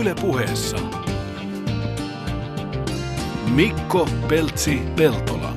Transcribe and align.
Yle 0.00 0.14
puheessa. 0.20 0.76
Mikko 3.54 4.08
Peltsi 4.28 4.82
Peltola. 4.96 5.54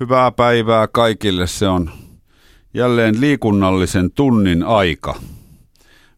Hyvää 0.00 0.30
päivää 0.30 0.88
kaikille. 0.88 1.46
Se 1.46 1.68
on 1.68 1.90
jälleen 2.74 3.20
liikunnallisen 3.20 4.10
tunnin 4.10 4.62
aika. 4.62 5.20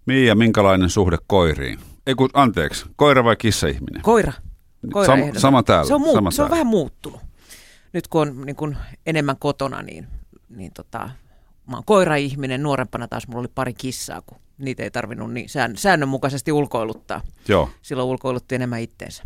Miia, 0.06 0.34
minkälainen 0.34 0.90
suhde 0.90 1.16
koiriin? 1.26 1.78
Ei 2.06 2.14
kun, 2.14 2.30
anteeksi, 2.34 2.86
koira 2.96 3.24
vai 3.24 3.36
kissa-ihminen? 3.36 4.02
Koira. 4.02 4.32
Koira 4.92 5.14
Sam- 5.16 5.38
sama 5.38 5.62
täällä. 5.62 5.84
Se 5.88 5.94
on, 5.94 6.00
muut, 6.00 6.14
sama 6.14 6.30
se 6.30 6.42
on 6.42 6.48
täällä. 6.48 6.50
vähän 6.54 6.66
muuttunut. 6.66 7.20
Nyt 7.92 8.08
kun 8.08 8.20
on 8.22 8.46
niin 8.46 8.56
kun 8.56 8.76
enemmän 9.06 9.36
kotona, 9.38 9.82
niin, 9.82 10.06
niin 10.50 10.72
tota, 10.74 11.10
mä 11.70 11.76
oon 11.76 11.84
koira-ihminen. 11.84 12.62
Nuorempana 12.62 13.08
taas 13.08 13.28
mulla 13.28 13.40
oli 13.40 13.48
pari 13.54 13.74
kissaa, 13.74 14.22
kun 14.22 14.38
niitä 14.58 14.82
ei 14.82 14.90
tarvinnut 14.90 15.32
niin 15.32 15.48
sään, 15.48 15.76
säännönmukaisesti 15.76 16.52
ulkoiluttaa. 16.52 17.20
Joo. 17.48 17.70
Silloin 17.82 18.08
ulkoilutti 18.08 18.54
enemmän 18.54 18.80
itteensä. 18.80 19.22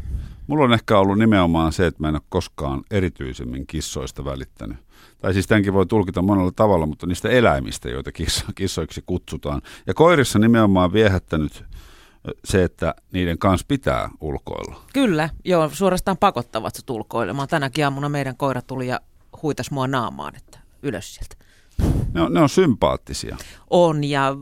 Mulla 0.46 0.64
on 0.64 0.72
ehkä 0.72 0.98
ollut 0.98 1.18
nimenomaan 1.18 1.72
se, 1.72 1.86
että 1.86 2.02
mä 2.02 2.08
en 2.08 2.14
ole 2.14 2.22
koskaan 2.28 2.82
erityisemmin 2.90 3.66
kissoista 3.66 4.24
välittänyt. 4.24 4.76
Tai 5.18 5.32
siis 5.32 5.46
tämänkin 5.46 5.74
voi 5.74 5.86
tulkita 5.86 6.22
monella 6.22 6.52
tavalla, 6.56 6.86
mutta 6.86 7.06
niistä 7.06 7.28
eläimistä, 7.28 7.88
joita 7.88 8.12
kissa, 8.12 8.44
kissoiksi 8.54 9.02
kutsutaan. 9.06 9.62
Ja 9.86 9.94
koirissa 9.94 10.38
nimenomaan 10.38 10.92
viehättänyt 10.92 11.64
se, 12.44 12.64
että 12.64 12.94
niiden 13.12 13.38
kanssa 13.38 13.66
pitää 13.68 14.10
ulkoilla. 14.20 14.82
Kyllä, 14.92 15.30
joo, 15.44 15.70
suorastaan 15.72 16.16
pakottavat 16.16 16.74
sut 16.74 16.90
ulkoilemaan. 16.90 17.48
Tänäkin 17.48 17.84
aamuna 17.84 18.08
meidän 18.08 18.36
koira 18.36 18.62
tuli 18.62 18.86
ja 18.86 19.00
huitas 19.42 19.70
mua 19.70 19.86
naamaan, 19.86 20.36
että 20.36 20.58
ylös 20.84 21.14
sieltä. 21.14 21.36
Ne 22.14 22.22
on, 22.22 22.34
ne 22.34 22.40
on 22.40 22.48
sympaattisia. 22.48 23.36
On 23.70 24.04
ja 24.04 24.36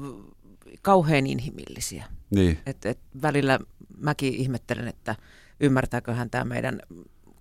kauhean 0.82 1.26
inhimillisiä. 1.26 2.04
Niin. 2.30 2.58
Et, 2.66 2.86
et 2.86 2.98
välillä 3.22 3.58
mäkin 3.98 4.34
ihmettelen, 4.34 4.88
että 4.88 5.16
ymmärtääkö 5.60 6.14
tämä 6.30 6.44
meidän 6.44 6.80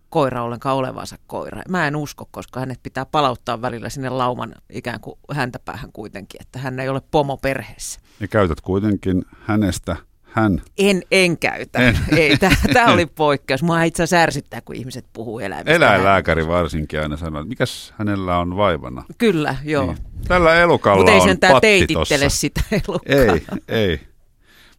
koira 0.10 0.44
ollenkaan 0.44 0.76
olevansa 0.76 1.18
koira. 1.28 1.62
Mä 1.70 1.88
en 1.88 1.96
usko, 1.96 2.28
koska 2.32 2.60
hänet 2.60 2.80
pitää 2.84 3.06
palauttaa 3.06 3.62
välillä 3.62 3.90
sinne 3.90 4.10
lauman 4.10 4.56
ikään 4.70 5.00
kuin 5.00 5.16
häntä 5.34 5.60
päähän 5.60 5.92
kuitenkin, 5.92 6.42
että 6.42 6.60
hän 6.60 6.80
ei 6.80 6.90
ole 6.90 7.02
pomo 7.12 7.38
perheessä. 7.38 8.00
Ja 8.20 8.28
käytät 8.28 8.62
kuitenkin 8.62 9.26
hänestä 9.32 9.96
hän. 10.32 10.62
En, 10.78 11.02
en 11.12 11.38
käytä. 11.38 11.80
En. 11.80 11.98
Ei, 12.18 12.38
tämä 12.74 12.94
oli 12.94 13.06
poikkeus. 13.06 13.64
Mua 13.64 13.84
itse 13.84 14.04
asiassa 14.04 14.24
ärsyttää, 14.24 14.62
kun 14.62 14.76
ihmiset 14.76 15.06
puhuu 15.14 15.40
eläimistä. 15.40 15.72
Eläinlääkäri 15.72 16.48
varsinkin 16.48 17.00
aina 17.00 17.18
sanoo, 17.18 17.42
että 17.42 17.50
mikäs 17.50 17.94
hänellä 17.98 18.38
on 18.38 18.58
vaivana. 18.58 19.04
Kyllä, 19.18 19.56
joo. 19.64 19.86
Niin. 19.86 19.98
Tällä 20.28 20.56
elukalla 20.56 21.12
Mutta 21.12 21.12
ei 21.12 21.38
patti 21.52 21.62
teitittele 21.62 22.24
tossa. 22.24 22.40
sitä 22.40 22.62
elukkaa. 22.72 23.16
Ei, 23.18 23.46
ei. 23.68 24.00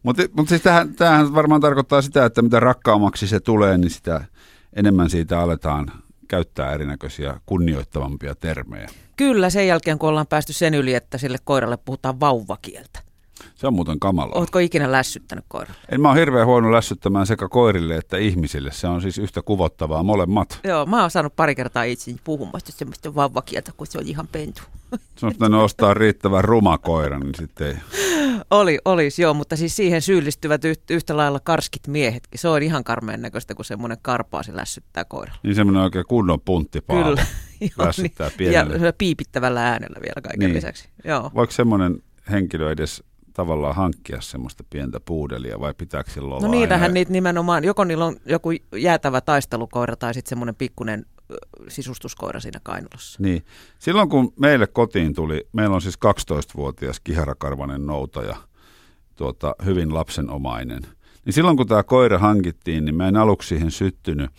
Mutta 0.03 0.23
mut 0.37 0.49
siis 0.49 0.61
tämähän, 0.61 0.95
tämähän 0.95 1.33
varmaan 1.33 1.61
tarkoittaa 1.61 2.01
sitä, 2.01 2.25
että 2.25 2.41
mitä 2.41 2.59
rakkaammaksi 2.59 3.27
se 3.27 3.39
tulee, 3.39 3.77
niin 3.77 3.89
sitä 3.91 4.25
enemmän 4.75 5.09
siitä 5.09 5.39
aletaan 5.39 5.91
käyttää 6.27 6.73
erinäköisiä 6.73 7.39
kunnioittavampia 7.45 8.35
termejä. 8.35 8.87
Kyllä, 9.15 9.49
sen 9.49 9.67
jälkeen 9.67 9.99
kun 9.99 10.09
ollaan 10.09 10.27
päästy 10.27 10.53
sen 10.53 10.73
yli, 10.73 10.93
että 10.93 11.17
sille 11.17 11.37
koiralle 11.43 11.77
puhutaan 11.77 12.19
vauvakieltä. 12.19 13.02
Se 13.63 13.67
on 13.67 13.73
muuten 13.73 13.99
kamalaa. 13.99 14.37
Oletko 14.39 14.59
ikinä 14.59 14.91
lässyttänyt 14.91 15.45
koiralle? 15.47 15.79
En 15.91 16.01
mä 16.01 16.11
ole 16.11 16.19
hirveän 16.19 16.47
huono 16.47 16.71
lässyttämään 16.71 17.27
sekä 17.27 17.47
koirille 17.49 17.95
että 17.95 18.17
ihmisille. 18.17 18.71
Se 18.71 18.87
on 18.87 19.01
siis 19.01 19.17
yhtä 19.17 19.41
kuvottavaa 19.41 20.03
molemmat. 20.03 20.59
Joo, 20.63 20.85
mä 20.85 21.01
oon 21.01 21.11
saanut 21.11 21.35
pari 21.35 21.55
kertaa 21.55 21.83
itseni 21.83 22.17
puhumasta 22.23 22.71
semmoista 22.71 23.15
vauvakieltä, 23.15 23.71
kun 23.77 23.87
se 23.87 23.97
oli 23.97 24.09
ihan 24.09 24.27
pentu. 24.31 24.61
Se 25.15 25.25
on 25.25 25.31
pitänyt 25.31 25.59
ostaa 25.59 25.93
riittävän 25.93 26.43
ruma 26.43 26.77
koira, 26.77 27.19
niin 27.19 27.35
sitten 27.35 27.67
ei. 27.67 27.75
Oli, 28.51 28.79
olisi 28.85 29.21
joo, 29.21 29.33
mutta 29.33 29.55
siis 29.55 29.75
siihen 29.75 30.01
syyllistyvät 30.01 30.65
yhtä, 30.65 30.93
yhtä 30.93 31.17
lailla 31.17 31.39
karskit 31.39 31.87
miehetkin. 31.87 32.39
Se 32.39 32.47
on 32.47 32.63
ihan 32.63 32.83
karmeen 32.83 33.21
näköistä, 33.21 33.55
kun 33.55 33.65
semmoinen 33.65 33.97
karpaasi 34.01 34.55
lässyttää 34.55 35.05
koiralla. 35.05 35.39
Niin 35.43 35.55
semmoinen 35.55 35.83
oikein 35.83 36.05
kunnon 36.07 36.41
punttipaalu. 36.41 37.03
Kyllä. 37.03 37.25
Joo, 37.77 37.87
Lässyttää 37.87 38.31
niin. 38.39 38.51
Ja 38.53 38.65
pienelle. 38.65 38.91
piipittävällä 38.97 39.67
äänellä 39.67 39.99
vielä 40.01 40.21
kaiken 40.21 40.39
Niin. 40.39 40.47
niin. 40.47 40.55
lisäksi. 40.55 40.89
Joo. 41.05 41.31
Voiko 41.35 41.51
semmoinen 41.53 42.03
henkilö 42.31 42.71
edes 42.71 43.03
tavallaan 43.33 43.75
hankkia 43.75 44.21
semmoista 44.21 44.63
pientä 44.69 44.99
puudelia 44.99 45.59
vai 45.59 45.73
pitääkö 45.77 46.11
sillä 46.11 46.35
olla 46.35 46.45
No 46.47 46.51
niitähän 46.51 46.83
aina- 46.83 46.93
niitä 46.93 47.11
nimenomaan, 47.11 47.63
joko 47.63 47.83
niillä 47.83 48.05
on 48.05 48.17
joku 48.25 48.49
jäätävä 48.75 49.21
taistelukoira 49.21 49.95
tai 49.95 50.13
sitten 50.13 50.29
semmoinen 50.29 50.55
pikkunen 50.55 51.05
sisustuskoira 51.67 52.39
siinä 52.39 52.59
kainalossa. 52.63 53.23
Niin. 53.23 53.45
Silloin 53.79 54.09
kun 54.09 54.33
meille 54.39 54.67
kotiin 54.67 55.13
tuli, 55.13 55.47
meillä 55.53 55.75
on 55.75 55.81
siis 55.81 55.99
12-vuotias 56.05 56.99
kiharakarvanen 56.99 57.85
noutaja, 57.85 58.35
tuota, 59.15 59.55
hyvin 59.65 59.93
lapsenomainen. 59.93 60.81
Niin 61.25 61.33
silloin 61.33 61.57
kun 61.57 61.67
tämä 61.67 61.83
koira 61.83 62.17
hankittiin, 62.19 62.85
niin 62.85 62.95
mä 62.95 63.07
en 63.07 63.17
aluksi 63.17 63.47
siihen 63.47 63.71
syttynyt. 63.71 64.31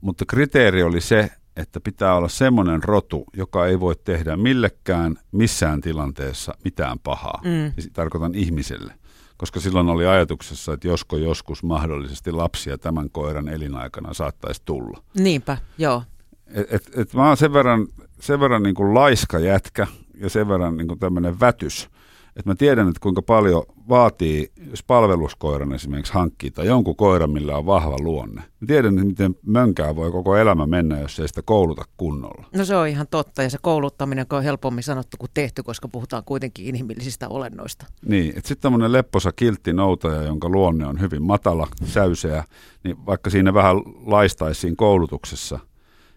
Mutta 0.00 0.24
kriteeri 0.26 0.82
oli 0.82 1.00
se, 1.00 1.30
että 1.56 1.80
pitää 1.80 2.14
olla 2.14 2.28
semmoinen 2.28 2.82
rotu, 2.82 3.24
joka 3.36 3.66
ei 3.66 3.80
voi 3.80 3.94
tehdä 4.04 4.36
millekään 4.36 5.16
missään 5.32 5.80
tilanteessa 5.80 6.54
mitään 6.64 6.98
pahaa. 6.98 7.40
Mm. 7.44 7.72
Siis 7.74 7.90
Tarkoitan 7.92 8.34
ihmiselle. 8.34 8.94
Koska 9.36 9.60
silloin 9.60 9.88
oli 9.88 10.06
ajatuksessa, 10.06 10.72
että 10.72 10.88
josko 10.88 11.16
joskus 11.16 11.62
mahdollisesti 11.62 12.32
lapsia 12.32 12.78
tämän 12.78 13.10
koiran 13.10 13.48
elinaikana 13.48 14.14
saattaisi 14.14 14.62
tulla. 14.64 15.02
Niinpä, 15.14 15.58
joo. 15.78 16.02
Et, 16.46 16.72
et, 16.72 16.90
et 16.96 17.14
mä 17.14 17.28
oon 17.28 17.36
sen 17.36 17.52
verran, 17.52 17.86
sen 18.20 18.40
verran 18.40 18.62
niin 18.62 18.74
kuin 18.74 18.94
laiska 18.94 19.38
jätkä 19.38 19.86
ja 20.14 20.30
sen 20.30 20.48
verran 20.48 20.76
niin 20.76 20.88
kuin 20.88 20.98
tämmöinen 20.98 21.40
vätys, 21.40 21.90
että 22.36 22.50
mä 22.50 22.54
tiedän, 22.54 22.88
että 22.88 23.00
kuinka 23.00 23.22
paljon 23.22 23.62
vaatii, 23.88 24.52
jos 24.70 24.82
palveluskoiran 24.82 25.72
esimerkiksi 25.72 26.12
hankkii 26.12 26.50
tai 26.50 26.66
jonkun 26.66 26.96
koiran, 26.96 27.30
millä 27.30 27.56
on 27.56 27.66
vahva 27.66 27.96
luonne. 28.00 28.40
Mä 28.60 28.66
tiedän, 28.66 28.94
että 28.94 29.06
miten 29.06 29.34
mönkää 29.46 29.96
voi 29.96 30.12
koko 30.12 30.36
elämä 30.36 30.66
mennä, 30.66 31.00
jos 31.00 31.20
ei 31.20 31.28
sitä 31.28 31.42
kouluta 31.44 31.84
kunnolla. 31.96 32.46
No 32.56 32.64
se 32.64 32.76
on 32.76 32.88
ihan 32.88 33.06
totta 33.10 33.42
ja 33.42 33.50
se 33.50 33.58
kouluttaminen 33.62 34.26
on 34.32 34.42
helpommin 34.42 34.84
sanottu 34.84 35.16
kuin 35.16 35.30
tehty, 35.34 35.62
koska 35.62 35.88
puhutaan 35.88 36.24
kuitenkin 36.24 36.66
inhimillisistä 36.66 37.28
olennoista. 37.28 37.86
Niin, 38.06 38.28
että 38.28 38.48
sitten 38.48 38.62
tämmöinen 38.62 38.92
lepposa 38.92 39.32
kiltti 39.32 39.72
noutaja, 39.72 40.22
jonka 40.22 40.48
luonne 40.48 40.86
on 40.86 41.00
hyvin 41.00 41.22
matala, 41.22 41.68
säyseä, 41.84 42.44
niin 42.84 43.06
vaikka 43.06 43.30
siinä 43.30 43.54
vähän 43.54 43.76
laistaisi 44.06 44.60
siinä 44.60 44.76
koulutuksessa, 44.76 45.58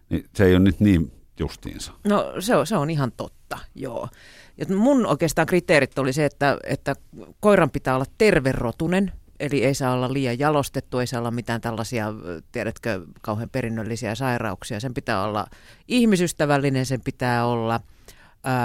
niin 0.09 0.25
se 0.35 0.45
ei 0.45 0.55
ole 0.55 0.59
nyt 0.59 0.79
niin 0.79 1.11
justiinsa. 1.39 1.91
No 2.07 2.33
se 2.39 2.55
on, 2.55 2.67
se 2.67 2.77
on 2.77 2.89
ihan 2.89 3.11
totta, 3.17 3.57
joo. 3.75 4.07
Ja 4.57 4.75
mun 4.75 5.05
oikeastaan 5.05 5.45
kriteerit 5.45 5.99
oli 5.99 6.13
se, 6.13 6.25
että, 6.25 6.57
että 6.63 6.95
koiran 7.39 7.71
pitää 7.71 7.95
olla 7.95 8.05
terverotunen, 8.17 9.11
eli 9.39 9.65
ei 9.65 9.73
saa 9.73 9.93
olla 9.93 10.13
liian 10.13 10.39
jalostettu, 10.39 10.99
ei 10.99 11.07
saa 11.07 11.19
olla 11.19 11.31
mitään 11.31 11.61
tällaisia, 11.61 12.13
tiedätkö, 12.51 13.05
kauhean 13.21 13.49
perinnöllisiä 13.49 14.15
sairauksia. 14.15 14.79
Sen 14.79 14.93
pitää 14.93 15.23
olla 15.23 15.47
ihmisystävällinen, 15.87 16.85
sen 16.85 17.01
pitää 17.01 17.45
olla 17.45 17.79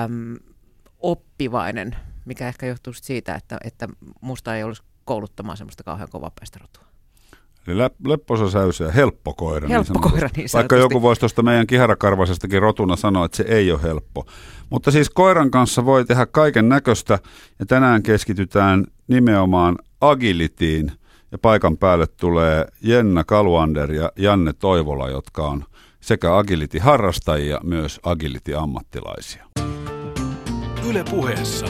äm, 0.04 0.36
oppivainen, 0.98 1.96
mikä 2.24 2.48
ehkä 2.48 2.66
johtuu 2.66 2.92
siitä, 2.92 3.34
että, 3.34 3.58
että 3.64 3.88
musta 4.20 4.56
ei 4.56 4.64
olisi 4.64 4.82
kouluttamaan 5.04 5.56
semmoista 5.56 5.84
kauhean 5.84 6.10
kovapäistä 6.10 6.58
rotua. 6.58 6.89
Eli 7.66 7.86
lep- 7.86 8.08
lepposa 8.08 8.50
säyseä, 8.50 8.90
helppo 8.90 9.34
koira. 9.34 9.68
Helppo 9.68 9.84
sanotusti. 9.84 10.10
koira, 10.10 10.28
niin 10.36 10.48
Vaikka 10.54 10.76
joku 10.76 11.02
voisi 11.02 11.20
tuosta 11.20 11.42
meidän 11.42 11.66
kiharakarvaisestakin 11.66 12.62
rotuna 12.62 12.96
sanoa, 12.96 13.24
että 13.24 13.36
se 13.36 13.42
ei 13.42 13.72
ole 13.72 13.82
helppo. 13.82 14.26
Mutta 14.70 14.90
siis 14.90 15.10
koiran 15.10 15.50
kanssa 15.50 15.84
voi 15.84 16.04
tehdä 16.04 16.26
kaiken 16.26 16.68
näköistä 16.68 17.18
ja 17.58 17.66
tänään 17.66 18.02
keskitytään 18.02 18.84
nimenomaan 19.08 19.78
agilitiin. 20.00 20.92
Ja 21.32 21.38
paikan 21.38 21.76
päälle 21.76 22.06
tulee 22.06 22.66
Jenna 22.82 23.24
Kaluander 23.24 23.92
ja 23.92 24.12
Janne 24.16 24.52
Toivola, 24.52 25.08
jotka 25.08 25.46
on 25.46 25.64
sekä 26.00 26.36
agility-harrastajia, 26.36 27.60
myös 27.62 28.00
agility-ammattilaisia. 28.02 29.44
Yle 30.88 31.04
puheessa. 31.10 31.66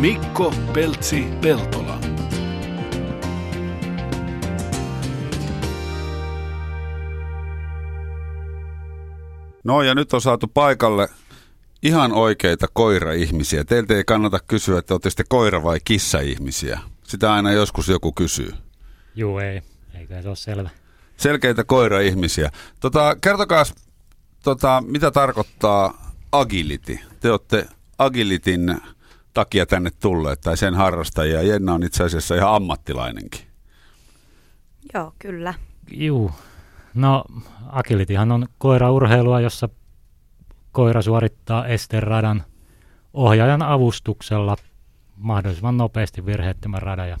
Mikko 0.00 0.54
Peltsi 0.72 1.24
Peltola. 1.42 1.98
No 9.66 9.82
ja 9.82 9.94
nyt 9.94 10.12
on 10.12 10.20
saatu 10.20 10.46
paikalle 10.46 11.08
ihan 11.82 12.12
oikeita 12.12 12.66
koira-ihmisiä. 12.72 13.64
Teiltä 13.64 13.94
ei 13.94 14.04
kannata 14.04 14.38
kysyä, 14.46 14.78
että 14.78 14.94
olette 14.94 15.10
sitten 15.10 15.26
koira- 15.34 15.62
vai 15.62 15.78
kissa-ihmisiä. 15.84 16.80
Sitä 17.02 17.32
aina 17.32 17.52
joskus 17.52 17.88
joku 17.88 18.12
kysyy. 18.12 18.52
Juu, 19.14 19.38
ei. 19.38 19.62
Eikä 19.94 20.22
se 20.22 20.28
ole 20.28 20.36
selvä. 20.36 20.70
Selkeitä 21.16 21.64
koira-ihmisiä. 21.64 22.50
Tota, 22.80 23.16
kertokaa, 23.20 23.64
tota, 24.42 24.82
mitä 24.86 25.10
tarkoittaa 25.10 26.12
agility? 26.32 26.98
Te 27.20 27.30
olette 27.30 27.66
agilitin 27.98 28.80
takia 29.34 29.66
tänne 29.66 29.90
tulleet 30.00 30.40
tai 30.40 30.56
sen 30.56 30.74
harrastajia. 30.74 31.42
Jenna 31.42 31.74
on 31.74 31.82
itse 31.82 32.04
asiassa 32.04 32.34
ihan 32.34 32.54
ammattilainenkin. 32.54 33.40
Joo, 34.94 35.12
kyllä. 35.18 35.54
Juu. 35.90 36.30
No, 36.96 37.24
agilityhan 37.66 38.32
on 38.32 38.46
koiraurheilua, 38.58 39.40
jossa 39.40 39.68
koira 40.72 41.02
suorittaa 41.02 41.66
esteradan 41.66 42.44
ohjaajan 43.12 43.62
avustuksella 43.62 44.56
mahdollisimman 45.16 45.76
nopeasti 45.76 46.26
virheettömän 46.26 46.82
radan 46.82 47.08
ja 47.08 47.18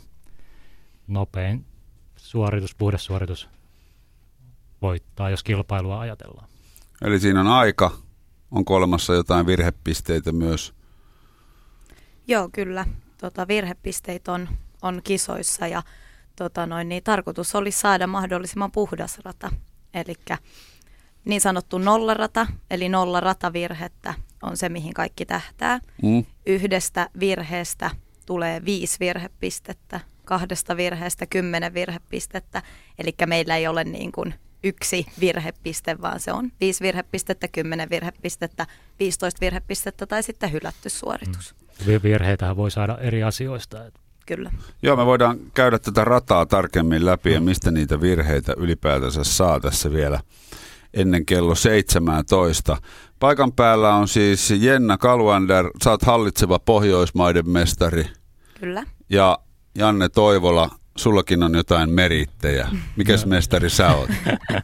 nopein 1.06 1.64
suoritus, 2.16 2.74
puhdas 2.74 3.04
suoritus 3.04 3.48
voittaa, 4.82 5.30
jos 5.30 5.42
kilpailua 5.42 6.00
ajatellaan. 6.00 6.48
Eli 7.02 7.20
siinä 7.20 7.40
on 7.40 7.46
aika. 7.46 7.90
Onko 8.50 8.74
olemassa 8.74 9.14
jotain 9.14 9.46
virhepisteitä 9.46 10.32
myös? 10.32 10.74
Joo, 12.26 12.48
kyllä. 12.52 12.86
Tota, 13.18 13.48
virhepisteitä 13.48 14.32
on, 14.32 14.48
on 14.82 15.00
kisoissa 15.04 15.66
ja 15.66 15.82
tota 16.36 16.66
noin, 16.66 16.88
niin 16.88 17.02
tarkoitus 17.02 17.54
oli 17.54 17.70
saada 17.70 18.06
mahdollisimman 18.06 18.72
puhdas 18.72 19.18
rata. 19.24 19.52
Eli 19.94 20.14
niin 21.24 21.40
sanottu 21.40 21.78
nollarata, 21.78 22.46
eli 22.70 22.88
nolla 22.88 23.20
ratavirhettä 23.20 24.14
on 24.42 24.56
se, 24.56 24.68
mihin 24.68 24.94
kaikki 24.94 25.26
tähtää. 25.26 25.80
Mm. 26.02 26.24
Yhdestä 26.46 27.10
virheestä 27.20 27.90
tulee 28.26 28.64
viisi 28.64 28.96
virhepistettä, 29.00 30.00
kahdesta 30.24 30.76
virheestä 30.76 31.26
kymmenen 31.26 31.74
virhepistettä. 31.74 32.62
Eli 32.98 33.14
meillä 33.26 33.56
ei 33.56 33.66
ole 33.66 33.84
niin 33.84 34.12
kuin 34.12 34.34
yksi 34.64 35.06
virhepiste, 35.20 36.00
vaan 36.00 36.20
se 36.20 36.32
on 36.32 36.52
viisi 36.60 36.84
virhepistettä, 36.84 37.48
kymmenen 37.48 37.90
virhepistettä, 37.90 38.66
15 39.00 39.40
virhepistettä 39.40 40.06
tai 40.06 40.22
sitten 40.22 40.52
hylätty 40.52 40.90
suoritus. 40.90 41.54
Mm. 41.86 42.02
Virheitähän 42.02 42.56
voi 42.56 42.70
saada 42.70 42.98
eri 42.98 43.22
asioista. 43.22 43.78
Kyllä. 44.26 44.50
Joo, 44.82 44.96
me 44.96 45.06
voidaan 45.06 45.38
käydä 45.54 45.78
tätä 45.78 46.04
rataa 46.04 46.46
tarkemmin 46.46 47.06
läpi 47.06 47.32
ja 47.32 47.40
mistä 47.40 47.70
niitä 47.70 48.00
virheitä 48.00 48.54
ylipäätänsä 48.56 49.24
saa 49.24 49.60
tässä 49.60 49.92
vielä 49.92 50.20
ennen 50.94 51.26
kello 51.26 51.54
17. 51.54 52.76
Paikan 53.18 53.52
päällä 53.52 53.94
on 53.94 54.08
siis 54.08 54.50
Jenna 54.50 54.98
Kaluander, 54.98 55.70
sä 55.84 55.90
oot 55.90 56.02
hallitseva 56.02 56.58
Pohjoismaiden 56.58 57.50
mestari. 57.50 58.04
Kyllä. 58.60 58.82
Ja 59.10 59.38
Janne 59.74 60.08
Toivola, 60.08 60.70
sullakin 60.96 61.42
on 61.42 61.54
jotain 61.54 61.90
merittejä. 61.90 62.68
Mikäs 62.96 63.26
mestari 63.26 63.70
sä 63.70 63.94
oot? 63.94 64.10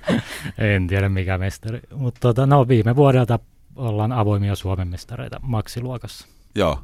en 0.58 0.86
tiedä 0.86 1.08
mikä 1.08 1.38
mestari, 1.38 1.80
mutta 1.94 2.20
tota, 2.20 2.46
no, 2.46 2.68
viime 2.68 2.96
vuodelta 2.96 3.38
ollaan 3.76 4.12
avoimia 4.12 4.54
Suomen 4.54 4.88
mestareita 4.88 5.40
maksiluokassa. 5.42 6.26
Joo. 6.54 6.78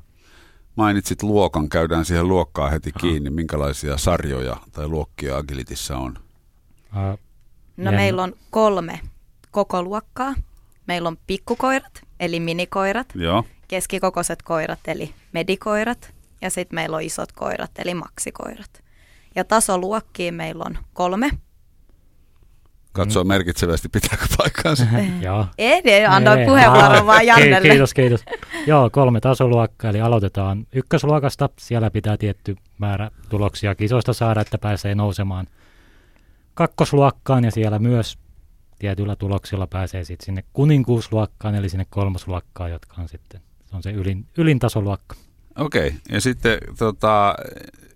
Mainitsit 0.78 1.22
luokan, 1.22 1.68
käydään 1.68 2.04
siihen 2.04 2.28
luokkaan 2.28 2.70
heti 2.70 2.92
kiinni. 3.00 3.30
Minkälaisia 3.30 3.96
sarjoja 3.96 4.56
tai 4.72 4.88
luokkia 4.88 5.36
Agilitissa 5.36 5.96
on? 5.96 6.18
Uh, 6.96 7.18
no 7.76 7.92
meillä 7.92 8.22
on 8.22 8.32
kolme 8.50 9.00
koko 9.50 9.82
luokkaa. 9.82 10.34
Meillä 10.86 11.08
on 11.08 11.16
pikkukoirat, 11.26 12.02
eli 12.20 12.40
minikoirat, 12.40 13.06
Joo. 13.14 13.44
keskikokoiset 13.68 14.42
koirat, 14.42 14.78
eli 14.86 15.14
medikoirat, 15.32 16.14
ja 16.42 16.50
sitten 16.50 16.74
meillä 16.74 16.96
on 16.96 17.02
isot 17.02 17.32
koirat, 17.32 17.70
eli 17.78 17.94
maksikoirat. 17.94 18.82
Ja 19.34 19.44
tasoluokkiin 19.44 20.34
meillä 20.34 20.64
on 20.66 20.78
kolme. 20.92 21.30
Katsoo 22.98 23.24
mm. 23.24 23.28
merkitsevästi, 23.28 23.88
pitääkö 23.88 24.24
paikkaansa? 24.36 24.86
Joo. 25.20 25.46
Ei, 25.58 25.82
ei 25.84 26.06
annoin 26.06 26.46
puheenvuoron 26.46 27.06
vaan 27.06 27.26
Jannelle. 27.26 27.68
Kiitos, 27.68 27.94
kiitos. 27.94 28.24
Joo, 28.66 28.90
kolme 28.90 29.20
tasoluokkaa, 29.20 29.90
eli 29.90 30.00
aloitetaan 30.00 30.66
ykkösluokasta. 30.72 31.48
Siellä 31.58 31.90
pitää 31.90 32.16
tietty 32.16 32.56
määrä 32.78 33.10
tuloksia 33.28 33.74
kisoista 33.74 34.12
saada, 34.12 34.40
että 34.40 34.58
pääsee 34.58 34.94
nousemaan 34.94 35.46
kakkosluokkaan, 36.54 37.44
ja 37.44 37.50
siellä 37.50 37.78
myös 37.78 38.18
tietyillä 38.78 39.16
tuloksilla 39.16 39.66
pääsee 39.66 40.04
sitten 40.04 40.26
sinne 40.26 40.44
kuninkuusluokkaan, 40.52 41.54
eli 41.54 41.68
sinne 41.68 41.86
kolmosluokkaan, 41.90 42.70
jotka 42.70 42.94
on 43.02 43.08
sitten 43.08 43.40
se 43.70 43.76
on 43.76 43.82
se 43.82 43.90
ylin, 43.90 44.26
ylin 44.38 44.58
tasoluokka. 44.58 45.16
Okei, 45.58 45.86
okay. 45.86 46.00
ja 46.08 46.20
sitten 46.20 46.58
tota, 46.78 47.34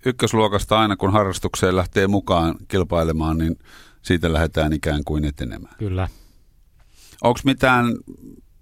ykkösluokasta 0.06 0.78
aina 0.78 0.96
kun 0.96 1.12
harrastukseen 1.12 1.76
lähtee 1.76 2.06
mukaan 2.06 2.54
kilpailemaan, 2.68 3.38
niin 3.38 3.58
siitä 4.02 4.32
lähdetään 4.32 4.72
ikään 4.72 5.04
kuin 5.04 5.24
etenemään. 5.24 5.74
Kyllä. 5.78 6.08
Onko 7.22 7.40
mitään 7.44 7.86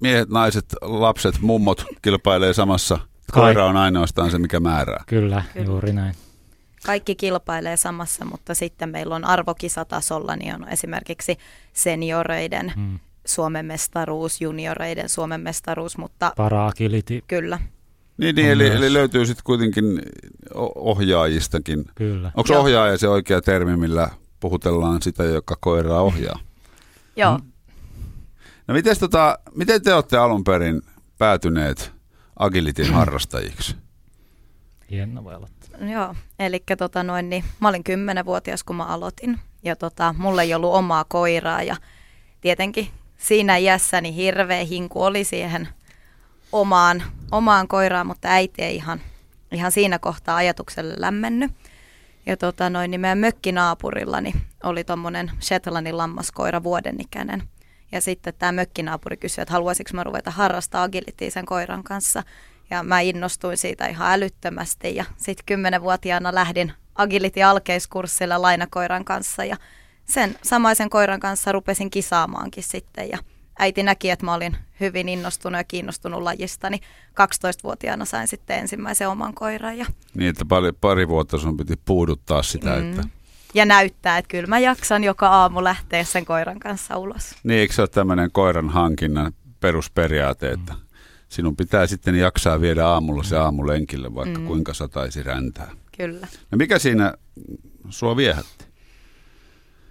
miehet, 0.00 0.28
naiset, 0.28 0.64
lapset, 0.82 1.40
mummot 1.40 1.84
kilpailee 2.02 2.52
samassa? 2.52 2.98
Koira 3.32 3.66
on 3.66 3.76
ainoastaan 3.76 4.30
se, 4.30 4.38
mikä 4.38 4.60
määrää. 4.60 5.04
Kyllä, 5.06 5.42
Kyllä. 5.52 5.66
juuri 5.66 5.92
näin. 5.92 6.14
Kaikki 6.86 7.14
kilpailee 7.14 7.76
samassa, 7.76 8.24
mutta 8.24 8.54
sitten 8.54 8.88
meillä 8.88 9.14
on 9.14 9.24
arvokisatasolla, 9.24 10.36
niin 10.36 10.54
on 10.54 10.68
esimerkiksi 10.68 11.38
senioreiden 11.72 12.72
hmm. 12.76 12.98
Suomen 13.26 13.66
mestaruus, 13.66 14.40
junioreiden 14.40 15.08
Suomen 15.08 15.40
mestaruus, 15.40 15.98
mutta... 15.98 16.32
Para-agility. 16.36 17.24
Kyllä. 17.28 17.58
Niin, 18.18 18.36
niin 18.36 18.48
eli, 18.48 18.66
eli 18.66 18.92
löytyy 18.92 19.26
sitten 19.26 19.44
kuitenkin 19.44 20.02
ohjaajistakin. 20.74 21.84
Kyllä. 21.94 22.32
Onko 22.34 22.60
ohjaaja 22.60 22.98
se 22.98 23.08
oikea 23.08 23.40
termi, 23.40 23.76
millä 23.76 24.10
puhutellaan 24.40 25.02
sitä, 25.02 25.24
joka 25.24 25.56
koiraa 25.60 26.02
ohjaa? 26.02 26.38
Joo. 27.16 27.38
Hmm. 27.38 27.52
No 28.68 28.74
miten, 28.74 28.98
tota, 28.98 29.38
miten 29.54 29.82
te 29.82 29.94
olette 29.94 30.16
alun 30.16 30.44
perin 30.44 30.82
päätyneet 31.18 31.92
agilitin 32.38 32.92
harrastajiksi? 32.94 33.76
Hieno 34.90 35.24
voi 35.24 35.34
aloittaa. 35.34 35.86
Joo, 35.86 36.14
eli 36.38 36.62
tota 36.78 37.02
noin, 37.02 37.30
niin, 37.30 37.44
mä 37.60 37.68
olin 37.68 37.84
kymmenenvuotias, 37.84 38.64
kun 38.64 38.76
mä 38.76 38.84
aloitin. 38.84 39.38
Ja 39.62 39.76
tota, 39.76 40.14
mulla 40.18 40.42
ei 40.42 40.54
ollut 40.54 40.74
omaa 40.74 41.04
koiraa 41.04 41.62
ja 41.62 41.76
tietenkin 42.40 42.88
siinä 43.16 43.56
iässäni 43.56 44.08
niin 44.08 44.14
hirveä 44.14 44.64
hinku 44.64 45.02
oli 45.02 45.24
siihen 45.24 45.68
omaan, 46.52 47.02
omaan 47.30 47.68
koiraan, 47.68 48.06
mutta 48.06 48.28
äiti 48.28 48.62
ei 48.62 48.76
ihan, 48.76 49.00
ihan 49.52 49.72
siinä 49.72 49.98
kohtaa 49.98 50.36
ajatukselle 50.36 50.94
lämmennyt. 50.98 51.52
Ja 52.26 52.36
tota 52.36 52.70
noin, 52.70 52.90
niin 52.90 53.00
meidän 53.00 53.18
mökkinaapurillani 53.18 54.32
oli 54.62 54.84
tuommoinen 54.84 55.30
Shetlandin 55.40 55.96
lammaskoira 55.96 56.62
vuoden 56.62 57.00
ikäinen. 57.00 57.42
Ja 57.92 58.00
sitten 58.00 58.34
tämä 58.38 58.52
mökkinaapuri 58.52 59.16
kysyi, 59.16 59.42
että 59.42 59.52
haluaisinko 59.52 59.90
mä 59.94 60.04
ruveta 60.04 60.30
harrastaa 60.30 60.82
agilitia 60.82 61.30
sen 61.30 61.46
koiran 61.46 61.84
kanssa. 61.84 62.22
Ja 62.70 62.82
mä 62.82 63.00
innostuin 63.00 63.56
siitä 63.56 63.86
ihan 63.86 64.12
älyttömästi 64.12 64.96
ja 64.96 65.04
sitten 65.16 65.46
kymmenenvuotiaana 65.46 66.34
lähdin 66.34 66.72
agility-alkeiskurssille 66.94 68.38
lainakoiran 68.38 69.04
kanssa 69.04 69.44
ja 69.44 69.56
sen 70.04 70.36
samaisen 70.42 70.90
koiran 70.90 71.20
kanssa 71.20 71.52
rupesin 71.52 71.90
kisaamaankin 71.90 72.64
sitten 72.64 73.08
ja 73.08 73.18
äiti 73.60 73.82
näki, 73.82 74.10
että 74.10 74.24
mä 74.24 74.34
olin 74.34 74.56
hyvin 74.80 75.08
innostunut 75.08 75.58
ja 75.58 75.64
kiinnostunut 75.64 76.22
lajista, 76.22 76.70
niin 76.70 76.80
12-vuotiaana 77.10 78.04
sain 78.04 78.28
sitten 78.28 78.58
ensimmäisen 78.58 79.08
oman 79.08 79.34
koiran. 79.34 79.78
Ja... 79.78 79.86
Niin, 80.14 80.30
että 80.30 80.44
pari, 80.44 80.72
pari 80.72 81.08
vuotta 81.08 81.38
sun 81.38 81.56
piti 81.56 81.74
puuduttaa 81.84 82.42
sitä, 82.42 82.76
mm. 82.76 82.90
että... 82.90 83.02
Ja 83.54 83.64
näyttää, 83.66 84.18
että 84.18 84.28
kyllä 84.28 84.46
mä 84.46 84.58
jaksan 84.58 85.04
joka 85.04 85.28
aamu 85.28 85.64
lähteä 85.64 86.04
sen 86.04 86.24
koiran 86.24 86.60
kanssa 86.60 86.96
ulos. 86.96 87.34
Niin, 87.44 87.60
eikö 87.60 87.74
se 87.74 87.82
ole 87.82 87.88
tämmöinen 87.88 88.30
koiran 88.32 88.68
hankinnan 88.68 89.32
perusperiaate, 89.60 90.50
että 90.50 90.72
mm 90.72 90.80
sinun 91.30 91.56
pitää 91.56 91.86
sitten 91.86 92.14
jaksaa 92.14 92.60
viedä 92.60 92.86
aamulla 92.86 93.22
se 93.22 93.36
aamulenkille, 93.36 94.14
vaikka 94.14 94.38
mm. 94.38 94.46
kuinka 94.46 94.74
sataisi 94.74 95.22
räntää. 95.22 95.70
Kyllä. 95.96 96.26
No 96.50 96.58
mikä 96.58 96.78
siinä 96.78 97.14
sua 97.88 98.16
viehätti? 98.16 98.59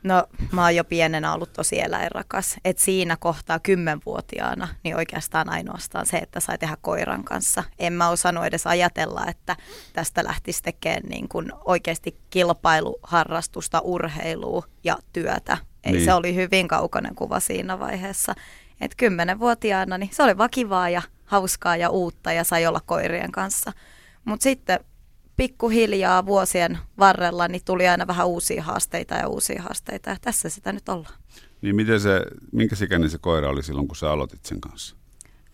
No 0.10 0.28
mä 0.52 0.62
oon 0.62 0.76
jo 0.76 0.84
pienenä 0.84 1.34
ollut 1.34 1.54
tosi 1.54 1.82
eläinrakas. 1.82 2.56
Et 2.66 2.78
siinä 2.78 3.18
kohtaa 3.20 3.60
kymmenvuotiaana, 3.60 4.68
niin 4.84 4.96
oikeastaan 4.96 5.50
ainoastaan 5.50 6.06
se, 6.06 6.18
että 6.18 6.40
sai 6.40 6.58
tehdä 6.58 6.78
koiran 6.82 7.24
kanssa. 7.24 7.64
En 7.80 7.94
mä 7.94 8.10
osannut 8.10 8.46
edes 8.46 8.68
ajatella, 8.68 9.26
että 9.28 9.56
tästä 9.94 10.24
lähtisi 10.24 10.64
tekemään 10.64 11.04
niin 11.10 11.30
kuin 11.30 11.52
oikeasti 11.66 12.20
kilpailuharrastusta, 12.30 13.80
urheilua 13.80 14.64
ja 14.84 14.98
työtä. 15.14 15.58
Ei 15.84 15.92
niin. 15.92 16.06
se 16.06 16.14
oli 16.14 16.36
hyvin 16.36 16.68
kaukainen 16.68 17.16
kuva 17.16 17.40
siinä 17.40 17.80
vaiheessa. 17.80 18.36
Et 18.82 18.96
kymmenenvuotiaana 18.96 19.98
niin 19.98 20.10
se 20.14 20.24
oli 20.24 20.38
vakivaa 20.38 20.90
ja 20.90 21.02
hauskaa 21.26 21.76
ja 21.76 21.90
uutta 21.90 22.32
ja 22.32 22.44
sai 22.44 22.66
olla 22.66 22.82
koirien 22.86 23.32
kanssa. 23.32 23.74
Mutta 24.26 24.44
sitten 24.44 24.80
pikkuhiljaa 25.40 26.26
vuosien 26.26 26.78
varrella 27.00 27.48
niin 27.48 27.62
tuli 27.66 27.88
aina 27.88 28.08
vähän 28.08 28.28
uusia 28.28 28.64
haasteita 28.64 29.16
ja 29.16 29.28
uusia 29.28 29.62
haasteita 29.62 30.10
ja 30.10 30.18
tässä 30.22 30.50
sitä 30.50 30.72
nyt 30.72 30.90
ollaan. 30.90 31.14
Niin 31.62 31.76
miten 31.76 32.00
se, 32.00 32.22
minkä 32.52 32.76
ikäinen 32.84 33.10
se 33.10 33.18
koira 33.18 33.50
oli 33.50 33.64
silloin, 33.64 33.88
kun 33.88 33.96
sä 33.96 34.12
aloitit 34.12 34.46
sen 34.46 34.62
kanssa? 34.62 34.96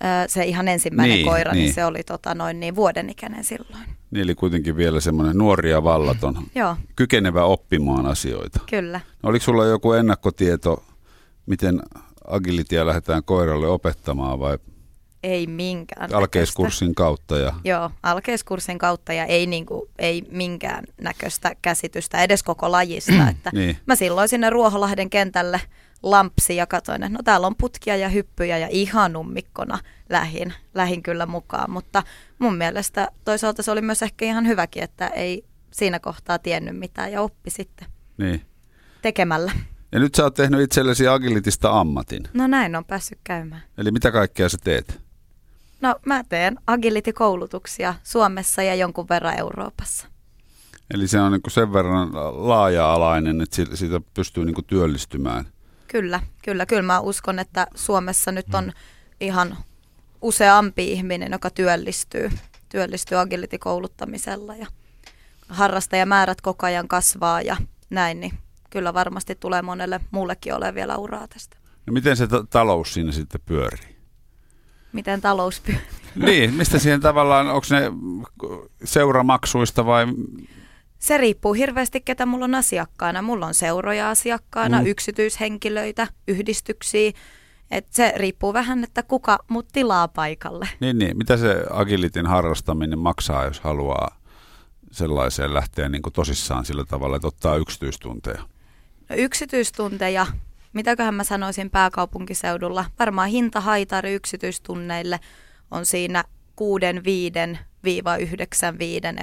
Öö, 0.03 0.27
se 0.27 0.43
ihan 0.43 0.67
ensimmäinen 0.67 1.15
niin, 1.15 1.25
koira, 1.25 1.51
niin. 1.51 1.63
niin 1.63 1.73
se 1.73 1.85
oli 1.85 2.03
tota, 2.03 2.35
noin 2.35 2.59
niin 2.59 2.75
vuoden 2.75 3.09
ikäinen 3.09 3.43
silloin. 3.43 3.83
Niin, 4.11 4.23
eli 4.23 4.35
kuitenkin 4.35 4.77
vielä 4.77 4.99
semmoinen 4.99 5.37
nuori 5.37 5.71
ja 5.71 5.83
vallaton, 5.83 6.35
Joo. 6.55 6.77
kykenevä 6.95 7.43
oppimaan 7.43 8.05
asioita. 8.05 8.59
Kyllä. 8.69 8.99
No, 9.23 9.29
oliko 9.29 9.45
sulla 9.45 9.65
joku 9.65 9.93
ennakkotieto, 9.93 10.83
miten 11.45 11.81
agilitia 12.27 12.85
lähdetään 12.85 13.23
koiralle 13.23 13.67
opettamaan 13.67 14.39
vai 14.39 14.57
ei 15.25 15.48
minkään 15.48 16.15
Alkeiskurssin 16.15 16.96
kautta. 16.96 17.38
Ja... 17.38 17.53
Joo, 17.63 17.91
alkeiskurssin 18.03 18.77
kautta 18.77 19.13
ja 19.13 19.25
ei, 19.25 19.46
niinku, 19.48 19.89
ei 20.00 20.24
minkään 20.32 20.84
näköistä 21.01 21.55
käsitystä 21.62 22.24
edes 22.24 22.44
koko 22.44 22.72
lajista. 22.72 23.29
että 23.29 23.50
niin. 23.53 23.77
Mä 23.86 23.96
silloin 23.96 24.29
sinne 24.29 24.50
Ruoholahden 24.50 25.10
kentälle 25.10 25.62
lampsi 26.03 26.55
ja 26.55 26.67
katsoin, 26.67 27.03
että 27.03 27.17
no 27.17 27.24
täällä 27.24 27.48
on 27.48 27.55
putkia 27.55 27.96
ja 27.96 28.10
hyppyjä 28.10 28.58
ja 28.58 28.67
ihan 28.72 29.15
ummikkona 29.15 29.79
lähin, 30.10 30.53
lähin 30.74 31.03
kyllä 31.03 31.25
mukaan. 31.25 31.72
Mutta 31.72 32.03
mun 32.39 32.55
mielestä 32.55 33.08
toisaalta 33.25 33.63
se 33.63 33.72
oli 33.72 33.82
myös 33.82 34.01
ehkä 34.01 34.25
ihan 34.25 34.48
hyväkin, 34.48 34.84
että 34.84 35.08
ei 35.08 35.46
siinä 35.72 36.00
kohtaa 36.00 36.39
tiennyt 36.39 36.77
mitään 36.79 37.12
ja 37.12 37.22
oppi 37.22 37.50
sitten 37.50 37.88
Niin. 38.17 38.41
tekemällä. 39.01 39.51
Ja 39.91 40.00
nyt 40.00 40.15
sä 40.15 40.24
oot 40.24 40.34
tehnyt 40.34 40.62
itsellesi 40.62 41.08
agilitista 41.08 41.79
ammatin. 41.79 42.24
No 42.34 42.48
näin 42.48 42.75
on 42.75 42.86
päässyt 42.86 43.20
käymään. 43.24 43.62
Eli 43.77 43.91
mitä 43.91 44.12
kaikkea 44.12 44.50
sä 44.50 44.58
teet? 44.63 45.01
No 45.85 45.95
mä 46.05 46.23
teen 46.23 46.57
agility-koulutuksia 46.67 47.95
Suomessa 48.03 48.63
ja 48.63 48.75
jonkun 48.75 49.09
verran 49.09 49.39
Euroopassa. 49.39 50.07
Eli 50.93 51.07
se 51.07 51.19
on 51.21 51.31
niin 51.31 51.41
sen 51.47 51.73
verran 51.73 52.09
laaja-alainen, 52.47 53.41
että 53.41 53.55
siitä- 53.73 54.01
pystyy 54.13 54.45
niin 54.45 54.65
työllistymään. 54.67 55.45
Kyllä, 55.87 56.19
kyllä, 56.43 56.65
kyllä 56.65 56.81
mä 56.81 56.99
uskon, 56.99 57.39
että 57.39 57.67
Suomessa 57.75 58.31
nyt 58.31 58.55
on 58.55 58.71
ihan 59.19 59.57
useampi 60.21 60.91
ihminen, 60.91 61.31
joka 61.31 61.49
työllistyy, 61.49 62.29
työllistyy 62.69 63.17
agility-kouluttamisella 63.19 64.55
ja 64.55 64.67
harrastajamäärät 65.49 66.41
koko 66.41 66.65
ajan 66.65 66.87
kasvaa 66.87 67.41
ja 67.41 67.57
näin, 67.89 68.19
niin 68.19 68.33
kyllä 68.69 68.93
varmasti 68.93 69.35
tulee 69.35 69.61
monelle 69.61 69.99
muullekin 70.11 70.53
ole 70.53 70.75
vielä 70.75 70.97
uraa 70.97 71.27
tästä. 71.27 71.57
No 71.85 71.93
miten 71.93 72.17
se 72.17 72.27
ta- 72.27 72.45
talous 72.49 72.93
siinä 72.93 73.11
sitten 73.11 73.41
pyörii? 73.45 73.94
Miten 74.95 75.21
talous 75.21 75.61
pyörii? 75.61 75.81
niin, 76.15 76.53
mistä 76.53 76.79
siihen 76.79 77.01
tavallaan, 77.01 77.47
onko 77.47 77.67
ne 77.69 77.81
seuramaksuista 78.83 79.85
vai 79.85 80.05
Se 80.99 81.17
riippuu 81.17 81.53
hirveästi, 81.53 82.01
ketä 82.01 82.25
mulla 82.25 82.45
on 82.45 82.55
asiakkaana. 82.55 83.21
Mulla 83.21 83.45
on 83.47 83.53
seuroja 83.53 84.09
asiakkaana, 84.09 84.79
Mm. 84.81 84.85
yksityishenkilöitä, 84.87 86.07
yhdistyksiä. 86.27 87.11
Et 87.71 87.87
se 87.91 88.13
riippuu 88.15 88.53
vähän, 88.53 88.83
että 88.83 89.03
kuka 89.03 89.39
mut 89.47 89.67
tilaa 89.71 90.07
paikalle. 90.07 90.69
Niin, 90.79 90.97
niin. 90.99 91.17
Mitä 91.17 91.37
se 91.37 91.63
agilitin 91.69 92.25
harrastaminen 92.25 92.99
maksaa, 92.99 93.45
jos 93.45 93.59
haluaa 93.59 94.17
sellaiseen 94.91 95.53
lähteä 95.53 95.89
niin 95.89 96.01
kuin 96.01 96.13
tosissaan 96.13 96.65
sillä 96.65 96.85
tavalla, 96.85 97.15
että 97.15 97.27
ottaa 97.27 97.55
yksityistunteja? 97.55 98.41
No, 99.09 99.15
yksityistunteja, 99.15 100.25
mitäköhän 100.75 101.13
mä 101.13 101.24
sanoisin 101.24 101.70
pääkaupunkiseudulla, 101.70 102.86
varmaan 103.00 103.29
hintahaitari 103.29 104.13
yksityistunneille 104.13 105.20
on 105.72 105.86
siinä 105.86 106.24
6-5-95 106.62 106.65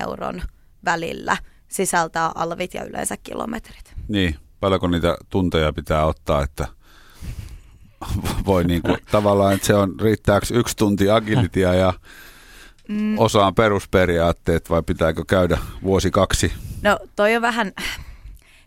euron 0.01 0.43
välillä 0.85 1.37
sisältää 1.69 2.33
alvit 2.35 2.75
ja 2.75 2.85
yleensä 2.85 3.17
kilometrit. 3.17 3.95
Niin, 4.09 4.37
paljonko 4.61 4.89
niitä 4.89 5.17
tunteja 5.31 5.73
pitää 5.73 6.07
ottaa, 6.07 6.43
että 6.43 6.69
voi 8.47 8.65
niin 8.65 8.83
kuin, 8.83 8.97
tavallaan, 9.13 9.55
että 9.55 9.67
se 9.67 9.75
on 9.75 10.01
riittääkö 10.01 10.47
yksi 10.55 10.77
tunti 10.77 11.11
agilitia 11.11 11.75
ja 11.75 11.93
Mm. 12.89 13.19
osaan 13.19 13.55
perusperiaatteet 13.55 14.71
vai 14.71 14.83
pitääkö 14.83 15.25
käydä 15.29 15.59
vuosi 15.83 16.11
kaksi? 16.11 16.53
No 16.83 16.99
toi 17.17 17.37
on 17.37 17.43
vähän, 17.43 17.73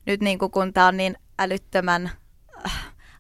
nyt 0.06 0.22
niin 0.22 0.39
kuin 0.39 0.51
kun 0.51 0.74
tämä 0.74 0.88
on 0.88 0.98
niin 0.98 1.18
älyttömän 1.39 2.12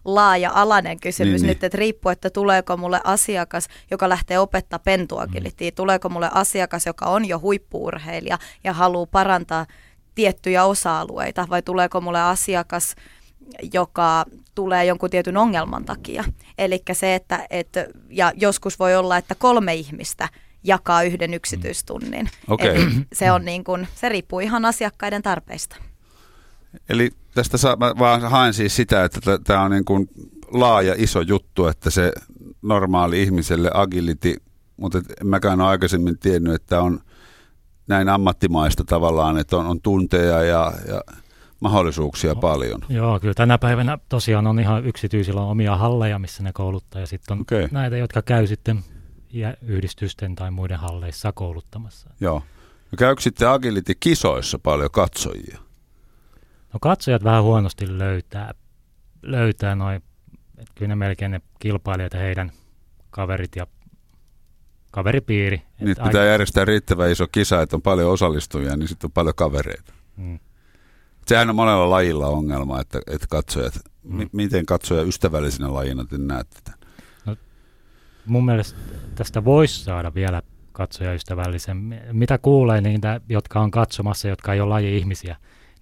laaja-alainen 0.05 0.99
kysymys 0.99 1.31
Niin, 1.31 1.33
niin, 1.33 1.41
niin. 1.41 1.47
nyt, 1.47 1.63
että 1.63 1.77
riippuu, 1.77 2.09
että 2.09 2.29
tuleeko 2.29 2.77
mulle 2.77 3.01
asiakas, 3.03 3.67
joka 3.91 4.09
lähtee 4.09 4.39
opettaa 4.39 4.79
pentuagilitia, 4.79 5.71
mm. 5.71 5.75
tuleeko 5.75 6.09
mulle 6.09 6.29
asiakas, 6.33 6.85
joka 6.85 7.05
on 7.05 7.25
jo 7.25 7.39
huippuurheilija 7.39 8.37
ja 8.63 8.73
haluaa 8.73 9.05
parantaa 9.05 9.65
tiettyjä 10.15 10.65
osa-alueita, 10.65 11.47
vai 11.49 11.61
tuleeko 11.61 12.01
mulle 12.01 12.21
asiakas, 12.21 12.95
joka 13.73 14.25
tulee 14.55 14.85
jonkun 14.85 15.09
tietyn 15.09 15.37
ongelman 15.37 15.85
takia. 15.85 16.23
Eli 16.57 16.83
se, 16.93 17.15
että, 17.15 17.47
että 17.49 17.87
ja 18.09 18.31
joskus 18.35 18.79
voi 18.79 18.95
olla, 18.95 19.17
että 19.17 19.35
kolme 19.35 19.75
ihmistä 19.75 20.29
jakaa 20.63 21.03
yhden 21.03 21.33
yksityistunnin. 21.33 22.29
Okei. 22.47 22.69
Eli 22.69 22.85
se, 23.13 23.31
on 23.31 23.45
niin 23.45 23.63
kuin, 23.63 23.87
se 23.95 24.09
riippuu 24.09 24.39
ihan 24.39 24.65
asiakkaiden 24.65 25.21
tarpeista. 25.21 25.75
Eli 26.89 27.11
tästä 27.33 27.57
saa, 27.57 27.75
mä 27.75 27.93
vaan 27.99 28.21
haen 28.21 28.53
siis 28.53 28.75
sitä, 28.75 29.03
että 29.03 29.19
tämä 29.43 29.61
on 29.61 29.71
niin 29.71 29.85
kuin 29.85 30.09
laaja 30.51 30.95
iso 30.97 31.21
juttu, 31.21 31.67
että 31.67 31.89
se 31.89 32.11
normaali 32.61 33.23
ihmiselle 33.23 33.71
agility, 33.73 34.35
mutta 34.77 34.97
en 35.21 35.27
mäkään 35.27 35.61
ole 35.61 35.69
aikaisemmin 35.69 36.17
tiennyt, 36.19 36.53
että 36.53 36.81
on 36.81 36.99
näin 37.87 38.09
ammattimaista 38.09 38.83
tavallaan, 38.83 39.37
että 39.37 39.57
on, 39.57 39.65
on 39.65 39.81
tunteja 39.81 40.43
ja, 40.43 40.73
ja 40.87 41.01
mahdollisuuksia 41.59 42.35
paljon. 42.35 42.81
Joo, 42.89 43.19
kyllä 43.19 43.33
tänä 43.33 43.57
päivänä 43.57 43.97
tosiaan 44.09 44.47
on 44.47 44.59
ihan 44.59 44.85
yksityisillä 44.85 45.41
on 45.41 45.49
omia 45.49 45.75
halleja, 45.75 46.19
missä 46.19 46.43
ne 46.43 46.53
kouluttaa. 46.53 47.01
Ja 47.01 47.07
sitten 47.07 47.37
on 47.37 47.41
okay. 47.41 47.67
näitä, 47.71 47.97
jotka 47.97 48.21
käy 48.21 48.47
sitten 48.47 48.83
yhdistysten 49.61 50.35
tai 50.35 50.51
muiden 50.51 50.79
halleissa 50.79 51.31
kouluttamassa. 51.31 52.09
Joo. 52.19 52.43
No 52.91 52.95
käykö 52.97 53.21
sitten 53.21 53.49
agility-kisoissa 53.49 54.59
paljon 54.59 54.91
katsojia? 54.91 55.64
No 56.75 56.79
katsojat 56.81 57.23
vähän 57.23 57.43
huonosti 57.43 57.97
löytää, 57.97 58.53
löytää 59.21 59.75
noin, 59.75 59.95
että 60.57 60.73
kyllä 60.75 60.89
ne 60.89 60.95
melkein 60.95 61.31
ne 61.31 61.41
kilpailijat 61.59 62.13
ja 62.13 62.19
heidän 62.19 62.51
kaverit 63.09 63.55
ja 63.55 63.67
kaveripiiri. 64.91 65.61
Et 65.79 65.97
pitää 66.03 66.25
järjestää 66.25 66.65
riittävän 66.65 67.11
iso 67.11 67.27
kisa, 67.27 67.61
että 67.61 67.75
on 67.75 67.81
paljon 67.81 68.11
osallistujia, 68.11 68.77
niin 68.77 68.87
sitten 68.87 69.07
on 69.07 69.11
paljon 69.11 69.35
kavereita. 69.35 69.93
Mm. 70.17 70.39
Sehän 71.27 71.49
on 71.49 71.55
monella 71.55 71.89
lajilla 71.89 72.27
ongelma, 72.27 72.81
että, 72.81 72.99
että 73.07 73.27
katsojat, 73.29 73.73
mm. 74.03 74.15
mi- 74.15 74.29
miten 74.31 74.65
katsoja 74.65 75.03
ystävällisenä 75.03 75.73
lajina 75.73 76.05
te 76.05 76.17
näette 76.17 76.59
tämän? 76.63 76.79
Mun 78.25 78.45
mielestä 78.45 78.79
tästä 79.15 79.45
voisi 79.45 79.83
saada 79.83 80.13
vielä 80.13 80.41
katsojaystävällisen. 80.71 82.01
Mitä 82.11 82.37
kuulee 82.37 82.81
niitä, 82.81 83.21
jotka 83.29 83.59
on 83.59 83.71
katsomassa, 83.71 84.27
jotka 84.27 84.53
ei 84.53 84.61
ole 84.61 84.69
laji-ihmisiä, 84.69 85.35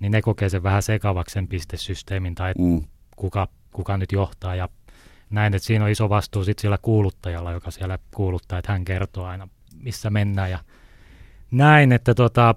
niin 0.03 0.11
ne 0.11 0.21
kokee 0.21 0.49
sen 0.49 0.63
vähän 0.63 0.83
sekavaksi 0.83 1.33
sen 1.33 1.47
pistesysteemin 1.47 2.35
tai 2.35 2.53
Mm. 2.57 2.81
kuka, 3.15 3.47
kuka 3.71 3.97
nyt 3.97 4.11
johtaa 4.11 4.55
ja 4.55 4.69
näin, 5.29 5.53
että 5.53 5.65
siinä 5.65 5.85
on 5.85 5.91
iso 5.91 6.09
vastuu 6.09 6.43
sitten 6.43 6.61
sillä 6.61 6.77
kuuluttajalla, 6.81 7.51
joka 7.51 7.71
siellä 7.71 7.97
kuuluttaa, 8.15 8.59
että 8.59 8.71
hän 8.71 8.85
kertoo 8.85 9.25
aina, 9.25 9.47
missä 9.75 10.09
mennään 10.09 10.51
ja 10.51 10.59
näin, 11.51 11.91
että 11.91 12.13
tota, 12.15 12.55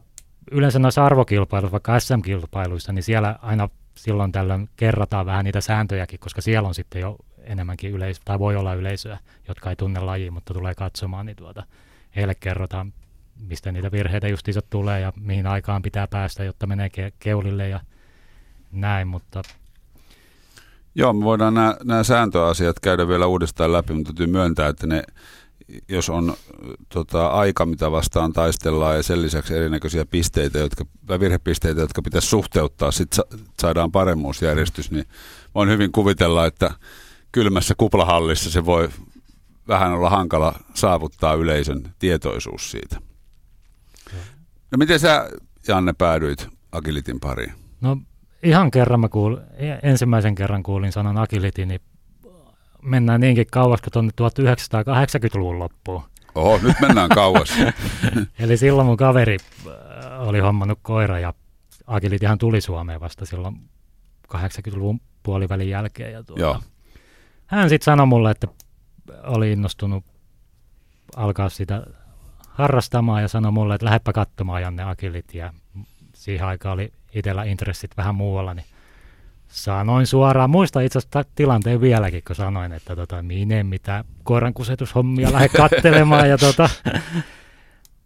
yleensä 0.50 0.78
noissa 0.78 1.06
arvokilpailuissa, 1.06 1.72
vaikka 1.72 2.00
SM-kilpailuissa, 2.00 2.92
niin 2.92 3.02
siellä 3.02 3.38
aina 3.42 3.68
silloin 3.94 4.32
tällöin 4.32 4.68
kerrataan 4.76 5.26
vähän 5.26 5.44
niitä 5.44 5.60
sääntöjäkin, 5.60 6.20
koska 6.20 6.40
siellä 6.40 6.68
on 6.68 6.74
sitten 6.74 7.00
jo 7.00 7.16
enemmänkin 7.38 7.90
yleisö, 7.90 8.20
tai 8.24 8.38
voi 8.38 8.56
olla 8.56 8.74
yleisöä, 8.74 9.18
jotka 9.48 9.70
ei 9.70 9.76
tunne 9.76 10.00
lajia, 10.00 10.32
mutta 10.32 10.54
tulee 10.54 10.74
katsomaan, 10.74 11.26
niin 11.26 11.36
tuota, 11.36 11.62
heille 12.16 12.34
kerrotaan, 12.34 12.92
mistä 13.38 13.72
niitä 13.72 13.92
virheitä 13.92 14.28
justiinsa 14.28 14.62
tulee 14.62 15.00
ja 15.00 15.12
mihin 15.20 15.46
aikaan 15.46 15.82
pitää 15.82 16.06
päästä, 16.06 16.44
jotta 16.44 16.66
menee 16.66 16.88
ke- 16.88 17.12
keulille 17.18 17.68
ja 17.68 17.80
näin, 18.72 19.08
mutta 19.08 19.42
Joo, 20.98 21.12
me 21.12 21.24
voidaan 21.24 21.54
nämä, 21.84 22.02
sääntöasiat 22.02 22.80
käydä 22.80 23.08
vielä 23.08 23.26
uudestaan 23.26 23.72
läpi, 23.72 23.92
mutta 23.92 24.12
täytyy 24.12 24.26
myöntää, 24.26 24.68
että 24.68 24.86
ne, 24.86 25.02
jos 25.88 26.10
on 26.10 26.34
tota, 26.88 27.26
aika, 27.26 27.66
mitä 27.66 27.90
vastaan 27.90 28.32
taistellaan 28.32 28.96
ja 28.96 29.02
sen 29.02 29.22
lisäksi 29.22 29.54
erinäköisiä 29.56 30.04
pisteitä, 30.06 30.58
jotka, 30.58 30.84
tai 31.06 31.20
virhepisteitä, 31.20 31.80
jotka 31.80 32.02
pitäisi 32.02 32.28
suhteuttaa, 32.28 32.90
sitten 32.90 33.16
sa, 33.16 33.24
saadaan 33.60 33.92
paremmuusjärjestys, 33.92 34.90
niin 34.90 35.04
voin 35.54 35.68
hyvin 35.68 35.92
kuvitella, 35.92 36.46
että 36.46 36.70
kylmässä 37.32 37.74
kuplahallissa 37.78 38.50
se 38.50 38.64
voi 38.64 38.88
vähän 39.68 39.92
olla 39.92 40.10
hankala 40.10 40.54
saavuttaa 40.74 41.34
yleisön 41.34 41.82
tietoisuus 41.98 42.70
siitä. 42.70 43.05
No 44.70 44.78
miten 44.78 45.00
sä, 45.00 45.30
Janne, 45.68 45.92
päädyit 45.99 46.49
Agilitin 46.73 47.20
pariin? 47.20 47.52
No 47.80 47.96
ihan 48.42 48.70
kerran 48.70 49.00
mä 49.00 49.08
kuulin, 49.08 49.42
ensimmäisen 49.82 50.35
kerran 50.35 50.62
kuulin 50.62 50.92
sanan 50.92 51.18
agility, 51.18 51.66
niin 51.66 51.80
mennään 52.82 53.20
niinkin 53.20 53.46
kauas 53.52 53.80
kuin 53.80 53.92
tuonne 53.92 54.12
1980-luvun 54.20 55.58
loppuun. 55.58 56.02
Oho, 56.35 56.61
nyt 56.62 56.76
mennään 56.80 57.08
kauas. 57.08 57.49
Eli 58.38 58.56
silloin 58.56 58.87
mun 58.87 58.96
kaveri 58.96 59.37
äh, 59.66 60.28
oli 60.28 60.38
hommannut 60.38 60.78
koira 60.82 61.18
ja 61.18 61.35
agilityhän 61.87 62.38
tuli 62.38 62.61
Suomeen 62.61 63.00
vasta 63.00 63.26
silloin 63.26 63.56
80-luvun 64.35 65.00
puolivälin 65.23 65.68
jälkeen. 65.68 66.12
Ja 66.12 66.23
tuota, 66.23 66.42
Joo. 66.42 66.61
Hän 67.46 67.68
sitten 67.68 67.85
sanoi 67.85 68.06
mulle, 68.06 68.30
että 68.30 68.46
oli 69.23 69.52
innostunut 69.52 70.04
alkaa 71.16 71.49
sitä 71.49 71.87
harrastamaan 72.56 73.22
ja 73.22 73.28
sanoi 73.28 73.52
mulle, 73.52 73.75
että 73.75 73.84
lähdepä 73.84 74.12
katsomaan 74.12 74.62
Janne 74.62 74.82
Agility. 74.82 75.38
Ja 75.38 75.52
siihen 76.14 76.46
aikaan 76.46 76.75
oli 76.75 76.92
itsellä 77.14 77.44
intressit 77.44 77.96
vähän 77.96 78.14
muualla, 78.14 78.54
niin 78.54 78.66
sanoin 79.48 80.06
suoraan. 80.06 80.50
Muista 80.50 80.80
itse 80.80 80.98
asiassa 80.98 81.25
tilanteen 81.34 81.80
vieläkin, 81.80 82.22
kun 82.26 82.36
sanoin, 82.36 82.72
että 82.72 82.96
tota, 82.96 83.22
minne 83.22 83.62
mitä 83.62 84.04
koirankusetushommia 84.22 85.32
lähde 85.32 85.48
kattelemaan. 85.62 86.28
ja 86.28 86.38
tota, 86.38 86.68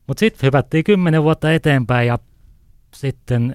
mutta 0.07 0.21
sitten 0.21 0.47
hypättiin 0.47 0.85
kymmenen 0.85 1.23
vuotta 1.23 1.53
eteenpäin 1.53 2.09
ja 2.09 2.19
sitten 2.95 3.55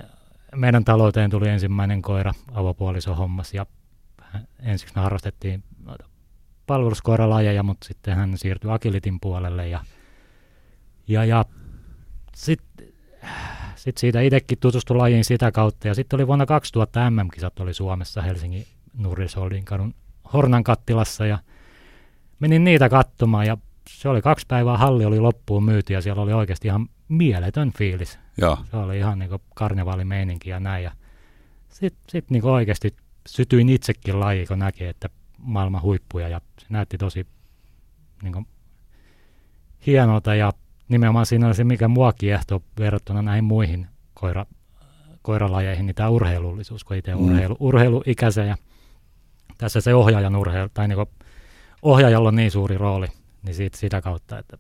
meidän 0.55 0.85
talouteen 0.85 1.29
tuli 1.31 1.49
ensimmäinen 1.49 2.01
koira 2.01 2.33
avopuoliso 2.53 3.15
hommas 3.15 3.53
ja 3.53 3.65
ensiksi 4.59 4.95
me 4.95 5.01
harrastettiin 5.01 5.63
palveluskoiralajeja, 6.67 7.63
mutta 7.63 7.87
sitten 7.87 8.15
hän 8.15 8.37
siirtyi 8.37 8.71
agilitin 8.71 9.19
puolelle 9.19 9.67
ja, 9.67 9.79
ja, 11.07 11.25
ja 11.25 11.45
sitten 12.35 12.87
sit 13.75 13.97
siitä 13.97 14.21
itsekin 14.21 14.57
tutustui 14.57 14.97
lajiin 14.97 15.25
sitä 15.25 15.51
kautta. 15.51 15.87
Ja 15.87 15.93
sitten 15.93 16.17
oli 16.17 16.27
vuonna 16.27 16.45
2000 16.45 17.09
MM-kisat 17.09 17.59
oli 17.59 17.73
Suomessa 17.73 18.21
Helsingin 18.21 18.65
Nurrisoldin 18.97 19.65
kadun 19.65 19.93
Hornan 20.33 20.63
kattilassa 20.63 21.25
ja 21.25 21.39
menin 22.39 22.63
niitä 22.63 22.89
katsomaan 22.89 23.45
ja 23.45 23.57
se 23.89 24.09
oli 24.09 24.21
kaksi 24.21 24.45
päivää, 24.47 24.77
halli 24.77 25.05
oli 25.05 25.19
loppuun 25.19 25.63
myyty 25.63 25.93
ja 25.93 26.01
siellä 26.01 26.21
oli 26.21 26.33
oikeasti 26.33 26.67
ihan 26.67 26.89
mieletön 27.07 27.71
fiilis. 27.71 28.19
Joo. 28.37 28.57
Se 28.71 28.77
oli 28.77 28.97
ihan 28.97 29.19
niin 29.19 29.29
karnevaalimeininki 29.55 30.49
ja 30.49 30.59
näin. 30.59 30.83
Ja 30.83 30.91
sitten 31.69 32.03
sit 32.09 32.29
niin 32.29 32.45
oikeasti 32.45 32.95
sytyin 33.27 33.69
itsekin 33.69 34.19
laji, 34.19 34.45
kun 34.45 34.59
näki, 34.59 34.85
että 34.85 35.09
maailman 35.37 35.81
huippuja 35.81 36.27
ja 36.27 36.41
se 36.59 36.65
näytti 36.69 36.97
tosi 36.97 37.27
niin 38.23 38.33
kuin, 38.33 38.47
hienolta 39.85 40.35
ja 40.35 40.53
nimenomaan 40.89 41.25
siinä 41.25 41.47
oli 41.47 41.55
se, 41.55 41.63
mikä 41.63 41.87
mua 41.87 42.13
kiehtoi 42.13 42.59
verrattuna 42.79 43.21
näihin 43.21 43.43
muihin 43.43 43.87
koira, 44.13 44.45
koiralajeihin, 45.21 45.85
niin 45.85 45.95
tämä 45.95 46.09
urheilullisuus, 46.09 46.83
kun 46.83 46.97
itse 46.97 47.15
mm. 47.15 47.25
urheilu, 47.25 47.57
urheiluikäisen 47.59 48.47
ja 48.47 48.57
tässä 49.57 49.81
se 49.81 49.95
ohjaajan 49.95 50.35
urheilu, 50.35 50.69
tai 50.73 50.87
niin 50.87 51.07
ohjaajalla 51.81 52.29
on 52.29 52.35
niin 52.35 52.51
suuri 52.51 52.77
rooli, 52.77 53.07
niin 53.43 53.55
siitä, 53.55 53.77
sitä 53.77 54.01
kautta, 54.01 54.39
että 54.39 54.57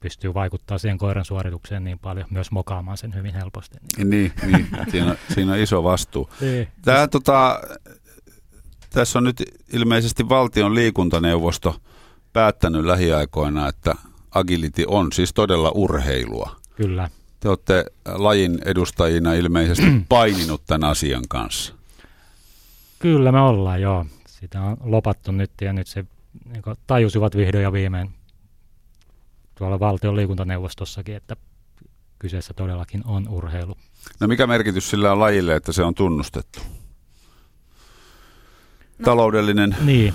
pystyy 0.00 0.34
vaikuttaa 0.34 0.78
siihen 0.78 0.98
koiran 0.98 1.24
suoritukseen 1.24 1.84
niin 1.84 1.98
paljon, 1.98 2.26
myös 2.30 2.50
mokaamaan 2.50 2.96
sen 2.96 3.14
hyvin 3.14 3.34
helposti. 3.34 3.78
Niin, 3.96 4.10
niin, 4.10 4.32
niin. 4.46 4.68
Siinä, 4.90 5.16
siinä 5.34 5.52
on 5.52 5.58
iso 5.58 5.82
vastuu. 5.82 6.30
Niin. 6.40 6.68
Tämä, 6.82 7.08
tota, 7.08 7.60
tässä 8.90 9.18
on 9.18 9.24
nyt 9.24 9.42
ilmeisesti 9.72 10.28
valtion 10.28 10.74
liikuntaneuvosto 10.74 11.76
päättänyt 12.32 12.84
lähiaikoina, 12.84 13.68
että 13.68 13.94
agility 14.34 14.84
on 14.86 15.12
siis 15.12 15.32
todella 15.34 15.72
urheilua. 15.74 16.56
Kyllä. 16.76 17.10
Te 17.40 17.48
olette 17.48 17.84
lajin 18.06 18.58
edustajina 18.64 19.34
ilmeisesti 19.34 19.86
paininut 20.08 20.62
tämän 20.66 20.90
asian 20.90 21.24
kanssa. 21.28 21.74
Kyllä 22.98 23.32
me 23.32 23.40
ollaan, 23.40 23.82
joo. 23.82 24.06
Sitä 24.26 24.62
on 24.62 24.76
lopattu 24.80 25.32
nyt 25.32 25.50
ja 25.60 25.72
nyt 25.72 25.86
se 25.86 26.04
niin 26.52 26.62
tajusivat 26.86 27.36
vihdoin 27.36 27.62
ja 27.62 27.72
viimein 27.72 28.10
tuolla 29.54 29.80
valtion 29.80 30.16
liikuntaneuvostossakin, 30.16 31.16
että 31.16 31.36
kyseessä 32.18 32.54
todellakin 32.54 33.02
on 33.04 33.28
urheilu. 33.28 33.76
No 34.20 34.26
mikä 34.28 34.46
merkitys 34.46 34.90
sillä 34.90 35.12
on 35.12 35.20
lajille, 35.20 35.56
että 35.56 35.72
se 35.72 35.82
on 35.82 35.94
tunnustettu? 35.94 36.60
No, 38.98 39.04
Taloudellinen? 39.04 39.76
Niin. 39.84 40.14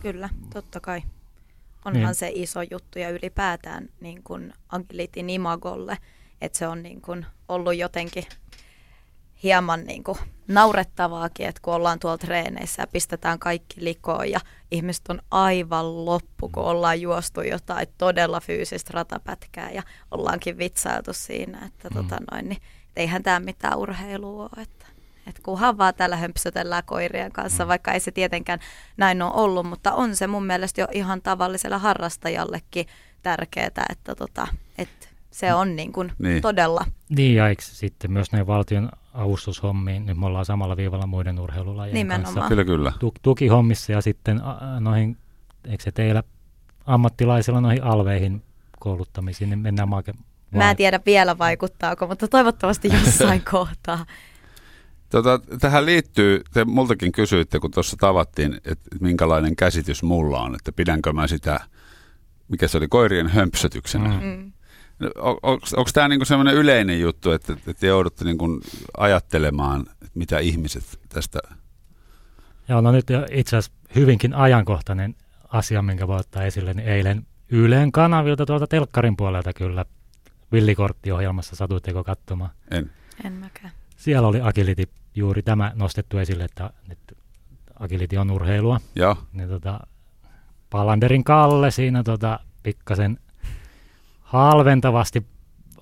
Kyllä, 0.00 0.28
totta 0.52 0.80
kai. 0.80 1.02
Onhan 1.84 2.02
niin. 2.02 2.14
se 2.14 2.30
iso 2.34 2.62
juttu 2.70 2.98
ja 2.98 3.10
ylipäätään 3.10 3.88
niin 4.00 4.22
kuin 4.22 4.52
Agilitin 4.68 5.30
imagolle, 5.30 5.98
että 6.40 6.58
se 6.58 6.66
on 6.66 6.82
niin 6.82 7.00
kuin 7.00 7.26
ollut 7.48 7.76
jotenkin 7.76 8.24
hieman 9.42 9.84
niin 9.84 10.04
kuin 10.04 10.18
naurettavaakin, 10.48 11.46
että 11.46 11.60
kun 11.62 11.74
ollaan 11.74 11.98
tuolla 11.98 12.18
treeneissä 12.18 12.82
ja 12.82 12.86
pistetään 12.86 13.38
kaikki 13.38 13.84
likoon 13.84 14.30
ja 14.30 14.40
ihmiset 14.70 15.02
on 15.08 15.22
aivan 15.30 16.04
loppu, 16.04 16.48
kun 16.48 16.64
ollaan 16.64 17.00
juostu 17.00 17.40
jotain 17.40 17.86
todella 17.98 18.40
fyysistä 18.40 18.90
ratapätkää 18.94 19.70
ja 19.70 19.82
ollaankin 20.10 20.58
vitsailtu 20.58 21.12
siinä, 21.12 21.66
että 21.66 21.88
mm. 21.88 21.94
tota 21.94 22.16
noin, 22.30 22.48
niin, 22.48 22.62
eihän 22.96 23.22
tämä 23.22 23.40
mitään 23.40 23.78
urheilua 23.78 24.42
ole. 24.42 24.62
Että, 24.62 24.86
että 25.26 25.40
kunhan 25.42 25.78
vaan 25.78 25.94
täällä 25.94 26.16
hömpsötellään 26.16 26.82
koirien 26.86 27.32
kanssa, 27.32 27.64
mm. 27.64 27.68
vaikka 27.68 27.92
ei 27.92 28.00
se 28.00 28.10
tietenkään 28.10 28.58
näin 28.96 29.22
ole 29.22 29.32
ollut, 29.34 29.66
mutta 29.66 29.92
on 29.92 30.16
se 30.16 30.26
mun 30.26 30.46
mielestä 30.46 30.80
jo 30.80 30.86
ihan 30.92 31.22
tavalliselle 31.22 31.76
harrastajallekin 31.76 32.86
tärkeää, 33.22 33.66
että, 33.90 34.14
tota, 34.14 34.48
että 34.78 35.08
se 35.30 35.54
on 35.54 35.76
niin 35.76 35.92
kuin 35.92 36.12
niin. 36.18 36.42
todella. 36.42 36.84
Niin 37.08 37.34
ja 37.34 37.48
eikö 37.48 37.62
sitten 37.62 38.12
myös 38.12 38.32
näin 38.32 38.46
valtion 38.46 38.90
avustushommiin, 39.14 40.06
nyt 40.06 40.16
me 40.18 40.26
ollaan 40.26 40.44
samalla 40.44 40.76
viivalla 40.76 41.06
muiden 41.06 41.38
urheilulajien 41.38 41.94
Nimenomaan. 41.94 42.34
kanssa. 42.34 42.48
Kyllä, 42.48 42.64
kyllä. 42.64 42.92
Tu- 42.98 43.14
tukihommissa 43.22 43.92
ja 43.92 44.00
sitten 44.00 44.40
noihin, 44.80 45.16
eikö 45.64 45.82
se 45.82 45.92
teillä 45.92 46.22
ammattilaisilla 46.86 47.60
noihin 47.60 47.84
alveihin 47.84 48.42
kouluttamisiin, 48.80 49.50
niin 49.50 49.58
mennään 49.58 49.88
maake- 49.88 50.14
Mä 50.50 50.70
en 50.70 50.76
tiedä 50.76 51.00
vielä 51.06 51.38
vaikuttaako, 51.38 52.06
mutta 52.06 52.28
toivottavasti 52.28 52.88
jossain 52.88 53.42
kohtaa. 53.52 54.06
Tota, 55.12 55.40
tähän 55.60 55.86
liittyy, 55.86 56.42
te 56.52 56.64
multakin 56.64 57.12
kysyitte, 57.12 57.58
kun 57.60 57.70
tuossa 57.70 57.96
tavattiin, 57.96 58.60
että 58.64 58.90
minkälainen 59.00 59.56
käsitys 59.56 60.02
mulla 60.02 60.40
on, 60.40 60.54
että 60.54 60.72
pidänkö 60.72 61.12
mä 61.12 61.26
sitä, 61.26 61.60
mikä 62.48 62.68
se 62.68 62.78
oli, 62.78 62.88
koirien 62.88 63.28
hömpsötyksenä. 63.28 64.08
Mm. 64.08 64.26
mm. 64.26 64.52
On, 65.16 65.38
onko 65.76 65.90
tämä 65.94 66.08
niinku 66.08 66.24
sellainen 66.24 66.54
yleinen 66.54 67.00
juttu, 67.00 67.30
että, 67.30 67.56
että 67.66 67.86
joudutte 67.86 68.24
niinku 68.24 68.60
ajattelemaan, 68.96 69.80
että 69.80 70.10
mitä 70.14 70.38
ihmiset 70.38 71.00
tästä... 71.08 71.38
Joo, 72.68 72.80
no 72.80 72.92
nyt 72.92 73.06
itse 73.30 73.56
asiassa 73.56 73.78
hyvinkin 73.94 74.34
ajankohtainen 74.34 75.14
asia, 75.48 75.82
minkä 75.82 76.08
voi 76.08 76.18
ottaa 76.18 76.44
esille, 76.44 76.74
niin 76.74 76.88
eilen 76.88 77.26
Yleen 77.50 77.92
kanavilta 77.92 78.46
tuolta 78.46 78.66
telkkarin 78.66 79.16
puolelta 79.16 79.52
kyllä 79.52 79.84
villikorttiohjelmassa 80.52 81.56
satuitteko 81.56 82.04
katsomaan? 82.04 82.50
En. 82.70 82.90
En 83.24 83.32
mäkään. 83.32 83.72
Siellä 83.96 84.28
oli 84.28 84.40
agility, 84.40 84.88
juuri 85.14 85.42
tämä 85.42 85.72
nostettu 85.74 86.18
esille, 86.18 86.44
että, 86.44 86.70
että 86.90 87.14
agility 87.78 88.16
on 88.16 88.30
urheilua. 88.30 88.80
Joo. 88.96 89.16
Niin 89.32 89.48
tota, 89.48 89.80
Palanderin 90.70 91.24
Kalle 91.24 91.70
siinä 91.70 92.02
tota, 92.02 92.40
pikkasen 92.62 93.18
halventavasti 94.20 95.26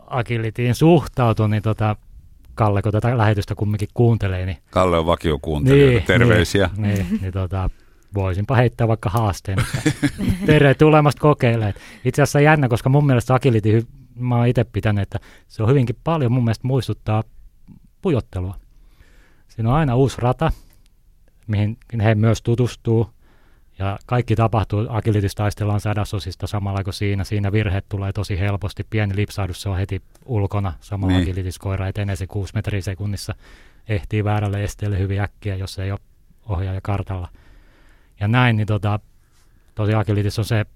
agilitiin 0.07 0.75
suhtautui, 0.75 1.49
niin 1.49 1.63
tota, 1.63 1.97
Kalle, 2.55 2.83
kun 2.83 2.93
tätä 2.93 3.19
lähetystä 3.19 3.55
kumminkin 3.55 3.89
kuuntelee, 3.95 4.47
niin... 4.47 4.59
Kalle 4.71 4.99
on 4.99 5.07
vakiokuuntelija, 5.07 5.91
niin, 5.91 6.03
terveisiä. 6.03 6.71
Niin, 6.77 6.95
niin, 6.95 7.19
niin 7.21 7.33
tota, 7.33 7.71
voisinpa 8.15 8.57
heittää 8.57 8.89
vaikka 8.89 9.11
haasteen. 9.11 9.59
Terve 10.47 10.75
tulemasta 10.75 11.21
kokeilemaan. 11.21 11.75
Itse 12.05 12.23
asiassa 12.23 12.41
jännä, 12.41 12.69
koska 12.69 12.89
mun 12.89 13.07
mielestä 13.07 13.35
agility, 13.35 13.87
mä 14.15 14.37
oon 14.37 14.47
itse 14.47 14.65
pitänyt, 14.65 15.03
että 15.03 15.19
se 15.49 15.63
on 15.63 15.69
hyvinkin 15.69 15.97
paljon 16.05 16.33
mun 16.33 16.45
mielestä 16.45 16.67
muistuttaa 16.67 17.23
pujottelua. 18.03 18.60
Siinä 19.61 19.71
on 19.71 19.77
aina 19.77 19.97
uusi 19.97 20.17
rata, 20.21 20.53
mihin 21.47 21.79
he 22.03 22.15
myös 22.15 22.43
tutustuu. 22.43 23.11
Ja 23.79 23.99
kaikki 24.07 24.37
tapahtuu, 24.37 24.87
agilitis 24.89 25.35
taistellaan 25.35 25.81
sadasosista 25.81 26.47
samalla 26.47 26.85
kuin 26.85 26.95
siinä. 26.95 27.25
Siinä 27.25 27.53
virheet 27.53 27.89
tulee 27.89 28.13
tosi 28.13 28.39
helposti. 28.39 28.87
Pieni 28.91 29.17
lipsahdus, 29.17 29.63
se 29.63 29.69
on 29.69 29.77
heti 29.77 30.03
ulkona. 30.25 30.73
Samalla 30.81 31.13
niin. 31.13 31.23
agilitis-koira 31.23 31.89
etenee 31.89 32.17
se 32.17 32.27
6 32.27 32.55
metriä 32.55 32.81
sekunnissa. 32.81 33.35
Ehtii 33.89 34.25
väärälle 34.25 34.65
esteelle 34.65 34.99
hyvin 34.99 35.21
äkkiä, 35.21 35.57
jos 35.57 35.79
ei 35.79 35.91
ole 35.91 36.01
ohjaaja 36.49 36.81
kartalla. 36.81 37.29
Ja 38.21 38.29
näin, 38.29 38.57
niin 38.57 38.67
tota, 38.67 39.01
tosi 39.75 39.95
agilitis 39.95 40.39
on 40.39 40.45
se, 40.45 40.67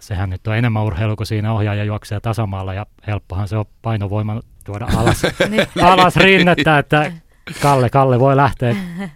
sehän 0.00 0.30
nyt 0.30 0.46
on 0.46 0.56
enemmän 0.56 0.82
urheilu, 0.82 1.16
kuin 1.16 1.26
siinä 1.26 1.52
ohjaaja 1.52 1.84
juoksee 1.84 2.20
tasamaalla 2.20 2.74
ja 2.74 2.86
helppohan 3.06 3.48
se 3.48 3.56
on 3.56 3.64
painovoiman 3.82 4.42
tuoda 4.64 4.86
alas, 4.96 5.22
niin. 5.50 5.66
alas 5.82 6.16
rinnettä, 6.16 6.78
että 6.78 7.12
Kalle, 7.62 7.90
Kalle 7.90 8.20
voi 8.20 8.36
lähteä 8.36 8.76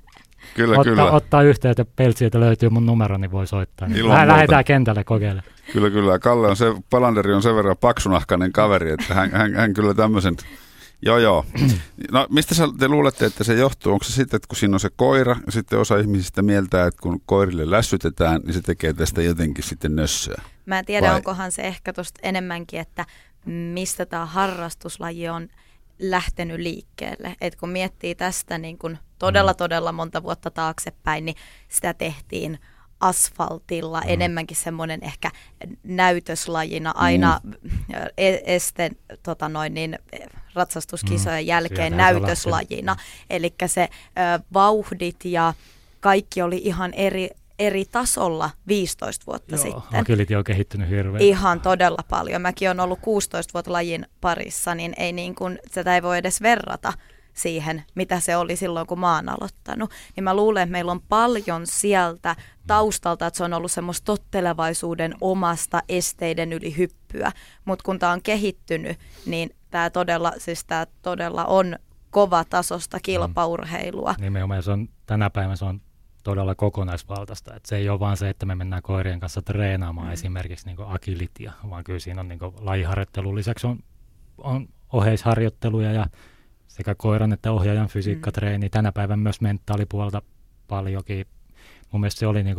Kyllä, 0.55 0.79
ottaa, 0.79 0.85
kyllä. 0.85 1.11
ottaa 1.11 1.43
yhteyttä 1.43 1.85
peltsiiltä 1.85 2.41
löytyy 2.41 2.69
mun 2.69 2.87
numero, 2.87 3.17
niin 3.17 3.31
voi 3.31 3.47
soittaa. 3.47 3.89
Niin 3.89 3.99
Ilman 3.99 4.29
lähdetään 4.29 4.65
kentälle 4.65 5.05
kokeilemaan. 5.05 5.53
Kyllä, 5.73 5.91
kyllä. 5.91 6.19
Kalle 6.19 6.49
on 6.49 6.57
se, 6.57 6.75
Palanderi 6.91 7.33
on 7.35 7.43
sen 7.43 7.57
verran 7.57 7.77
paksunahkainen 7.81 8.53
kaveri, 8.53 8.91
että 8.91 9.15
hän, 9.15 9.31
hän, 9.31 9.55
hän 9.55 9.75
kyllä 9.75 9.95
tämmöisen 9.95 10.37
Joo, 11.03 11.19
joo. 11.19 11.45
No 12.12 12.27
mistä 12.31 12.55
sä, 12.55 12.69
te 12.79 12.89
luulette, 12.89 13.27
että 13.27 13.45
se 13.45 13.55
johtuu? 13.55 13.93
Onko 13.93 14.05
se 14.05 14.12
sitten, 14.12 14.37
että 14.37 14.49
kun 14.49 14.57
siinä 14.57 14.77
on 14.77 14.81
se 14.81 14.91
koira, 14.97 15.37
ja 15.47 15.53
sitten 15.53 15.79
osa 15.79 15.97
ihmisistä 15.97 16.43
mieltää, 16.43 16.87
että 16.87 17.03
kun 17.03 17.21
koirille 17.27 17.71
lässytetään, 17.71 18.41
niin 18.45 18.55
se 18.55 18.62
tekee 18.62 18.93
tästä 18.93 19.23
jotenkin 19.23 19.65
sitten 19.65 19.97
nössöä? 19.97 20.43
Mä 20.67 20.79
en 20.79 20.85
tiedä, 20.85 21.07
Vai? 21.07 21.17
onkohan 21.17 21.53
se 21.53 21.62
ehkä 21.62 21.93
tuosta 21.93 22.21
enemmänkin, 22.23 22.81
että 22.81 23.07
mistä 23.47 24.07
tämä 24.07 24.27
harrastuslaji 24.27 25.29
on 25.29 25.49
lähtenyt 25.99 26.61
liikkeelle. 26.61 27.37
Et 27.41 27.57
kun 27.57 27.69
miettii 27.69 28.15
tästä 28.15 28.59
niin 28.59 28.79
kun 28.79 28.99
todella 29.19 29.53
mm. 29.53 29.57
todella 29.57 29.93
monta 29.93 30.23
vuotta 30.23 30.51
taaksepäin, 30.51 31.25
niin 31.25 31.37
sitä 31.69 31.95
tehtiin 31.95 32.59
asfaltilla 33.01 34.01
mm. 34.01 34.09
enemmänkin 34.09 34.57
semmoinen 34.57 35.05
ehkä 35.05 35.31
näytöslajina 35.83 36.93
aina 36.97 37.41
mm. 37.45 37.55
este, 38.47 38.91
tota 39.23 39.49
noin, 39.49 39.75
niin, 39.75 39.99
ratsastuskisojen 40.55 41.45
mm. 41.45 41.49
jälkeen 41.49 41.93
Siellä 41.93 42.13
näytöslajina. 42.13 42.97
Eli 43.31 43.55
se 43.67 43.89
ö, 43.93 44.45
vauhdit 44.53 45.25
ja 45.25 45.55
kaikki 46.01 46.43
oli 46.43 46.61
ihan 46.65 46.95
eri, 46.95 47.31
eri 47.59 47.85
tasolla 47.85 48.51
15 48.66 49.27
vuotta 49.27 49.55
Joo, 49.55 49.62
sitten. 49.62 50.01
Agility 50.01 50.35
on 50.35 50.45
kehittynyt 50.45 50.90
hirveän. 50.90 51.23
Ihan 51.23 51.61
todella 51.61 52.05
paljon. 52.09 52.42
Mäkin 52.42 52.69
olen 52.69 52.81
ollut 52.81 53.01
16 53.01 53.53
vuotta 53.53 53.73
lajin 53.73 54.07
parissa, 54.21 54.75
niin 54.75 54.95
ei 54.97 55.12
niin 55.12 55.35
kuin, 55.35 55.59
sitä 55.73 55.95
ei 55.95 56.03
voi 56.03 56.19
edes 56.19 56.42
verrata 56.42 56.92
siihen, 57.37 57.85
mitä 57.95 58.21
se 58.21 58.37
oli 58.37 58.57
silloin, 58.57 58.87
kun 58.87 59.01
mä 59.01 59.14
oon 59.14 59.29
aloittanut. 59.29 59.90
Niin 60.16 60.25
mä 60.25 60.35
luulen, 60.35 60.62
että 60.62 60.73
meillä 60.73 60.92
on 60.92 61.03
paljon 61.03 61.66
sieltä 61.66 62.37
taustalta, 62.66 63.27
että 63.27 63.38
se 63.38 63.45
on 63.45 63.53
ollut 63.53 63.73
semmoista 63.73 64.05
tottelevaisuuden 64.05 65.14
omasta 65.21 65.83
esteiden 65.88 66.53
yli 66.53 66.77
hyppyä. 66.77 67.33
Mutta 67.64 67.83
kun 67.83 67.99
tämä 67.99 68.12
on 68.12 68.23
kehittynyt, 68.23 68.99
niin 69.27 69.51
tämä 69.71 69.90
todella, 69.90 70.33
siis 70.38 70.64
tää 70.64 70.87
todella 71.03 71.45
on 71.45 71.77
kova 72.11 72.45
tasosta 72.45 73.01
kilpaurheilua. 73.01 74.14
Mm. 74.19 74.25
Nimenomaan 74.25 74.62
se 74.62 74.71
on, 74.71 74.88
tänä 75.07 75.31
päivänä 75.31 75.57
se 75.57 75.64
on 75.64 75.81
todella 76.27 76.55
kokonaisvaltaista. 76.55 77.55
Et 77.55 77.67
se 77.67 77.77
ei 77.77 77.89
ole 77.89 78.01
vaan 78.01 78.17
se, 78.17 78.29
että 78.29 78.47
me 78.47 78.55
mennään 78.55 78.83
koirien 78.83 79.21
kanssa 79.21 79.43
treenaamaan 79.43 80.07
mm. 80.07 80.12
esimerkiksi 80.12 80.67
niin 80.67 80.77
agilitia, 80.87 81.53
vaan 81.71 81.85
kyllä 81.85 81.99
siinä 81.99 82.21
on 82.21 82.29
niin 82.29 82.39
lajiharjoittelun 82.61 83.35
lisäksi 83.35 83.67
on, 83.67 83.79
on 84.39 84.69
oheisharjoitteluja 84.93 85.93
ja 85.93 86.07
sekä 86.69 86.95
koiran 86.95 87.33
että 87.33 87.53
ohjaajan 87.53 87.89
fysiikkatreeni. 87.89 88.67
Mm. 88.67 88.71
Tänä 88.71 88.93
päivänä 88.93 89.23
myös 89.23 89.41
mentaalipuolta 89.41 90.23
paljonkin. 90.69 91.27
Mun 91.93 92.01
mielestä 92.01 92.19
se 92.19 92.27
oli 92.27 92.43
niin 92.43 92.57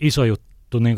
iso 0.00 0.24
juttu 0.24 0.78
niin 0.78 0.96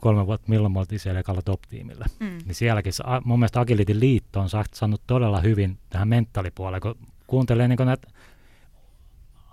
kolme 0.00 0.26
vuotta, 0.26 0.48
milloin 0.48 0.72
me 0.72 0.78
oltiin 0.78 1.00
siellä 1.00 1.20
ekalla 1.20 1.42
top-tiimillä. 1.42 2.06
Mm. 2.20 2.38
Niin 2.44 2.54
sielläkin 2.54 2.92
mun 3.24 3.38
mielestä 3.38 3.60
Agilitin 3.60 4.00
liitto 4.00 4.40
on 4.40 4.48
saanut 4.72 5.02
todella 5.06 5.40
hyvin 5.40 5.78
tähän 5.90 6.08
mentaalipuoleen, 6.08 6.82
kun 6.82 6.94
kuuntelee 7.26 7.68
niin 7.68 7.78
näitä 7.84 8.08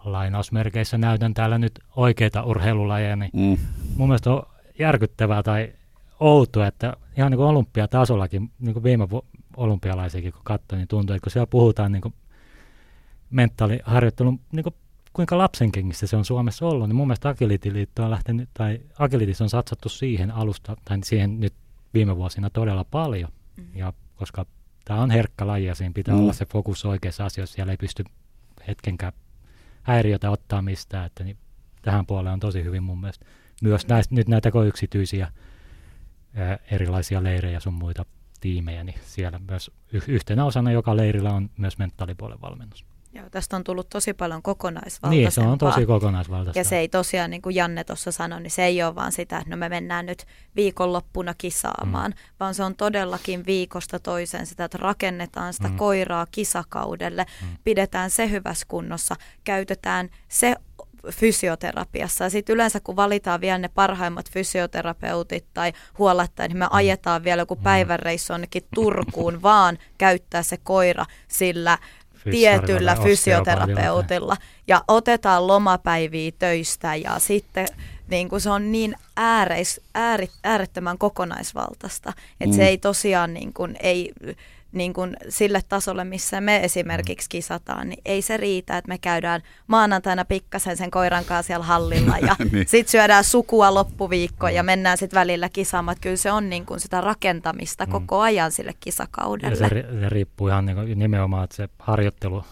lainausmerkeissä 0.05 0.97
näytän 0.97 1.33
täällä 1.33 1.57
nyt 1.57 1.79
oikeita 1.95 2.43
urheilulajeja, 2.43 3.15
niin 3.15 3.31
mm. 3.33 3.57
mun 3.97 4.07
mielestä 4.07 4.31
on 4.31 4.43
järkyttävää 4.79 5.43
tai 5.43 5.73
outoa, 6.19 6.67
että 6.67 6.93
ihan 7.17 7.31
niin 7.31 7.37
kuin 7.37 7.47
olympiatasollakin, 7.47 8.51
niin 8.59 8.73
kuin 8.73 8.83
viime 8.83 9.09
vu- 9.09 9.25
olympialaisiakin 9.57 10.33
kun 10.33 10.41
katsoin, 10.43 10.77
niin 10.77 10.87
tuntuu, 10.87 11.15
että 11.15 11.23
kun 11.23 11.31
siellä 11.31 11.47
puhutaan 11.47 11.91
niin 11.91 12.01
kuin 12.01 12.13
mentaaliharjoittelun, 13.29 14.39
niin 14.51 14.63
kuin 14.63 14.75
kuinka 15.13 15.37
lapsenkengissä 15.37 16.07
se 16.07 16.17
on 16.17 16.25
Suomessa 16.25 16.67
ollut, 16.67 16.89
niin 16.89 16.95
mun 16.95 17.07
mielestä 17.07 17.29
Agility-liitto 17.29 18.03
on 18.03 18.11
lähtenyt, 18.11 18.49
tai 18.53 18.81
Agilitis 18.99 19.41
on 19.41 19.49
satsattu 19.49 19.89
siihen 19.89 20.31
alusta, 20.31 20.77
tai 20.85 20.97
siihen 21.03 21.39
nyt 21.39 21.53
viime 21.93 22.15
vuosina 22.15 22.49
todella 22.49 22.83
paljon, 22.83 23.29
mm. 23.57 23.65
ja 23.75 23.93
koska 24.15 24.45
tämä 24.85 25.01
on 25.01 25.11
herkkä 25.11 25.47
laji 25.47 25.65
ja 25.65 25.75
siinä 25.75 25.93
pitää 25.93 26.15
mm. 26.15 26.21
olla 26.21 26.33
se 26.33 26.45
fokus 26.45 26.85
oikeassa 26.85 27.25
asioissa, 27.25 27.55
siellä 27.55 27.71
ei 27.71 27.77
pysty 27.77 28.03
hetkenkään 28.67 29.13
häiriötä 29.85 30.31
ottaa 30.31 30.61
mistään, 30.61 31.05
että 31.05 31.23
niin 31.23 31.37
tähän 31.81 32.05
puoleen 32.05 32.33
on 32.33 32.39
tosi 32.39 32.63
hyvin 32.63 32.83
mun 32.83 32.99
mielestä. 32.99 33.25
Myös 33.61 33.87
näistä, 33.87 34.15
nyt 34.15 34.27
näitä 34.27 34.51
yksityisiä 34.67 35.31
ää, 36.35 36.57
erilaisia 36.71 37.23
leirejä 37.23 37.59
sun 37.59 37.73
muita 37.73 38.05
tiimejä, 38.41 38.83
niin 38.83 38.99
siellä 39.01 39.39
myös 39.47 39.71
yhtenä 40.07 40.45
osana 40.45 40.71
joka 40.71 40.97
leirillä 40.97 41.33
on 41.33 41.49
myös 41.57 41.77
mentaalipuolen 41.77 42.41
valmennus. 42.41 42.85
Joo, 43.15 43.29
tästä 43.31 43.55
on 43.55 43.63
tullut 43.63 43.89
tosi 43.89 44.13
paljon 44.13 44.41
kokonaisvaltaisempaa. 44.41 45.09
Niin, 45.09 45.31
se 45.31 45.41
on 45.41 45.57
tosi 45.57 45.85
kokonaisvaltaista. 45.85 46.59
Ja 46.59 46.63
se 46.63 46.77
ei 46.77 46.87
tosiaan, 46.87 47.31
niin 47.31 47.41
kuin 47.41 47.55
Janne 47.55 47.83
tuossa 47.83 48.11
sanoi, 48.11 48.41
niin 48.41 48.51
se 48.51 48.65
ei 48.65 48.83
ole 48.83 48.95
vaan 48.95 49.11
sitä, 49.11 49.37
että 49.37 49.49
no 49.49 49.57
me 49.57 49.69
mennään 49.69 50.05
nyt 50.05 50.25
viikonloppuna 50.55 51.33
kisaamaan, 51.37 52.11
mm. 52.11 52.17
vaan 52.39 52.53
se 52.53 52.63
on 52.63 52.75
todellakin 52.75 53.45
viikosta 53.45 53.99
toiseen 53.99 54.45
sitä, 54.45 54.65
että 54.65 54.77
rakennetaan 54.81 55.53
sitä 55.53 55.67
mm. 55.67 55.75
koiraa 55.75 56.27
kisakaudelle, 56.31 57.25
mm. 57.41 57.47
pidetään 57.63 58.09
se 58.09 58.29
hyvässä 58.29 58.65
kunnossa, 58.69 59.15
käytetään 59.43 60.09
se 60.27 60.55
fysioterapiassa. 61.11 62.23
Ja 62.23 62.29
sitten 62.29 62.53
yleensä 62.53 62.79
kun 62.79 62.95
valitaan 62.95 63.41
vielä 63.41 63.57
ne 63.57 63.67
parhaimmat 63.67 64.31
fysioterapeutit 64.31 65.45
tai 65.53 65.73
huolettajat, 65.97 66.49
niin 66.49 66.57
me 66.57 66.65
mm. 66.65 66.69
ajetaan 66.71 67.23
vielä 67.23 67.41
joku 67.41 67.55
mm. 67.55 67.63
päivänreissu 67.63 68.33
onnekin 68.33 68.63
Turkuun, 68.75 69.41
vaan 69.51 69.77
käyttää 69.97 70.43
se 70.43 70.57
koira 70.57 71.05
sillä 71.27 71.77
tietyllä 72.31 72.95
fysioterapeutilla. 73.03 74.37
Ja 74.67 74.83
otetaan 74.87 75.47
lomapäiviä 75.47 76.31
töistä 76.39 76.95
ja 76.95 77.19
sitten 77.19 77.67
niin 78.07 78.29
kuin 78.29 78.41
se 78.41 78.49
on 78.49 78.71
niin 78.71 78.95
ääreis, 79.17 79.81
ääri, 79.95 80.29
äärettömän 80.43 80.97
kokonaisvaltaista, 80.97 82.13
että 82.41 82.53
mm. 82.53 82.55
se 82.55 82.67
ei 82.67 82.77
tosiaan 82.77 83.33
niin 83.33 83.53
kuin, 83.53 83.75
ei, 83.79 84.13
niin 84.75 84.93
kuin 84.93 85.17
sille 85.29 85.61
tasolle, 85.69 86.03
missä 86.03 86.41
me 86.41 86.63
esimerkiksi 86.63 87.29
kisataan, 87.29 87.89
niin 87.89 88.01
ei 88.05 88.21
se 88.21 88.37
riitä, 88.37 88.77
että 88.77 88.89
me 88.89 88.97
käydään 88.97 89.41
maanantaina 89.67 90.25
pikkasen 90.25 90.77
sen 90.77 90.91
koiran 90.91 91.25
kanssa 91.25 91.47
siellä 91.47 91.65
hallilla 91.65 92.17
ja 92.17 92.35
niin. 92.51 92.67
sitten 92.67 92.91
syödään 92.91 93.23
sukua 93.23 93.73
loppuviikko 93.73 94.47
ja 94.47 94.63
mennään 94.63 94.97
sitten 94.97 95.19
välillä 95.19 95.49
kisaamaan. 95.49 95.97
Kyllä 96.01 96.15
se 96.15 96.31
on 96.31 96.49
niin 96.49 96.65
kuin 96.65 96.79
sitä 96.79 97.01
rakentamista 97.01 97.85
mm. 97.85 97.91
koko 97.91 98.21
ajan 98.21 98.51
sille 98.51 98.73
kisakaudelle. 98.79 99.53
Ja 99.53 99.69
se, 99.69 99.85
se 99.99 100.09
riippuu 100.09 100.47
ihan 100.47 100.65
niin 100.65 100.75
kuin 100.75 100.99
nimenomaan, 100.99 101.43
että 101.43 101.55
se 101.55 101.69
harjoittelu, 101.79 102.43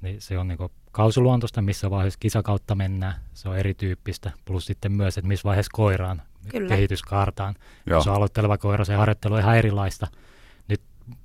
niin 0.00 0.20
se 0.20 0.38
on 0.38 0.48
niin 0.48 0.58
kuin 0.58 0.72
kausiluontoista, 0.92 1.62
missä 1.62 1.90
vaiheessa 1.90 2.18
kisakautta 2.20 2.74
mennään, 2.74 3.14
se 3.34 3.48
on 3.48 3.58
erityyppistä, 3.58 4.30
plus 4.44 4.66
sitten 4.66 4.92
myös, 4.92 5.18
että 5.18 5.28
missä 5.28 5.44
vaiheessa 5.44 5.70
koiraan 5.72 6.22
Kyllä. 6.48 6.68
kehityskaartaan. 6.68 7.54
Joo. 7.86 7.98
Jos 7.98 8.06
on 8.06 8.14
aloitteleva 8.14 8.58
koira, 8.58 8.84
se 8.84 8.94
harjoittelu 8.94 9.34
on 9.34 9.40
ihan 9.40 9.56
erilaista 9.56 10.06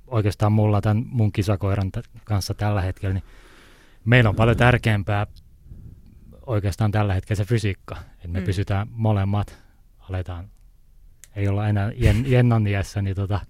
oikeastaan 0.08 0.52
mulla 0.52 0.80
tämän 0.80 1.04
mun 1.06 1.32
kisakoiran 1.32 1.92
t- 1.92 2.08
kanssa 2.24 2.54
tällä 2.54 2.80
hetkellä, 2.80 3.14
niin 3.14 3.24
meillä 4.04 4.30
on 4.30 4.36
paljon 4.36 4.56
tärkeämpää 4.56 5.26
oikeastaan 6.46 6.90
tällä 6.90 7.14
hetkellä 7.14 7.36
se 7.36 7.44
fysiikka, 7.44 7.96
että 8.14 8.28
me 8.28 8.40
mm. 8.40 8.44
pysytään 8.44 8.88
molemmat, 8.90 9.58
aletaan, 9.98 10.50
ei 11.36 11.48
olla 11.48 11.68
enää 11.68 11.92
jen, 11.96 12.30
jennan 12.30 12.66
iässä, 12.66 13.02
niin 13.02 13.16
tota, 13.16 13.40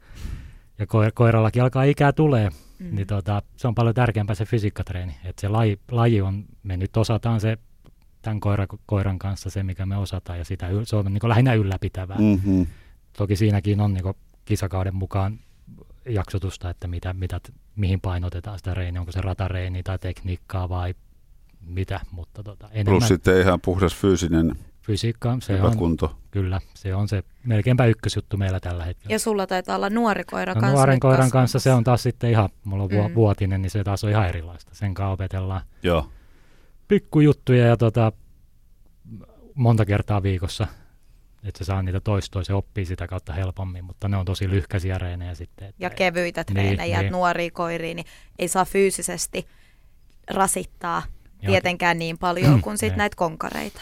ja 0.78 0.86
koir, 0.86 1.12
koirallakin 1.14 1.62
alkaa 1.62 1.82
ikää 1.82 2.12
tulee, 2.12 2.50
mm. 2.78 2.94
niin 2.94 3.06
tota, 3.06 3.42
se 3.56 3.68
on 3.68 3.74
paljon 3.74 3.94
tärkeämpää 3.94 4.34
se 4.34 4.44
fysiikkatreeni, 4.44 5.14
että 5.24 5.40
se 5.40 5.48
laji, 5.48 5.80
laji 5.90 6.20
on, 6.20 6.44
me 6.62 6.76
nyt 6.76 6.96
osataan 6.96 7.40
se 7.40 7.58
tämän 8.22 8.40
koira, 8.40 8.66
koiran 8.86 9.18
kanssa 9.18 9.50
se, 9.50 9.62
mikä 9.62 9.86
me 9.86 9.96
osataan, 9.96 10.38
ja 10.38 10.44
sitä, 10.44 10.68
se 10.84 10.96
on 10.96 11.04
niin 11.04 11.28
lähinnä 11.28 11.54
ylläpitävää. 11.54 12.18
Mm-hmm. 12.18 12.66
Toki 13.12 13.36
siinäkin 13.36 13.80
on 13.80 13.94
niin 13.94 14.14
kisakauden 14.44 14.94
mukaan 14.96 15.38
jaksotusta, 16.08 16.70
että 16.70 16.88
mitä, 16.88 17.12
mitä, 17.12 17.40
mihin 17.76 18.00
painotetaan 18.00 18.58
sitä 18.58 18.74
reiniä, 18.74 19.00
onko 19.00 19.12
se 19.12 19.20
ratareini 19.20 19.82
tai 19.82 19.98
tekniikkaa 19.98 20.68
vai 20.68 20.94
mitä, 21.66 22.00
mutta 22.10 22.42
tota, 22.42 22.68
enemmän. 22.72 22.98
Plus 22.98 23.08
sitten 23.08 23.40
ihan 23.40 23.60
puhdas 23.60 23.94
fyysinen 23.94 24.56
Fysiikka, 24.88 25.36
se 25.40 25.62
on, 25.62 25.76
kunto. 25.76 26.18
kyllä, 26.30 26.60
se 26.74 26.94
on 26.94 27.08
se 27.08 27.22
melkeinpä 27.44 27.86
ykkösjuttu 27.86 28.36
meillä 28.36 28.60
tällä 28.60 28.84
hetkellä. 28.84 29.14
Ja 29.14 29.18
sulla 29.18 29.46
taitaa 29.46 29.76
olla 29.76 29.90
nuori 29.90 30.24
koira 30.24 30.54
no, 30.54 30.60
kanssa 30.60 30.76
Nuoren 30.76 31.00
koiran 31.00 31.16
kasvamassa. 31.16 31.38
kanssa 31.38 31.58
se 31.58 31.72
on 31.72 31.84
taas 31.84 32.02
sitten 32.02 32.30
ihan, 32.30 32.48
mulla 32.64 32.84
on 32.84 32.90
mm. 32.90 33.14
vuotinen, 33.14 33.62
niin 33.62 33.70
se 33.70 33.84
taas 33.84 34.04
on 34.04 34.10
ihan 34.10 34.28
erilaista. 34.28 34.74
Sen 34.74 34.94
kanssa 34.94 35.12
opetellaan 35.12 35.60
Joo. 35.82 36.10
pikkujuttuja 36.88 37.66
ja 37.66 37.76
tota, 37.76 38.12
monta 39.54 39.84
kertaa 39.84 40.22
viikossa 40.22 40.66
että 41.42 41.58
se 41.58 41.64
saa 41.64 41.82
niitä 41.82 42.00
toistoja, 42.00 42.44
se 42.44 42.54
oppii 42.54 42.84
sitä 42.84 43.06
kautta 43.06 43.32
helpommin, 43.32 43.84
mutta 43.84 44.08
ne 44.08 44.16
on 44.16 44.24
tosi 44.24 44.50
lyhkäisiä 44.50 44.98
reenejä 44.98 45.34
sitten. 45.34 45.68
Että 45.68 45.84
ja 45.84 45.90
kevyitä 45.90 46.44
niin, 46.48 46.54
treenejä, 46.54 47.02
niin, 47.02 47.12
nuoria 47.12 47.50
koiria, 47.50 47.94
niin 47.94 48.06
ei 48.38 48.48
saa 48.48 48.64
fyysisesti 48.64 49.46
rasittaa 50.30 51.02
ja, 51.42 51.50
tietenkään 51.50 51.98
niin 51.98 52.18
paljon 52.18 52.60
kuin 52.62 52.78
sit 52.78 52.96
näitä 52.96 53.16
konkareita. 53.16 53.80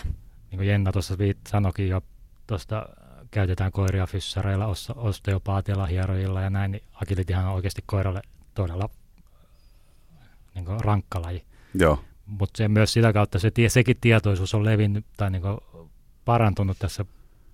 Niin 0.51 0.59
kuin 0.59 0.69
Jenna 0.69 0.93
tuossa 0.93 1.15
sanokin 1.49 1.89
jo, 1.89 2.01
tuosta 2.47 2.89
käytetään 3.31 3.73
koiria 3.73 4.07
fyssareilla, 4.07 4.75
osteopaatilla, 4.97 5.87
hierojilla 5.87 6.41
ja 6.41 6.51
näin, 6.51 6.71
niin 6.73 6.83
agilitihan 6.95 7.45
on 7.45 7.53
oikeasti 7.53 7.83
koiralle 7.87 8.23
todella 8.55 8.89
niin 10.55 10.65
kuin 10.65 10.81
rankka 10.81 11.23
laji. 11.23 11.45
Joo. 11.75 12.05
Mutta 12.27 12.59
se 12.59 12.69
myös 12.69 12.93
sitä 12.93 13.13
kautta 13.13 13.39
se, 13.39 13.51
sekin 13.69 13.97
tietoisuus 14.01 14.55
on 14.55 14.65
levinnyt 14.65 15.05
tai 15.17 15.31
niin 15.31 15.43
kuin 15.43 15.59
parantunut 16.25 16.79
tässä 16.79 17.05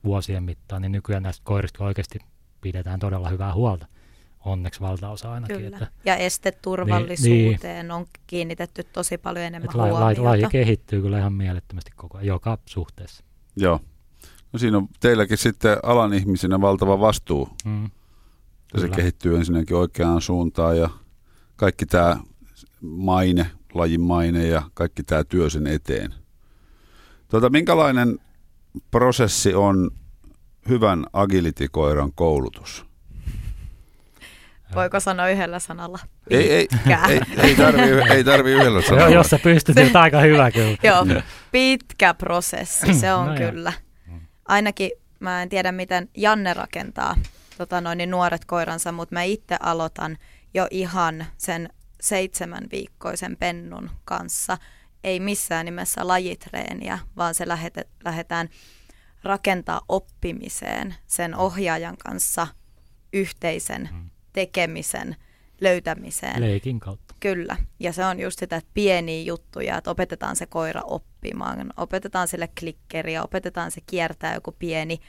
vuosien 0.04 0.42
mittaan, 0.42 0.82
niin 0.82 0.92
nykyään 0.92 1.22
näistä 1.22 1.42
koirista 1.44 1.84
oikeasti 1.84 2.18
pidetään 2.60 3.00
todella 3.00 3.28
hyvää 3.28 3.54
huolta. 3.54 3.86
Onneksi 4.44 4.80
valtaosa 4.80 5.32
ainakin. 5.32 5.56
Kyllä. 5.56 5.76
Että, 5.76 5.90
ja 6.04 6.16
esteturvallisuuteen 6.16 7.86
niin, 7.86 7.90
on 7.90 8.06
kiinnitetty 8.26 8.84
tosi 8.84 9.18
paljon 9.18 9.44
enemmän 9.44 9.70
että 9.70 9.78
huomiota. 9.78 10.24
Laji 10.24 10.46
kehittyy 10.50 11.02
kyllä 11.02 11.18
ihan 11.18 11.32
mielettömästi 11.32 11.90
koko 11.96 12.18
ajan, 12.18 12.26
joka 12.26 12.58
suhteessa. 12.66 13.24
Joo. 13.56 13.80
No 14.52 14.58
siinä 14.58 14.76
on 14.76 14.88
teilläkin 15.00 15.38
sitten 15.38 15.76
alan 15.82 16.14
ihmisinä 16.14 16.60
valtava 16.60 17.00
vastuu. 17.00 17.48
Mm. 17.64 17.90
se 18.80 18.88
kehittyy 18.88 19.36
ensinnäkin 19.36 19.76
oikeaan 19.76 20.20
suuntaan 20.20 20.78
ja 20.78 20.90
kaikki 21.56 21.86
tämä 21.86 22.16
maine, 22.80 23.50
lajin 23.74 24.00
maine 24.00 24.46
ja 24.46 24.62
kaikki 24.74 25.02
tämä 25.02 25.24
työ 25.24 25.50
sen 25.50 25.66
eteen. 25.66 26.14
Tuota, 27.28 27.50
minkälainen 27.50 28.18
prosessi 28.90 29.54
on 29.54 29.90
hyvän 30.68 31.06
agility-koiran 31.12 32.12
koulutus? 32.14 32.86
Voiko 34.74 35.00
sanoa 35.00 35.28
yhdellä 35.28 35.58
sanalla? 35.58 35.98
Ei, 36.30 36.52
ei, 36.52 36.68
ei, 37.08 37.20
ei 37.42 37.56
tarvi, 37.56 38.12
ei 38.14 38.24
tarvi 38.24 38.50
yhdellä 38.50 38.82
sanalla. 38.82 39.02
Joo, 39.02 39.14
jos 39.14 39.30
sä 39.30 39.38
pystyt, 39.42 39.76
niin 39.76 39.96
aika 39.96 40.20
hyvä 40.20 40.50
kyllä. 40.50 40.76
Joo, 40.88 41.06
pitkä 41.52 42.14
prosessi 42.14 42.94
se 42.94 43.14
on 43.14 43.26
no 43.26 43.34
kyllä. 43.34 43.72
Ainakin 44.48 44.90
mä 45.20 45.42
en 45.42 45.48
tiedä, 45.48 45.72
miten 45.72 46.08
Janne 46.16 46.54
rakentaa 46.54 47.16
tota 47.58 47.80
noin, 47.80 47.98
niin 47.98 48.10
nuoret 48.10 48.44
koiransa, 48.44 48.92
mutta 48.92 49.14
mä 49.14 49.22
itse 49.22 49.56
aloitan 49.60 50.18
jo 50.54 50.66
ihan 50.70 51.26
sen 51.36 51.68
seitsemän 52.00 52.64
viikkoisen 52.72 53.36
pennun 53.36 53.90
kanssa 54.04 54.58
ei 55.04 55.20
missään 55.20 55.64
nimessä 55.66 56.08
lajitreeniä, 56.08 56.98
vaan 57.16 57.34
se 57.34 57.48
lähetet, 57.48 57.88
lähdetään 58.04 58.48
rakentaa 59.22 59.80
oppimiseen 59.88 60.94
sen 61.06 61.34
ohjaajan 61.34 61.96
kanssa 61.96 62.46
yhteisen 63.12 63.88
Mm. 63.92 64.10
tekemisen 64.32 65.16
löytämiseen. 65.60 66.40
Leikin 66.40 66.80
kautta. 66.80 67.14
Kyllä, 67.20 67.56
ja 67.80 67.92
se 67.92 68.04
on 68.04 68.20
just 68.20 68.38
sitä 68.38 68.56
että 68.56 68.70
pieniä 68.74 69.22
juttuja, 69.22 69.78
että 69.78 69.90
opetetaan 69.90 70.36
se 70.36 70.46
koira 70.46 70.82
oppimaan, 70.82 71.72
opetetaan 71.76 72.28
sille 72.28 72.48
klikkeriä, 72.60 73.22
opetetaan 73.22 73.70
se 73.70 73.80
kiertää 73.86 74.34
joku 74.34 74.52
pieni 74.58 75.00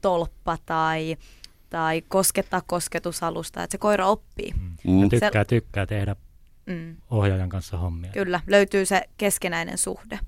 tolppa 0.00 0.58
tai, 0.66 1.16
tai 1.70 2.02
koskettaa 2.08 2.62
kosketusalusta, 2.66 3.62
että 3.62 3.74
se 3.74 3.78
koira 3.78 4.06
oppii. 4.06 4.52
Mm. 4.84 5.02
Ja 5.02 5.08
tykkää, 5.08 5.44
tykkää 5.44 5.86
tehdä 5.86 6.16
Mm. 6.66 6.96
ohjaajan 7.10 7.48
kanssa 7.48 7.76
hommia. 7.78 8.12
Kyllä, 8.12 8.40
löytyy 8.46 8.86
se 8.86 9.02
keskinäinen 9.16 9.78
suhde. 9.78 10.18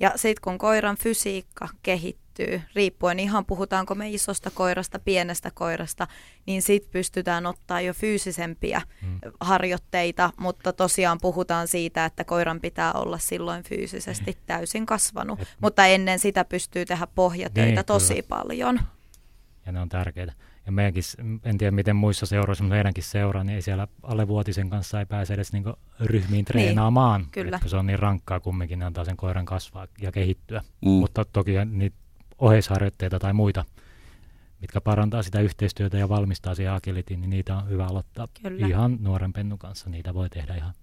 Ja 0.00 0.12
sitten 0.16 0.40
kun 0.44 0.58
koiran 0.58 0.96
fysiikka 0.96 1.68
kehittyy, 1.82 2.62
riippuen 2.74 3.18
ihan 3.20 3.46
puhutaanko 3.46 3.94
me 3.94 4.10
isosta 4.10 4.50
koirasta, 4.50 4.98
pienestä 4.98 5.50
koirasta, 5.54 6.06
niin 6.46 6.62
sitten 6.62 6.90
pystytään 6.92 7.46
ottaa 7.46 7.80
jo 7.80 7.92
fyysisempiä 7.92 8.82
Mm. 9.02 9.20
harjoitteita, 9.40 10.30
mutta 10.40 10.72
tosiaan 10.72 11.18
puhutaan 11.22 11.68
siitä, 11.68 12.04
että 12.04 12.24
koiran 12.24 12.60
pitää 12.60 12.92
olla 12.92 13.18
silloin 13.18 13.62
fyysisesti 13.64 14.36
täysin 14.46 14.86
kasvanut. 14.86 15.40
Et- 15.40 15.48
Mutta 15.60 15.86
ennen 15.86 16.18
sitä 16.18 16.44
pystyy 16.44 16.84
tehdä 16.84 17.06
pohjatöitä 17.14 17.72
Niin, 17.80 17.84
tosi 17.86 18.14
kyllä. 18.14 18.26
paljon. 18.28 18.80
ja 19.66 19.72
ne 19.72 19.80
on 19.80 19.88
tärkeitä. 19.88 20.32
Ja 20.66 20.72
meidänkin, 20.72 21.02
en 21.44 21.58
tiedä 21.58 21.70
miten 21.70 21.96
muissa 21.96 22.26
seuroissa, 22.26 22.64
mutta 22.64 22.74
meidänkin 22.74 23.04
seura, 23.04 23.44
niin 23.44 23.54
ei 23.54 23.62
siellä 23.62 23.88
alle 24.02 24.28
vuotisen 24.28 24.70
kanssa 24.70 25.00
ei 25.00 25.06
pääse 25.06 25.34
edes 25.34 25.52
niinku 25.52 25.72
ryhmiin 26.00 26.44
treenaamaan. 26.44 27.20
Niin, 27.20 27.30
kyllä. 27.30 27.60
Se 27.66 27.76
on 27.76 27.86
niin 27.86 27.98
rankkaa 27.98 28.40
kumminkin, 28.40 28.78
ne 28.78 28.84
antaa 28.84 29.04
sen 29.04 29.16
koiran 29.16 29.44
kasvaa 29.44 29.86
ja 30.00 30.12
kehittyä. 30.12 30.62
Mm. 30.84 30.88
Mutta 30.90 31.24
toki 31.24 31.52
niitä 31.64 31.96
oheisharjoitteita 32.38 33.18
tai 33.18 33.32
muita, 33.32 33.64
mitkä 34.60 34.80
parantaa 34.80 35.22
sitä 35.22 35.40
yhteistyötä 35.40 35.98
ja 35.98 36.08
valmistaa 36.08 36.54
siihen 36.54 36.72
agilitiin, 36.72 37.20
niin 37.20 37.30
niitä 37.30 37.56
on 37.56 37.68
hyvä 37.68 37.86
aloittaa 37.86 38.28
Kyllä. 38.42 38.66
ihan 38.66 38.96
nuoren 39.00 39.32
pennun 39.32 39.58
kanssa. 39.58 39.90
Niitä 39.90 40.14
voi 40.14 40.30
tehdä 40.30 40.54
ihan. 40.54 40.74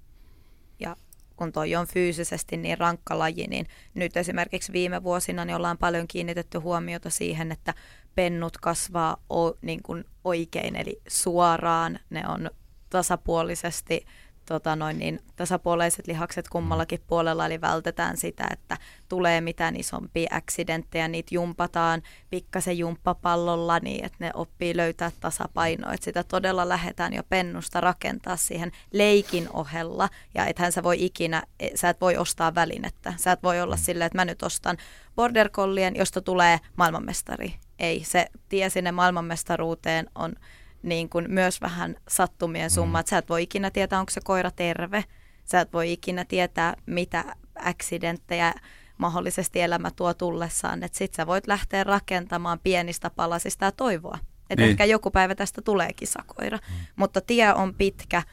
ja 0.80 0.96
kun 1.36 1.52
toi 1.52 1.76
on 1.76 1.88
fyysisesti 1.88 2.58
niin 2.58 2.78
rankka 2.78 3.19
laji, 3.19 3.48
niin 3.48 3.65
nyt 3.93 4.17
esimerkiksi 4.17 4.74
viime 4.74 5.04
vuosina 5.04 5.46
niin 5.46 5.56
ollaan 5.56 5.78
paljon 5.78 6.08
kiinnitetty 6.08 6.58
huomiota 6.58 7.10
siihen, 7.10 7.52
että 7.52 7.74
pennut 8.15 8.58
kasvaa 8.58 9.17
o, 9.30 9.49
niin 9.62 9.84
kuin 9.84 10.06
oikein, 10.23 10.76
eli 10.76 11.02
suoraan, 11.08 11.99
ne 12.10 12.23
on 12.28 12.49
tasapuolisesti 12.89 14.06
tota 14.46 14.76
noin, 14.76 15.00
niin, 15.00 15.20
tasapuoleiset 15.36 16.08
lihakset 16.08 16.50
kummallakin 16.50 17.00
puolella, 17.08 17.46
eli 17.46 17.62
vältetään 17.62 18.18
sitä, 18.18 18.48
että 18.52 18.78
tulee 19.10 19.42
mitään 19.42 19.76
isompia 19.76 20.30
accidenttejä, 20.32 21.08
niitä 21.08 21.36
jumpataan 21.36 22.02
pikkasen 22.30 22.78
jumppapallolla 22.78 23.80
niin, 23.80 24.06
että 24.06 24.18
ne 24.20 24.32
oppii 24.34 24.78
löytää 24.78 25.12
tasapainoa, 25.20 25.94
että 25.94 26.06
sitä 26.06 26.24
todella 26.24 26.70
lähdetään 26.70 27.14
jo 27.14 27.24
pennusta 27.30 27.82
rakentaa 27.82 28.38
siihen 28.38 28.72
leikin 28.94 29.50
ohella, 29.54 30.10
ja 30.36 30.46
ethän 30.46 30.72
sä 30.72 30.84
voi 30.84 31.06
ikinä, 31.06 31.44
e, 31.60 31.70
sä 31.76 31.90
et 31.90 32.02
voi 32.02 32.18
ostaa 32.18 32.56
välinettä, 32.56 33.14
sä 33.18 33.32
et 33.32 33.44
voi 33.44 33.62
olla 33.62 33.78
silleen, 33.78 34.06
että 34.06 34.18
mä 34.18 34.26
nyt 34.26 34.44
ostan 34.44 34.78
border 35.16 35.50
collien, 35.50 35.96
josta 35.96 36.22
tulee 36.22 36.60
maailmanmestari. 36.76 37.54
Ei, 37.80 38.04
se 38.04 38.28
tie 38.50 38.70
sinne 38.70 38.92
maailmanmestaruuteen 38.92 40.08
on 40.16 40.36
niin 40.84 41.10
kuin 41.10 41.26
myös 41.30 41.62
vähän 41.62 41.96
sattumien 42.10 42.69
summa, 42.69 43.00
että 43.00 43.10
sä 43.10 43.17
et 43.17 43.30
voi 43.30 43.43
ikinä 43.43 43.72
tietää, 43.72 44.00
onko 44.00 44.10
se 44.10 44.22
koira 44.24 44.52
terve, 44.52 45.04
sä 45.46 45.62
et 45.62 45.74
voi 45.74 45.91
ikinä 45.91 46.26
tietää, 46.26 46.74
mitä 46.86 47.26
accidenttejä 47.56 48.54
mahdollisesti 48.98 49.62
elämä 49.62 49.91
tuo 49.96 50.13
tullessaan, 50.13 50.84
että 50.84 50.98
sit 50.98 51.13
sä 51.13 51.28
voit 51.28 51.48
lähteä 51.48 51.84
rakentamaan 51.84 52.60
pienistä 52.63 53.10
palasista 53.10 53.65
ja 53.65 53.72
toivoa, 53.72 54.17
että 54.50 54.62
Niin. 54.63 54.72
ehkä 54.72 54.86
joku 54.86 55.12
päivä 55.12 55.36
tästä 55.36 55.62
tulee 55.62 55.93
kisakoira, 55.96 56.60
mutta 56.96 57.22
tie 57.22 57.54
on 57.54 57.74
pitkä 57.74 58.24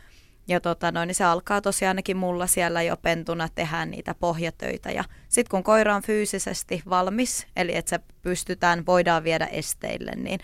ja 0.48 0.60
tota 0.60 0.92
noin, 0.92 1.06
niin 1.06 1.14
se 1.14 1.24
alkaa 1.24 1.60
tosiaan 1.60 1.90
ainakin 1.90 2.16
mulla 2.16 2.46
siellä 2.46 2.82
jo 2.82 2.96
pentuna 2.96 3.48
tehdä 3.54 3.86
niitä 3.86 4.14
pohjatöitä. 4.14 4.90
Ja 4.90 5.04
sitten 5.28 5.50
kun 5.50 5.62
koira 5.62 5.94
on 5.96 6.02
fyysisesti 6.02 6.82
valmis, 6.90 7.46
eli 7.56 7.76
että 7.76 7.90
se 7.90 8.00
pystytään, 8.22 8.86
voidaan 8.86 9.24
viedä 9.24 9.46
esteille, 9.46 10.12
niin 10.16 10.40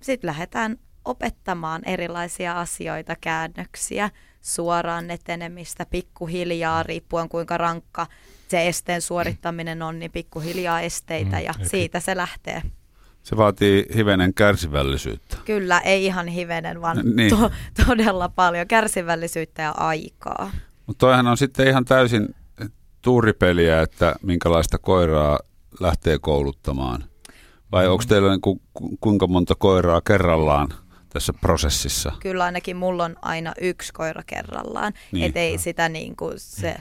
sitten 0.00 0.28
lähdetään 0.28 0.78
opettamaan 1.06 1.82
erilaisia 1.84 2.60
asioita, 2.60 3.16
käännöksiä, 3.20 4.10
suoraan 4.40 5.10
etenemistä, 5.10 5.86
pikkuhiljaa, 5.90 6.82
riippuen 6.82 7.28
kuinka 7.28 7.58
rankka 7.58 8.06
se 8.48 8.68
esteen 8.68 9.02
suorittaminen 9.02 9.82
on, 9.82 9.98
niin 9.98 10.10
pikkuhiljaa 10.10 10.80
esteitä 10.80 11.36
Mm, 11.36 11.44
ja 11.44 11.52
siitä 11.62 12.00
se 12.00 12.16
lähtee. 12.16 12.62
Se 13.22 13.36
vaatii 13.36 13.86
hivenen 13.96 14.34
kärsivällisyyttä. 14.34 15.36
Kyllä, 15.44 15.78
ei 15.80 16.04
ihan 16.04 16.26
hivenen, 16.28 16.80
vaan 16.82 16.96
Niin. 17.16 17.30
to- 17.30 17.50
todella 17.86 18.28
paljon 18.28 18.66
kärsivällisyyttä 18.66 19.62
ja 19.62 19.70
aikaa. 19.70 20.50
Mutta 20.86 21.06
toihan 21.06 21.26
on 21.26 21.36
sitten 21.36 21.68
ihan 21.68 21.84
täysin 21.84 22.34
tuuripeliä, 23.02 23.82
että 23.82 24.14
minkälaista 24.22 24.78
koiraa 24.78 25.38
lähtee 25.80 26.18
kouluttamaan. 26.18 27.04
Vai 27.72 27.86
Mm. 27.86 27.92
onko 27.92 28.04
teillä 28.08 28.30
niin 28.30 28.40
ku, 28.40 28.60
ku- 28.74 28.96
kuinka 29.00 29.26
monta 29.26 29.54
koiraa 29.54 30.00
kerrallaan 30.00 30.68
tässä 31.16 31.32
prosessissa? 31.32 32.12
kyllä 32.20 32.44
ainakin 32.44 32.76
mulla 32.76 33.04
on 33.04 33.16
aina 33.22 33.52
yksi 33.60 33.92
koira 33.92 34.22
kerrallaan. 34.26 34.92
Niin. 34.92 35.02
Niin. 35.12 35.24
Että 35.24 35.40
ei 35.40 35.58
sitä 35.58 35.88
niin 35.88 36.16
kuin 36.16 36.34
se 36.36 36.76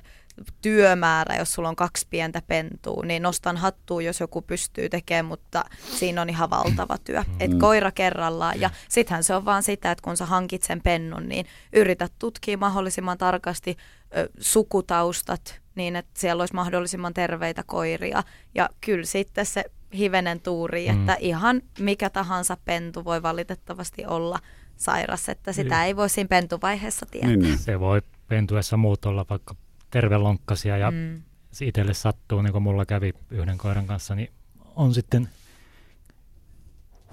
työmäärä, 0.61 1.35
jos 1.35 1.53
sulla 1.53 1.69
on 1.69 1.75
kaksi 1.75 2.07
pientä 2.09 2.41
pentua, 2.47 3.03
niin 3.05 3.21
nostan 3.23 3.57
hattua, 3.57 4.01
jos 4.01 4.19
joku 4.19 4.41
pystyy 4.41 4.89
tekemään, 4.89 5.25
mutta 5.25 5.65
siinä 5.97 6.21
on 6.21 6.29
ihan 6.29 6.49
valtava 6.49 6.97
työ. 7.03 7.23
Et 7.39 7.51
Mm. 7.51 7.59
koira 7.59 7.91
kerrallaan 7.91 8.59
ja 8.61 8.69
sittenhän 8.89 9.23
se 9.23 9.35
on 9.35 9.45
vaan 9.45 9.63
sitä, 9.63 9.91
että 9.91 10.01
kun 10.01 10.17
sä 10.17 10.25
hankit 10.25 10.63
sen 10.63 10.81
pennun, 10.81 11.29
niin 11.29 11.45
yritä 11.73 12.09
tutkia 12.19 12.57
mahdollisimman 12.57 13.17
tarkasti 13.17 13.77
ö, 14.17 14.29
sukutaustat 14.39 15.59
niin, 15.75 15.95
että 15.95 16.11
siellä 16.19 16.41
olisi 16.41 16.53
mahdollisimman 16.53 17.13
terveitä 17.13 17.63
koiria. 17.65 18.23
Ja 18.55 18.69
kyllä 18.81 19.05
sitten 19.05 19.45
se 19.45 19.63
hivenen 19.95 20.39
tuuri, 20.41 20.91
Mm. 20.91 20.99
että 20.99 21.17
ihan 21.19 21.61
mikä 21.79 22.09
tahansa 22.09 22.57
pentu 22.65 23.05
voi 23.05 23.21
valitettavasti 23.23 24.05
olla 24.05 24.39
sairas, 24.75 25.29
että 25.29 25.53
sitä 25.53 25.75
Niin. 25.75 25.85
ei 25.85 25.95
voi 25.95 26.09
siinä 26.09 26.27
pentuvaiheessa 26.27 27.05
tietää. 27.05 27.29
Niin, 27.29 27.39
niin. 27.41 27.57
Se 27.57 27.79
voi 27.79 28.01
pentuessa 28.27 28.77
muut 28.77 29.05
olla 29.05 29.25
vaikka 29.29 29.55
tervelonkkasia 29.91 30.77
ja 30.77 30.91
Mm. 30.91 31.21
se 31.51 31.65
itselle 31.65 31.93
sattuu, 31.93 32.41
niin 32.41 32.51
kuin 32.51 32.63
mulla 32.63 32.85
kävi 32.85 33.13
yhden 33.31 33.57
koiran 33.57 33.87
kanssa, 33.87 34.15
niin 34.15 34.31
on 34.75 34.93
sitten 34.93 35.29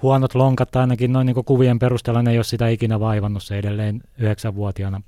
huonot 0.03 0.35
lonkat 0.35 0.77
ainakin 0.77 1.13
noin 1.13 1.27
niin 1.27 1.35
kuin 1.35 1.45
kuvien 1.45 1.79
perusteella, 1.79 2.23
ne 2.23 2.31
ei 2.31 2.39
ole 2.39 2.45
sitä 2.45 2.69
ikinä 2.69 3.01
vaivannut. 3.01 3.43
Se 3.43 3.59
edelleen 3.59 4.03
yhdeksänvuotiaana 4.19 5.03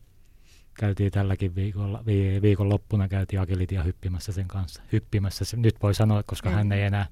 käytiin 0.78 1.12
tälläkin 1.12 1.54
viikolla, 1.54 2.02
vi, 2.06 2.38
viikon 2.42 2.68
loppuna 2.68 3.08
käytiin 3.08 3.40
agilitia 3.40 3.82
hyppimässä 3.82 4.32
sen 4.32 4.48
kanssa. 4.48 4.82
Hyppimässä, 4.92 5.44
se, 5.44 5.56
nyt 5.56 5.82
voi 5.82 5.94
sanoa, 5.94 6.22
koska 6.22 6.48
Mm. 6.48 6.54
hän 6.54 6.72
ei 6.72 6.82
enää 6.82 7.06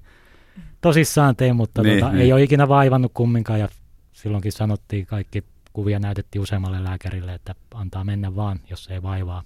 tosissaan 0.81 1.35
tee, 1.35 1.53
mutta 1.53 1.81
Niin, 1.83 1.99
tota, 1.99 2.11
niin. 2.11 2.21
ei 2.21 2.33
ole 2.33 2.43
ikinä 2.43 2.67
vaivannut 2.67 3.11
kumminkaan 3.13 3.59
ja 3.59 3.69
silloinkin 4.13 4.51
sanottiin 4.51 5.05
kaikki 5.05 5.43
kuvia 5.73 5.99
näytettiin 5.99 6.41
useammalle 6.41 6.83
lääkärille, 6.83 7.33
että 7.33 7.55
antaa 7.73 8.03
mennä 8.03 8.35
vaan, 8.35 8.59
jos 8.69 8.87
ei 8.87 9.01
vaivaa. 9.01 9.43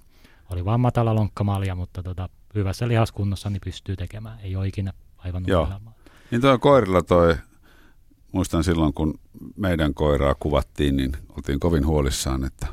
Oli 0.50 0.64
vaan 0.64 0.80
matala 0.80 1.14
lonkkamalja, 1.14 1.74
mutta 1.74 2.02
tota, 2.02 2.28
hyvässä 2.54 2.88
lihaskunnossa 2.88 3.50
niin 3.50 3.60
pystyy 3.64 3.96
tekemään. 3.96 4.40
Ei 4.40 4.56
ole 4.56 4.68
ikinä 4.68 4.92
vaivannut 5.24 5.48
Joo. 5.48 5.68
Niin 6.30 6.40
toi 6.40 6.58
koirilla 6.58 7.02
toi, 7.02 7.36
muistan 8.32 8.64
silloin 8.64 8.94
kun 8.94 9.20
meidän 9.56 9.94
koiraa 9.94 10.34
kuvattiin, 10.40 10.96
niin 10.96 11.12
oltiin 11.36 11.60
kovin 11.60 11.86
huolissaan, 11.86 12.44
että 12.44 12.66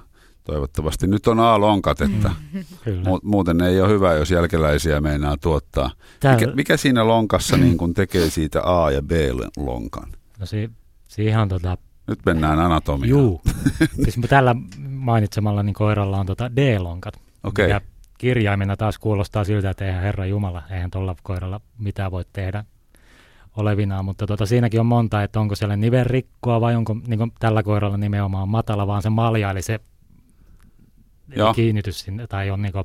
toivottavasti 0.45 1.07
nyt 1.07 1.27
on 1.27 1.39
A-lonkat, 1.39 2.01
että 2.01 2.31
Kyllä. 2.83 3.01
mu- 3.03 3.19
muuten 3.23 3.61
ei 3.61 3.81
ole 3.81 3.89
hyvä, 3.89 4.13
jos 4.13 4.31
jälkeläisiä 4.31 5.01
meinaa 5.01 5.37
tuottaa. 5.37 5.89
Mikä, 6.31 6.51
mikä 6.55 6.77
siinä 6.77 7.07
lonkassa 7.07 7.57
niin 7.57 7.77
kun 7.77 7.93
tekee 7.93 8.29
siitä 8.29 8.61
A- 8.83 8.91
ja 8.91 9.01
B-lonkan? 9.01 10.09
no 10.39 10.45
si, 10.45 10.69
siihen 11.07 11.39
on 11.39 11.49
tota, 11.49 11.77
Nyt 12.07 12.19
mennään 12.25 12.59
anatomiaan. 12.59 13.09
juu. 13.09 13.41
siis 14.03 14.15
tällä 14.29 14.55
mainitsemalla 14.89 15.63
niin 15.63 15.73
koiralla 15.73 16.17
on 16.19 16.25
tota 16.25 16.55
D-lonkat. 16.55 17.19
Okei. 17.43 17.69
Ja 17.69 17.81
kirjaimena 18.17 18.77
taas 18.77 18.99
kuulostaa 18.99 19.43
siltä, 19.43 19.69
että 19.69 19.85
eihän 19.85 20.01
Herra 20.03 20.25
Jumala, 20.25 20.63
eihän 20.71 20.91
tuolla 20.91 21.15
koiralla 21.23 21.61
mitään 21.79 22.11
voi 22.11 22.25
tehdä 22.33 22.63
olevinaan, 23.57 24.05
mutta 24.05 24.27
tota, 24.27 24.45
siinäkin 24.45 24.79
on 24.79 24.85
monta, 24.85 25.23
että 25.23 25.39
onko 25.39 25.55
siellä 25.55 25.75
nivelrikkoa 25.75 26.61
vai 26.61 26.75
onko 26.75 26.95
niin 27.07 27.31
tällä 27.39 27.63
koiralla 27.63 27.97
nimenomaan 27.97 28.49
matala, 28.49 28.87
vaan 28.87 29.01
se 29.01 29.09
malja, 29.09 29.51
eli 29.51 29.61
se 29.61 29.79
Joo. 31.35 31.53
kiinnitys 31.53 31.99
sinne, 31.99 32.27
tai 32.27 32.49
on 32.49 32.61
niin 32.61 32.71
kuin, 32.73 32.83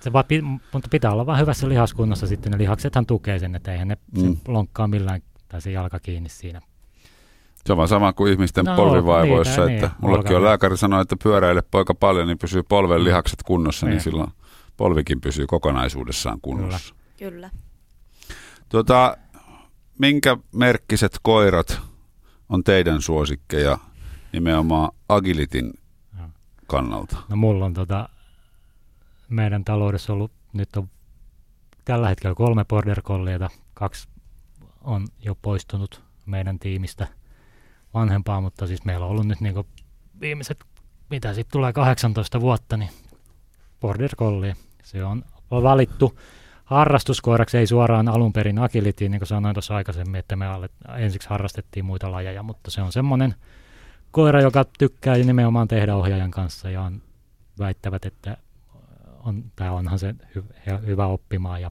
se 0.00 0.12
vaan, 0.12 0.24
mutta 0.72 0.88
pitää 0.90 1.12
olla 1.12 1.26
vaan 1.26 1.40
hyvässä 1.40 1.68
lihaskunnossa 1.68 2.26
sitten, 2.26 2.52
ne 2.52 2.58
lihaksethan 2.58 3.06
tukee 3.06 3.38
sen, 3.38 3.54
että 3.54 3.72
eihän 3.72 3.88
ne 3.88 3.96
Mm. 4.16 4.22
mm. 4.26 4.36
lonkkaa 4.48 4.88
millään, 4.88 5.22
tai 5.48 5.60
se 5.60 5.70
jalka 5.70 5.98
kiinni 6.00 6.28
siinä. 6.28 6.60
Se 7.64 7.72
on 7.72 7.76
vaan 7.76 7.88
sama 7.88 8.12
kuin 8.12 8.32
ihmisten 8.32 8.64
No, 8.64 8.76
polvivaivoissa, 8.76 9.66
niitä, 9.66 9.86
että 9.86 9.96
niin, 10.00 10.10
mullekin 10.10 10.36
on 10.36 10.44
lääkäri 10.44 10.76
sanoi, 10.76 11.02
että 11.02 11.16
pyöräile 11.22 11.62
poika 11.70 11.94
paljon, 11.94 12.26
niin 12.28 12.38
pysyy 12.38 12.62
polven 12.62 13.04
lihakset 13.04 13.42
kunnossa, 13.42 13.86
niin, 13.86 13.90
Niin. 13.90 14.00
silloin 14.00 14.30
polvikin 14.76 15.20
pysyy 15.20 15.46
kokonaisuudessaan 15.46 16.40
kunnossa. 16.40 16.94
Kyllä. 17.18 17.50
Tota, 18.68 19.16
minkä 19.98 20.36
merkkiset 20.52 21.18
koirat 21.22 21.80
on 22.48 22.64
teidän 22.64 23.02
suosikkeja 23.02 23.78
nimenomaan 24.32 24.90
agilitin. 25.08 25.72
Kannalta? 26.66 27.16
No 27.28 27.36
mulla 27.36 27.64
on 27.64 27.74
tota, 27.74 28.08
meidän 29.28 29.64
taloudessa 29.64 30.12
ollut, 30.12 30.32
nyt 30.52 30.76
on 30.76 30.88
tällä 31.84 32.08
hetkellä 32.08 32.34
kolme 32.34 32.64
border 32.64 33.02
collieita, 33.02 33.50
kaksi 33.74 34.08
on 34.84 35.06
jo 35.24 35.34
poistunut 35.34 36.02
meidän 36.26 36.58
tiimistä 36.58 37.06
vanhempaa, 37.94 38.40
mutta 38.40 38.66
siis 38.66 38.84
meillä 38.84 39.06
on 39.06 39.12
ollut 39.12 39.26
nyt 39.26 39.40
niinku 39.40 39.66
viimeiset, 40.20 40.64
mitä 41.10 41.34
sitten 41.34 41.52
tulee 41.52 41.72
18 41.72 42.40
vuotta, 42.40 42.76
niin 42.76 42.90
border 43.80 44.16
collie. 44.16 44.56
Se 44.82 45.04
on 45.04 45.24
valittu 45.50 46.18
harrastuskoiraksi, 46.64 47.58
ei 47.58 47.66
suoraan 47.66 48.08
alun 48.08 48.32
perin 48.32 48.58
agilitiin, 48.58 49.10
niin 49.10 49.20
kuin 49.20 49.28
sanoin 49.28 49.54
tuossa 49.54 49.76
aikaisemmin, 49.76 50.18
että 50.18 50.36
me 50.36 50.46
ensiksi 50.96 51.28
harrastettiin 51.28 51.84
muita 51.84 52.12
lajeja, 52.12 52.42
mutta 52.42 52.70
se 52.70 52.82
on 52.82 52.92
semmoinen 52.92 53.34
koira, 54.16 54.40
joka 54.40 54.64
tykkää 54.78 55.16
nimenomaan 55.16 55.68
tehdä 55.68 55.96
ohjaajan 55.96 56.30
kanssa 56.30 56.70
ja 56.70 56.82
on, 56.82 57.02
väittävät, 57.58 58.04
että 58.04 58.36
on, 59.24 59.44
tai 59.56 59.68
onhan 59.68 59.98
se 59.98 60.14
hy, 60.34 60.44
hy- 60.70 60.86
hyvä 60.86 61.06
oppimaan 61.06 61.62
ja 61.62 61.70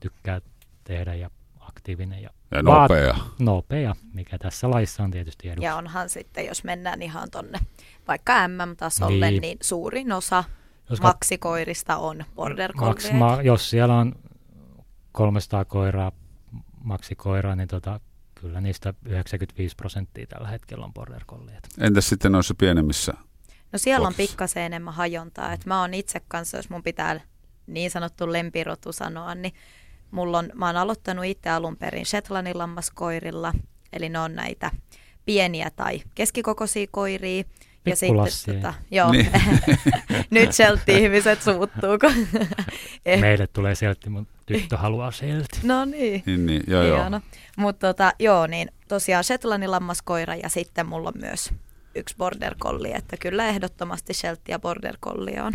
tykkää 0.00 0.40
tehdä 0.84 1.14
ja 1.14 1.30
aktiivinen 1.60 2.22
ja 2.22 2.30
Ja 2.50 2.60
Vaat- 2.60 2.64
nopea. 2.64 3.16
nopea, 3.38 3.94
mikä 4.14 4.38
tässä 4.38 4.70
laissa 4.70 5.02
on 5.04 5.10
tietysti 5.10 5.48
eduksi. 5.48 5.64
Ja 5.64 5.76
onhan 5.76 6.08
sitten, 6.08 6.46
jos 6.46 6.64
mennään 6.64 7.02
ihan 7.02 7.30
tonne 7.30 7.58
vaikka 8.08 8.48
MM-tasolle, 8.48 9.26
niin, 9.26 9.30
Niin. 9.32 9.40
niin 9.40 9.58
suurin 9.62 10.12
osa 10.12 10.44
Jos 10.90 10.98
kat- 10.98 11.02
maksikoirista 11.02 11.96
on 11.96 12.24
border 12.34 12.72
maks, 12.76 13.04
collie. 13.04 13.18
ma, 13.18 13.42
jos 13.42 13.70
siellä 13.70 13.94
on 13.94 14.12
300 15.12 15.64
koiraa, 15.64 16.12
maksikoiraa, 16.84 17.56
niin 17.56 17.68
tota, 17.68 18.00
kyllä 18.44 18.60
niistä 18.60 18.94
95 19.06 19.76
prosenttia 19.76 20.26
tällä 20.26 20.48
hetkellä 20.48 20.84
on 20.84 20.92
border 20.94 21.24
collieita. 21.24 21.68
Entäs 21.80 22.08
sitten 22.08 22.32
noissa 22.32 22.54
pienemmissä? 22.54 23.12
No 23.72 23.78
siellä 23.78 24.08
on 24.08 24.14
pikkasen 24.14 24.62
enemmän 24.62 24.94
hajontaa. 24.94 25.52
Et 25.52 25.66
mä 25.66 25.80
oon 25.80 25.94
itse 25.94 26.20
kanssa, 26.28 26.56
jos 26.56 26.70
mun 26.70 26.82
pitää 26.82 27.20
niin 27.66 27.90
sanottu 27.90 28.32
lempirotu 28.32 28.92
sanoa, 28.92 29.34
niin 29.34 29.54
mulla 30.10 30.38
on, 30.38 30.50
mä 30.54 30.66
oon 30.66 30.76
aloittanut 30.76 31.24
itse 31.24 31.50
alun 31.50 31.76
perin 31.76 32.06
Shetlandin 32.06 32.58
lammaskoirilla, 32.58 33.52
eli 33.92 34.08
ne 34.08 34.18
on 34.18 34.34
näitä 34.34 34.70
pieniä 35.24 35.70
tai 35.76 36.02
keskikokoisia 36.14 36.86
koiria. 36.90 37.44
Ja 37.86 37.96
sitten, 37.96 38.54
tota, 38.62 38.74
joo, 38.90 39.10
Niin. 39.12 39.30
nyt 40.30 40.52
Sheltie-ihmiset 40.52 41.42
suuttuu. 41.42 41.98
kun- 42.00 42.28
Eh, 43.06 43.20
Meille 43.20 43.46
tulee 43.46 43.74
sieltä, 43.74 44.10
mun 44.10 44.26
tyttö 44.46 44.76
haluaa 44.76 45.10
sieltä. 45.10 45.56
no 45.62 45.84
niin. 45.84 46.22
Niin, 46.26 46.46
niin, 46.46 46.62
joo, 46.66 46.82
joo. 46.82 47.20
Mutta 47.56 47.86
tota, 47.86 48.12
joo, 48.18 48.46
niin 48.46 48.68
tosiaan 48.88 49.24
Shetlandin 49.24 49.70
lammaskoira 49.70 50.34
ja 50.34 50.48
sitten 50.48 50.86
mulla 50.86 51.08
on 51.08 51.20
myös 51.20 51.50
yksi 51.94 52.16
border 52.16 52.54
collie, 52.54 52.94
että 52.94 53.16
kyllä 53.16 53.46
ehdottomasti 53.46 54.14
Sheltie 54.14 54.52
ja 54.52 54.58
border 54.58 54.96
collie 54.98 55.42
on, 55.42 55.52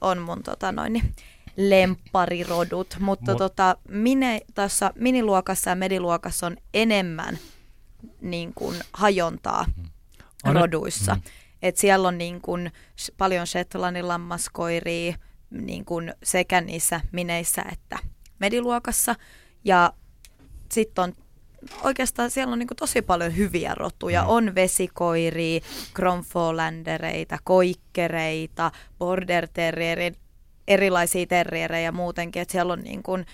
on 0.00 0.18
mun 0.18 0.42
tota 0.42 0.72
noin, 0.72 0.92
niin 0.92 1.14
lempparirodut, 1.56 2.96
mutta 3.00 3.32
Mu- 3.32 3.36
tota, 3.38 3.76
mine, 3.88 4.40
tässä 4.54 4.90
miniluokassa 4.94 5.70
ja 5.70 5.76
mediluokassa 5.76 6.46
on 6.46 6.56
enemmän 6.74 7.38
niin 8.20 8.52
kuin 8.54 8.76
hajontaa 8.92 9.64
On 10.44 10.54
nyt- 10.54 10.60
roduissa. 10.60 11.14
mm. 11.14 11.20
Et 11.62 11.76
siellä 11.76 12.08
on 12.08 12.18
niin 12.18 12.40
kuin 12.40 12.72
paljon 13.16 13.46
Shetlandin 13.46 14.08
lammaskoiria 14.08 15.14
niin 15.50 15.84
kuin 15.84 16.14
sekä 16.22 16.60
niissä 16.60 17.00
mineissä 17.12 17.62
että 17.72 17.98
mediluokassa. 18.38 19.14
Ja 19.64 19.92
sitten 20.72 21.04
on 21.04 21.12
oikeastaan 21.82 22.30
siellä 22.30 22.52
on 22.52 22.58
niin 22.58 22.68
tosi 22.78 23.02
paljon 23.02 23.36
hyviä 23.36 23.74
rotuja. 23.74 24.22
Mm. 24.22 24.28
On 24.28 24.54
vesikoiria, 24.54 25.60
Kronfolandereita, 25.94 27.38
koikkereita, 27.44 28.72
border 28.98 29.48
terrierin, 29.52 30.16
erilaisia 30.68 31.26
terrierejä 31.26 31.92
muutenkin, 31.92 32.42
että 32.42 32.52
siellä 32.52 32.72
on 32.72 32.80
niin 32.80 33.02
kuin, 33.02 33.26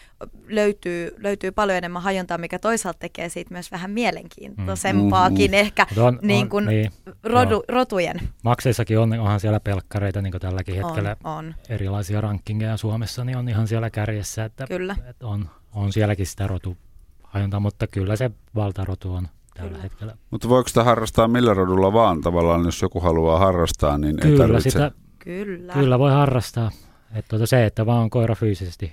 löytyy, 0.47 1.15
löytyy 1.19 1.51
paljon 1.51 1.79
enemmän 1.79 2.03
hajontaa, 2.03 2.39
mikä 2.39 2.59
toisaalta 2.59 2.99
tekee 2.99 3.29
siitä 3.29 3.55
myös 3.55 3.73
vähän 3.73 3.91
mielenkiintoisempaakin 3.91 5.51
Mm. 5.51 5.55
ehkä 5.55 5.87
Mut 5.91 5.99
on, 5.99 6.19
niin 6.23 6.43
on, 6.43 6.49
kuin 6.49 6.67
niin, 6.67 6.91
rodu, 7.23 7.51
joo. 7.55 7.65
rotujen. 7.69 8.21
Makseissakin 8.43 8.99
on, 8.99 9.13
onhan 9.13 9.41
siellä 9.41 9.61
pelkkareita 9.61 10.23
niin 10.23 10.31
kuin 10.31 10.41
tälläkin 10.41 10.75
hetkellä 10.75 11.17
On, 11.25 11.35
on, 11.39 11.55
erilaisia 11.69 12.21
rankingeja 12.21 12.77
Suomessa, 12.77 13.25
niin 13.25 13.37
on 13.39 13.49
ihan 13.49 13.69
siellä 13.69 13.91
kärjessä, 13.91 14.45
että, 14.45 14.67
kyllä. 14.69 14.97
että 15.11 15.27
on, 15.27 15.49
on 15.75 15.93
sielläkin 15.93 16.27
sitä 16.27 16.47
rotuhajontaa, 16.47 17.61
mutta 17.61 17.87
kyllä 17.87 18.17
se 18.17 18.31
valtarotu 18.55 19.15
on 19.15 19.29
tällä 19.55 19.69
Kyllä. 19.71 19.83
hetkellä. 19.83 20.17
Mutta 20.31 20.49
voiko 20.49 20.69
sitä 20.69 20.85
harrastaa 20.85 21.29
millä 21.29 21.55
rodulla 21.55 21.93
vaan 21.93 22.21
tavallaan, 22.21 22.65
jos 22.65 22.83
joku 22.83 23.01
haluaa 23.01 23.39
harrastaa, 23.39 23.99
niin 23.99 24.17
ei 24.19 24.23
Kyllä, 24.31 24.39
tarvitse. 24.39 24.71
sitä, 24.71 24.91
Kyllä. 25.19 25.73
kyllä 25.73 25.99
voi 25.99 26.11
harrastaa. 26.13 26.71
Että 27.15 27.29
tuota 27.29 27.47
se, 27.47 27.67
että 27.67 27.87
vaan 27.87 28.11
koira 28.11 28.35
fyysisesti 28.35 28.93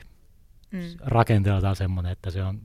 Mm. 0.72 0.80
rakenteeltaan 1.02 1.76
semmoinen, 1.76 2.12
että 2.12 2.32
se 2.32 2.44
on 2.44 2.62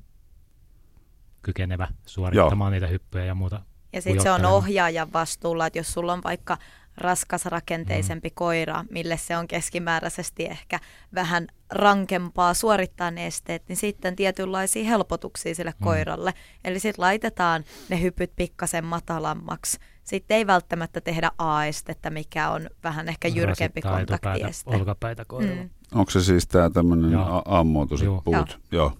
kykenevä 1.42 1.88
suorittamaan 2.06 2.72
niitä 2.72 2.86
hyppyjä 2.86 3.24
ja 3.24 3.34
muuta. 3.34 3.62
Ja 3.92 4.02
sitten 4.02 4.22
se 4.22 4.30
on 4.30 4.44
ohjaajan 4.44 5.12
vastuulla, 5.12 5.66
että 5.66 5.78
jos 5.78 5.92
sulla 5.92 6.12
on 6.12 6.22
vaikka 6.24 6.58
raskas 6.96 7.46
rakenteisempi 7.46 8.28
mm. 8.28 8.34
koira, 8.34 8.84
mille 8.90 9.16
se 9.16 9.36
on 9.36 9.48
keskimääräisesti 9.48 10.44
ehkä 10.46 10.80
vähän 11.14 11.46
rankempaa 11.70 12.54
suorittaa 12.54 13.10
ne 13.10 13.26
esteet, 13.26 13.62
niin 13.68 13.76
sitten 13.76 14.16
tietynlaisia 14.16 14.84
helpotuksia 14.84 15.54
sille 15.54 15.74
Mm. 15.80 15.84
koiralle. 15.84 16.34
Eli 16.64 16.80
sitten 16.80 17.02
laitetaan 17.02 17.64
ne 17.88 18.00
hypyt 18.00 18.32
pikkasen 18.36 18.84
matalammaksi. 18.84 19.78
Sitten 20.06 20.36
ei 20.36 20.46
välttämättä 20.46 21.00
tehdä 21.00 21.30
A-estettä, 21.38 22.10
mikä 22.10 22.50
on 22.50 22.70
vähän 22.84 23.08
ehkä 23.08 23.28
jyrkempi 23.28 23.80
Rasittaa 23.80 24.18
kontaktieste. 24.18 24.70
olkapäitä 24.76 25.24
koiralla. 25.24 25.62
Mm. 25.62 25.70
Onko 25.94 26.10
se 26.10 26.20
siis 26.20 26.46
tämä 26.46 26.70
tämmöinen 26.70 27.12
Joo. 27.12 27.42
A-muotoiset 27.44 28.04
Joo. 28.06 28.22
puut? 28.24 28.58
Joo. 28.72 28.92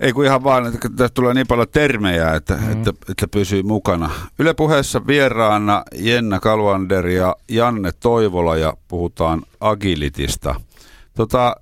Ei 0.00 0.12
kun 0.12 0.24
ihan 0.24 0.44
vaan, 0.44 0.66
että 0.74 0.88
tässä 0.96 1.14
tulee 1.14 1.34
niin 1.34 1.46
paljon 1.46 1.68
termejä, 1.72 2.34
että, 2.34 2.54
Mm. 2.56 2.72
että, 2.72 2.92
että 3.08 3.28
pysyy 3.28 3.62
mukana. 3.62 4.10
Yle 4.38 4.54
puheessa 4.54 5.06
vieraana 5.06 5.82
Jenna 5.94 6.40
Kaluander 6.40 7.06
ja 7.06 7.36
Janne 7.48 7.92
Toivola 7.92 8.56
ja 8.56 8.74
puhutaan 8.88 9.42
agilitista. 9.60 10.54
Tota, 11.16 11.56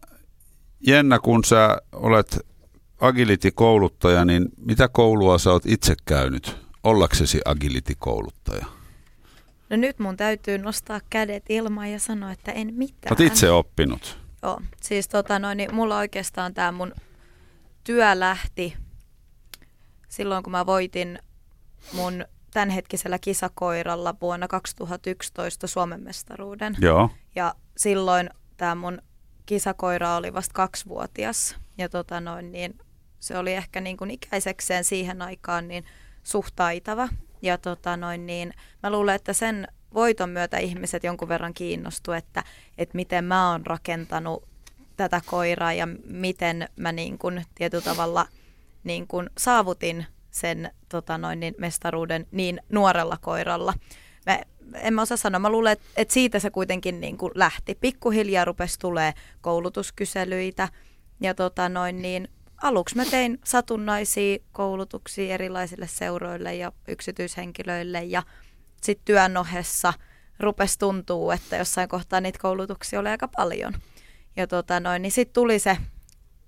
Jenna, 0.87 1.19
kun 1.19 1.45
sä 1.45 1.79
olet 1.93 2.39
agility-kouluttaja, 3.01 4.25
niin 4.25 4.49
mitä 4.57 4.89
koulua 4.89 5.39
sä 5.39 5.51
oot 5.53 5.67
itse 5.67 5.95
käynyt 6.05 6.62
ollaksesi 6.85 7.40
agility-kouluttaja? 7.45 8.66
No 9.71 9.77
nyt 9.77 9.99
mun 9.99 10.16
täytyy 10.16 10.59
nostaa 10.59 11.01
kädet 11.11 11.45
ilmaan 11.49 11.92
ja 11.92 11.99
sanoa, 11.99 12.33
että 12.33 12.53
en 12.53 12.75
mitään. 12.75 13.12
Oot 13.12 13.21
itse 13.21 13.51
oppinut. 13.51 14.18
Joo, 14.42 14.61
siis 14.83 15.09
tota 15.09 15.38
noin, 15.38 15.57
niin 15.57 15.75
mulla 15.75 15.99
oikeastaan 15.99 16.55
tämä 16.55 16.73
mun 16.73 16.92
työ 17.85 18.18
lähti 18.21 18.77
silloin, 20.09 20.42
kun 20.42 20.51
mä 20.51 20.66
voitin 20.66 21.18
mun 21.92 22.25
tämänhetkisellä 22.53 23.18
kisakoiralla 23.18 24.14
vuonna 24.21 24.49
2011 24.49 25.66
Suomen 25.66 26.03
mestaruuden. 26.03 26.77
Joo. 26.81 27.11
Ja 27.35 27.55
silloin 27.77 28.31
tämä 28.57 28.75
mun 28.75 29.03
kisakoira 29.47 30.16
oli 30.16 30.35
vasta 30.35 30.53
kaksivuotias. 30.55 31.57
Ja 31.79 31.88
tota 31.88 32.21
noin, 32.21 32.53
niin 32.53 32.79
se 33.21 33.38
oli 33.38 33.53
ehkä 33.53 33.81
niin 33.81 33.97
kuin 33.97 34.11
ikäisekseen 34.11 34.85
siihen 34.85 35.23
aikaan 35.23 35.68
niin 35.68 35.85
suht 36.23 36.57
taitava. 36.57 37.09
Ja 37.43 37.59
tota 37.59 37.97
noin, 37.97 38.27
niin 38.27 38.55
mä 38.83 38.91
luulen, 38.91 39.15
että 39.15 39.33
sen 39.33 39.69
voiton 39.95 40.31
myötä 40.31 40.59
ihmiset 40.59 41.05
jonkun 41.05 41.29
verran 41.29 41.55
kiinnostu, 41.55 42.13
että, 42.13 42.44
että 42.79 42.96
miten 42.96 43.25
mä 43.25 43.51
oon 43.51 43.67
rakentanut 43.67 44.49
tätä 44.96 45.21
koiraa 45.27 45.73
ja 45.73 45.88
miten 46.05 46.69
mä 46.77 46.92
niin 46.92 47.19
kuin 47.19 47.44
tietyllä 47.55 47.85
tavalla 47.85 48.27
niin 48.85 49.07
kuin 49.07 49.31
saavutin 49.38 50.07
sen 50.31 50.71
tota 50.88 51.19
noin, 51.19 51.40
niin 51.40 51.55
mestaruuden 51.59 52.27
niin 52.31 52.61
nuorella 52.69 53.19
koiralla. 53.21 53.75
Mä, 54.27 54.40
en 54.75 54.94
mä 54.94 55.03
osaa 55.03 55.17
sanoa, 55.17 55.38
mä 55.38 55.51
luulen, 55.51 55.73
että, 55.73 55.85
että 55.96 56.15
siitä 56.15 56.38
se 56.38 56.51
kuitenkin 56.51 57.01
niin 57.01 57.19
kuin 57.19 57.33
lähti. 57.35 57.75
Pikkuhiljaa 57.75 58.44
rupesi 58.44 58.79
tulee 58.79 59.15
koulutuskyselyitä 59.40 60.69
ja 61.21 61.35
tota 61.35 61.69
noin, 61.69 62.03
niin 62.03 62.29
aluksi 62.63 62.96
mä 62.96 63.04
tein 63.04 63.38
satunnaisia 63.44 64.38
koulutuksia 64.52 65.35
erilaisille 65.35 65.87
seuroille 65.88 66.54
ja 66.54 66.73
yksityishenkilöille 66.88 68.04
ja 68.04 68.23
sitten 68.83 69.04
työn 69.04 69.37
ohessa 69.37 69.92
rupesi 70.40 70.79
tuntuu, 70.79 71.31
että 71.31 71.56
jossain 71.56 71.88
kohtaa 71.88 72.21
niitä 72.21 72.38
koulutuksia 72.42 73.00
oli 73.00 73.08
aika 73.08 73.29
paljon. 73.29 73.73
Ja 74.37 74.46
tota 74.46 74.81
noin, 74.81 75.02
niin 75.02 75.13
sitten 75.13 75.35
tuli 75.35 75.58
se 75.58 75.77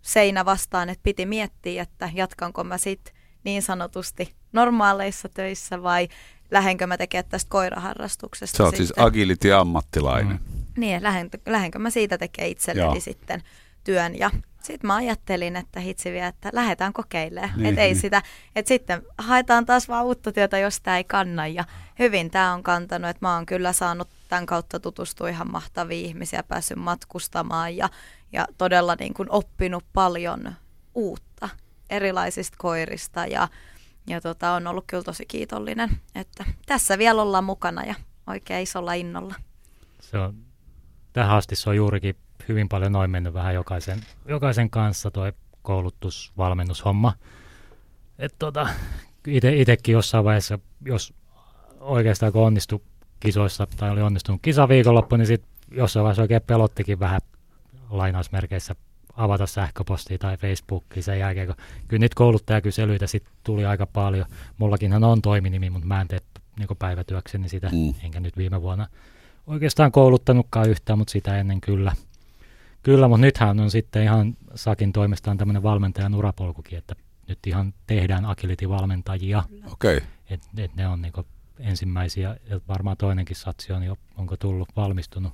seinä 0.03 0.45
vastaan, 0.45 0.89
että 0.89 1.03
piti 1.03 1.27
miettiä, 1.27 1.83
että 1.83 2.11
jatkanko 2.15 2.65
mä 2.65 2.79
sitten 2.79 3.15
niin 3.45 3.63
sanotusti 3.63 4.35
normaaleissa 4.53 5.29
töissä 5.29 5.83
vai 5.83 6.09
lähdenkö 6.51 6.87
mä 6.87 6.97
tekemään 6.97 7.29
tästä 7.29 7.49
koiraharrastuksesta 7.51 8.57
Sä 8.57 8.65
oot 8.65 8.77
siis 8.77 8.89
sitten. 8.89 9.05
agility-ammattilainen. 9.05 10.41
Niin, 10.77 11.03
lähden, 11.03 11.31
lähdenkö 11.47 11.79
mä 11.79 11.91
siitä 11.91 12.19
tekemään 12.19 12.51
itselleni 12.51 12.87
Joo. 12.87 13.01
sitten 13.01 13.43
työn 13.85 14.19
ja 14.19 14.31
sitten 14.65 14.87
mä 14.87 14.95
ajattelin, 14.95 15.57
että 15.57 15.81
hitsi 15.81 16.13
vielä, 16.13 16.27
että 16.27 16.51
lähdetään 16.53 16.93
kokeilemaan. 16.93 17.51
Niin, 17.51 17.63
Niin, 17.63 17.69
että 17.69 17.83
ei 17.83 17.93
niin. 17.93 18.01
sitä, 18.01 18.23
että 18.57 18.69
sitten 18.69 19.03
haetaan 19.19 19.67
taas 19.67 19.89
vaan 19.89 20.05
uutta 20.05 20.33
työtä, 20.33 20.59
jos 20.59 20.81
tämä 20.81 20.97
ei 20.97 21.05
kanna. 21.05 21.47
Ja 21.47 21.65
hyvin 21.99 22.31
tämä 22.31 22.53
on 22.53 22.63
kantanut, 22.63 23.11
että 23.11 23.27
mä 23.27 23.35
oon 23.35 23.47
kyllä 23.47 23.73
saanut 23.73 24.09
tämän 24.29 24.47
kautta 24.47 24.81
tutustua 24.81 25.29
ihan 25.29 25.51
mahtaviin 25.53 26.07
ihmisiä, 26.07 26.43
päässyt 26.43 26.79
matkustamaan 26.79 27.77
ja, 27.77 27.89
ja 28.33 28.47
todella 28.59 28.97
niin 28.99 29.15
kuin 29.15 29.31
oppinut 29.31 29.85
paljon 29.93 30.55
uutta 30.95 31.49
erilaisista 31.91 32.57
koirista 32.59 33.27
ja, 33.27 33.49
ja 34.07 34.21
tota, 34.21 34.53
on 34.53 34.67
ollut 34.67 34.85
kyllä 34.87 35.03
tosi 35.03 35.27
kiitollinen, 35.27 35.91
että 36.15 36.45
tässä 36.67 36.99
vielä 36.99 37.23
ollaan 37.23 37.45
mukana 37.45 37.85
ja 37.85 37.95
oikein 38.27 38.63
isolla 38.63 38.93
innolla. 38.93 39.35
Se 40.01 40.19
on, 40.19 40.35
tähän 41.13 41.37
asti 41.37 41.57
se 41.57 41.71
on 41.71 41.77
juurikin 41.77 42.17
hyvin 42.49 42.69
paljon 42.69 42.93
noin 42.93 43.11
mennyt 43.11 43.35
vähän 43.35 43.55
jokaisen, 43.55 44.01
jokaisen 44.29 44.71
kanssa 44.71 45.11
toi 45.11 45.33
koulutus, 45.63 46.33
valmennushomma. 46.39 47.13
Et 48.19 48.35
tota, 48.39 48.69
ite, 49.27 49.57
itekin 49.57 49.93
jossain 49.93 50.25
vaiheessa, 50.25 50.59
jos 50.85 51.15
oikeastaan 51.81 52.33
kun 52.33 52.43
onnistui 52.43 52.81
kisoissa 53.21 53.67
tai 53.77 53.91
oli 53.91 54.03
onnistunut 54.03 54.43
kisaviikonloppu, 54.43 55.17
niin 55.17 55.27
sitten 55.27 55.51
jossain 55.71 56.03
vaiheessa 56.03 56.23
oikein 56.23 56.43
pelottikin 56.43 57.01
vähän 57.01 57.21
lainausmerkeissä 57.91 58.75
avata 59.17 59.47
sähköpostia 59.47 60.19
tai 60.19 60.37
Facebookia 60.37 61.03
sen 61.03 61.19
jälkeen, 61.19 61.47
kun 61.47 61.57
kyllä 61.89 62.01
niitä 62.01 62.15
kouluttajakyselyitä 62.15 63.07
sitten 63.07 63.33
tuli 63.45 63.65
aika 63.65 63.87
paljon. 63.87 64.27
Mullakinhan 64.59 65.05
on 65.05 65.23
toiminimi, 65.23 65.71
mutta 65.71 65.87
mä 65.87 66.01
en 66.01 66.09
tee 66.09 66.19
niin 66.59 66.69
päivätyökseni 66.79 67.49
sitä, 67.49 67.69
mm. 67.73 67.95
enkä 68.03 68.21
nyt 68.21 68.37
viime 68.37 68.63
vuonna 68.63 68.87
oikeastaan 69.47 69.93
kouluttanutkaan 69.93 70.71
yhtään, 70.71 70.99
mutta 70.99 71.13
sitä 71.13 71.39
ennen 71.39 71.61
kyllä. 71.61 71.93
Kyllä, 72.85 73.09
mutta 73.09 73.21
nythän 73.21 73.61
on 73.61 73.71
sitten 73.71 74.03
ihan 74.03 74.37
Sakin 74.55 74.93
toimestaan 74.93 75.39
tämmöinen 75.39 75.63
valmentajan 75.63 76.15
urapolkukin, 76.15 76.79
että 76.79 76.95
nyt 77.29 77.39
ihan 77.47 77.75
tehdään 77.87 78.25
agility-valmentajia, 78.25 79.43
Okei. 79.73 79.97
Okay. 79.97 80.09
että 80.31 80.47
et 80.59 80.75
ne 80.75 80.89
on 80.89 81.03
niinku 81.03 81.27
ensimmäisiä, 81.59 82.37
ja 82.51 82.61
varmaan 82.69 82.97
toinenkin 82.97 83.37
satsi 83.37 83.73
on 83.73 83.83
jo, 83.83 83.97
onko 84.17 84.37
tullut 84.37 84.69
valmistunut. 84.77 85.33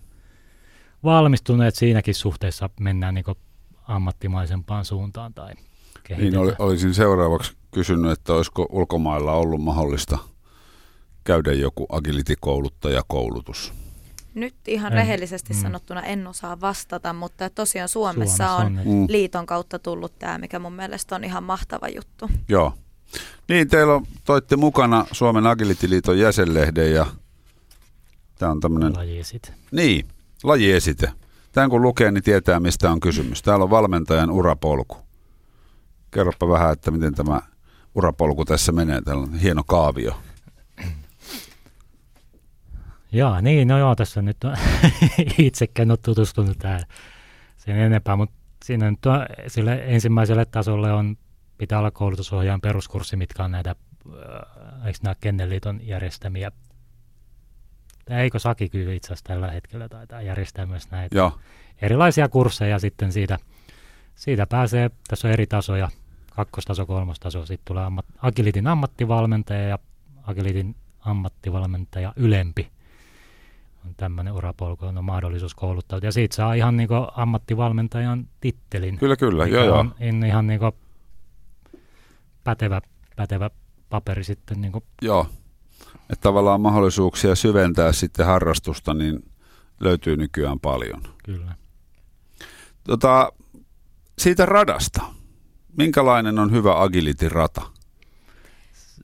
Että 1.69 1.79
siinäkin 1.79 2.15
suhteessa 2.15 2.71
mennään 2.81 3.15
niinku 3.15 3.35
ammattimaisempaan 3.83 4.85
suuntaan 4.85 5.35
tai 5.35 5.55
Niin 6.17 6.39
oli, 6.39 6.53
olisin 6.59 6.95
seuraavaksi 6.95 7.53
kysynyt, 7.71 8.11
että 8.11 8.33
olisiko 8.33 8.67
ulkomailla 8.71 9.33
ollut 9.33 9.63
mahdollista 9.63 10.19
käydä 11.25 11.53
joku 11.53 11.87
agility-kouluttajakoulutus. 11.89 13.75
Nyt 14.35 14.55
ihan 14.69 14.93
En- 14.93 14.97
rehellisesti 14.97 15.55
mm. 15.55 15.61
sanottuna 15.61 16.03
en 16.03 16.27
osaa 16.27 16.61
vastata, 16.61 17.13
mutta 17.13 17.51
tosiaan 17.51 17.89
Suomessa, 17.89 18.47
Suomessa 18.47 18.67
on, 18.67 18.79
on, 18.79 18.87
Mm. 18.97 19.07
liiton 19.09 19.47
kautta 19.47 19.79
tullut 19.79 20.19
tämä, 20.19 20.39
mikä 20.39 20.59
mun 20.59 20.73
mielestä 20.73 21.15
on 21.15 21.25
ihan 21.25 21.43
mahtava 21.45 21.89
juttu. 21.89 22.31
Joo. 22.49 22.75
Niin, 23.49 23.69
teillä 23.69 23.95
on, 23.95 24.07
toitte 24.25 24.57
mukana 24.57 25.07
Suomen 25.13 25.45
Agility-liiton 25.47 26.19
jäsenlehden 26.19 26.93
ja 26.95 27.07
tämä 28.39 28.53
on 28.53 28.61
tämmöinen, 28.61 28.97
laji 28.97 29.25
sit. 29.25 29.53
niin, 29.73 30.09
lajiesite. 30.43 31.13
Tämän 31.53 31.71
kun 31.71 31.83
lukee, 31.83 32.11
niin 32.11 32.23
tietää 32.25 32.61
mistä 32.61 32.91
on 32.91 33.01
kysymys. 33.01 33.43
Täällä 33.43 33.63
on 33.63 33.71
valmentajan 33.71 34.31
urapolku. 34.31 34.97
Kerropa 36.11 36.49
vähän, 36.49 36.73
että 36.73 36.91
miten 36.91 37.15
tämä 37.15 37.41
urapolku 37.95 38.45
tässä 38.45 38.73
menee. 38.73 39.01
Täällä 39.03 39.23
on 39.23 39.35
hieno 39.35 39.63
kaavio. 39.67 40.15
Jaa, 43.13 43.41
niin, 43.41 43.69
no 43.69 43.79
joo, 43.79 43.95
tässä 43.95 44.23
nyt 44.23 44.45
on 44.45 44.57
itsekään 45.39 45.91
ole 45.91 45.99
tutustunut 46.03 46.59
tähän 46.59 46.83
sen 47.57 47.77
enempää, 47.77 48.17
mutta 48.17 48.37
siinä 48.65 48.91
nyt 48.91 49.07
on, 49.07 49.27
sille 49.47 49.83
ensimmäiselle 49.85 50.45
tasolle 50.45 50.93
on, 50.93 51.17
pitää 51.59 51.79
olla 51.79 51.91
koulutusohjaajan 51.91 52.61
peruskurssi, 52.61 53.17
mitkä 53.17 53.45
on 53.45 53.51
näitä, 53.51 53.71
äh, 53.71 54.87
eikö 54.87 54.99
nämä 55.03 55.15
Kennelliiton 55.21 55.81
järjestämiä, 55.87 56.53
eikö 58.11 58.39
Saki 58.39 58.69
kyllä 58.69 58.93
itse 58.93 59.07
asiassa 59.07 59.25
tällä 59.25 59.51
hetkellä 59.51 59.89
taitaa 59.89 60.23
järjestää 60.23 60.67
myös 60.67 60.91
näitä 60.91 61.17
Joo, 61.17 61.39
erilaisia 61.83 62.29
kursseja 62.29 62.79
sitten 62.79 63.13
siitä, 63.13 63.39
siitä 64.15 64.47
pääsee, 64.47 64.91
tässä 65.09 65.29
on 65.29 65.33
eri 65.33 65.47
tasoja, 65.47 65.89
kakkostaso, 66.31 66.87
kolmostaso, 66.87 67.47
sitten 67.47 67.65
tulee 67.65 67.85
ammat, 67.85 68.07
Agilitin 68.23 68.67
ammattivalmentaja 68.67 69.69
ja 69.69 69.79
Agilitin 70.23 70.77
ammattivalmentaja 71.01 72.13
ylempi. 72.17 72.71
On 73.87 73.95
tämmöinen 73.97 74.33
urapolku, 74.33 74.87
on 74.87 75.05
mahdollisuus 75.05 75.55
kouluttautua. 75.55 76.09
Ja 76.09 76.13
siitä 76.13 76.37
saa 76.37 76.55
ihan 76.55 76.77
niin 76.77 76.89
ammattivalmentajan 77.15 78.29
tittelin. 78.41 78.99
kyllä, 78.99 79.17
kyllä. 79.17 79.47
Joo, 79.47 79.65
joo. 79.65 79.79
on 79.79 79.95
ihan 80.27 80.47
niin 80.47 80.61
pätevä, 82.45 82.81
pätevä 83.17 83.51
paperi 83.89 84.25
sitten. 84.25 84.61
Niin 84.61 84.73
joo. 85.03 85.27
Että 86.11 86.23
tavallaan 86.23 86.61
mahdollisuuksia 86.61 87.35
syventää 87.35 87.93
sitten 87.93 88.27
harrastusta, 88.27 88.95
niin 88.95 89.31
löytyy 89.81 90.17
nykyään 90.17 90.61
paljon. 90.61 91.03
kyllä. 91.25 91.55
Tota, 92.85 93.33
siitä 94.19 94.47
radasta. 94.47 95.03
Minkälainen 95.77 96.39
on 96.39 96.53
hyvä 96.53 96.83
agility-rata? 96.83 97.63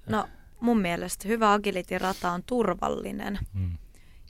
No 0.09 0.29
mun 0.61 0.79
mielestä 0.81 1.29
hyvä 1.29 1.53
agility-rata 1.53 2.33
on 2.33 2.43
turvallinen. 2.47 3.39
Mm. 3.53 3.79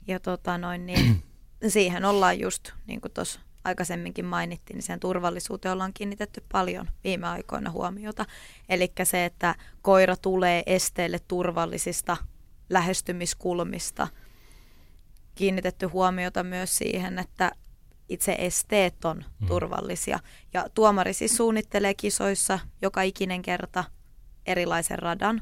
Ja 0.07 0.19
tota 0.19 0.57
noin, 0.57 0.85
niin 0.85 1.23
siihen 1.67 2.05
ollaan 2.05 2.39
just, 2.39 2.71
niin 2.87 3.01
kuin 3.01 3.11
tuossa 3.11 3.39
aikaisemminkin 3.63 4.25
mainittiin, 4.25 4.75
niin 4.75 4.83
siihen 4.83 4.99
turvallisuuteen 4.99 5.73
ollaan 5.73 5.93
kiinnitetty 5.93 6.43
paljon 6.51 6.89
viime 7.03 7.27
aikoina 7.27 7.71
huomiota. 7.71 8.25
Eli 8.69 8.91
se, 9.03 9.25
että 9.25 9.55
koira 9.81 10.15
tulee 10.15 10.63
esteelle 10.65 11.19
turvallisista 11.27 12.17
lähestymiskulmista. 12.69 14.07
Kiinnitetty 15.35 15.85
huomiota 15.85 16.43
myös 16.43 16.77
siihen, 16.77 17.19
että 17.19 17.51
itse 18.09 18.35
esteet 18.39 19.05
on 19.05 19.25
Mm. 19.39 19.47
turvallisia. 19.47 20.19
Ja 20.53 20.69
tuomari 20.73 21.13
siis 21.13 21.37
suunnittelee 21.37 21.93
kisoissa 21.93 22.59
joka 22.81 23.01
ikinen 23.01 23.41
kerta 23.41 23.83
erilaisen 24.45 24.99
radan. 24.99 25.41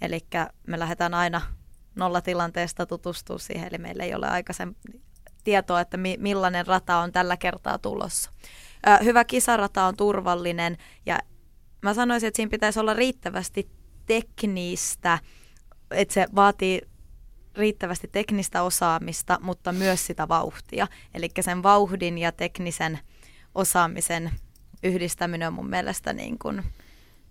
Eli 0.00 0.20
me 0.66 0.78
lähdetään 0.78 1.14
aina 1.14 1.40
nollatilanteesta 1.94 2.86
tutustua 2.86 3.38
siihen, 3.38 3.68
eli 3.68 3.78
meillä 3.78 4.04
ei 4.04 4.14
ole 4.14 4.28
aikaisen 4.28 4.76
tietoa, 5.44 5.80
että 5.80 5.96
mi- 5.96 6.16
millainen 6.20 6.66
rata 6.66 6.98
on 6.98 7.12
tällä 7.12 7.36
kertaa 7.36 7.78
tulossa. 7.78 8.30
Ö, 8.88 9.04
hyvä 9.04 9.24
kisarata 9.24 9.84
on 9.84 9.96
turvallinen 9.96 10.76
ja 11.06 11.18
mä 11.82 11.94
sanoisin, 11.94 12.26
että 12.26 12.36
siinä 12.36 12.50
pitäisi 12.50 12.80
olla 12.80 12.94
riittävästi 12.94 13.70
teknistä, 14.06 15.18
että 15.90 16.14
se 16.14 16.26
vaatii 16.34 16.80
riittävästi 17.56 18.08
teknistä 18.12 18.62
osaamista, 18.62 19.38
mutta 19.42 19.72
myös 19.72 20.06
sitä 20.06 20.28
vauhtia. 20.28 20.86
Eli 21.14 21.28
sen 21.40 21.62
vauhdin 21.62 22.18
ja 22.18 22.32
teknisen 22.32 22.98
osaamisen 23.54 24.30
yhdistäminen 24.82 25.48
on 25.48 25.54
mun 25.54 25.70
mielestä 25.70 26.12
niin 26.12 26.38
kuin 26.38 26.62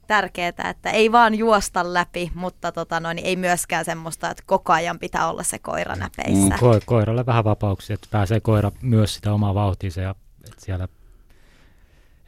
tärkeää, 0.10 0.70
että 0.70 0.90
ei 0.92 1.12
vaan 1.12 1.36
juosta 1.36 1.94
läpi, 1.94 2.32
mutta 2.36 2.72
tota 2.72 3.00
noin, 3.00 3.20
ei 3.20 3.36
myöskään 3.36 3.86
semmoista, 3.86 4.30
että 4.30 4.44
koko 4.46 4.74
ajan 4.74 5.00
pitää 5.00 5.30
olla 5.30 5.44
se 5.44 5.60
koira 5.60 5.96
näpeissä. 5.96 6.56
Mm. 6.56 6.60
Ko- 6.60 6.82
koiralle 6.86 7.26
vähän 7.26 7.44
vapauksia, 7.44 7.94
että 7.94 8.08
pääsee 8.12 8.40
koira 8.40 8.72
myös 8.82 9.16
sitä 9.16 9.34
omaa 9.34 9.54
vauhtiinsa 9.54 10.02
ja 10.02 10.16
että 10.46 10.66
siellä 10.66 10.88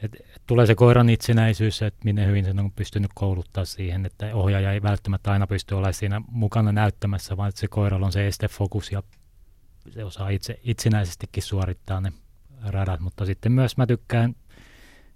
et, 0.02 0.14
et 0.14 0.42
tulee 0.46 0.66
se 0.66 0.74
koiran 0.74 1.08
itsenäisyys, 1.08 1.82
että 1.82 2.00
minne 2.04 2.26
hyvin 2.26 2.44
sen 2.44 2.60
on 2.60 2.72
pystynyt 2.72 3.10
kouluttaa 3.14 3.64
siihen, 3.64 4.06
että 4.06 4.34
ohjaaja 4.34 4.72
ei 4.72 4.82
välttämättä 4.82 5.32
aina 5.32 5.46
pysty 5.46 5.74
olemaan 5.74 5.94
siinä 5.94 6.22
mukana 6.28 6.72
näyttämässä, 6.72 7.36
vaan 7.36 7.48
että 7.48 7.60
se 7.60 7.68
koiralla 7.68 8.06
on 8.06 8.12
se 8.12 8.26
estefokus 8.26 8.92
ja 8.92 9.02
se 9.90 10.04
osaa 10.04 10.28
itse, 10.28 10.60
itsenäisestikin 10.62 11.42
suorittaa 11.42 12.00
ne 12.00 12.12
radat, 12.62 13.00
mutta 13.00 13.26
sitten 13.26 13.52
myös 13.52 13.76
mä 13.76 13.86
tykkään 13.86 14.34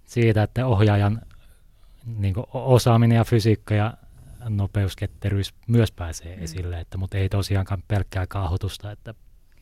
siitä, 0.05 0.43
että 0.43 0.67
ohjaajan 0.67 1.23
niin 2.07 2.35
osaaminen 2.53 3.17
ja 3.17 3.25
fysiikka 3.25 3.75
ja 3.75 3.95
nopeusketteryys 4.49 5.55
myös 5.69 5.93
pääsee 5.93 6.37
Mm. 6.37 6.43
esille, 6.43 6.81
että, 6.81 6.99
mutta 6.99 7.19
ei 7.19 7.29
tosiaankaan 7.29 7.83
pelkkää 7.89 8.27
kaahotusta, 8.27 8.91
että 8.91 9.15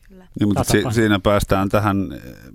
Kyllä. 0.09 0.27
Niin, 0.39 0.47
mutta 0.47 0.63
si- 0.63 0.83
siinä 0.91 1.19
päästään 1.19 1.69
tähän, 1.69 1.97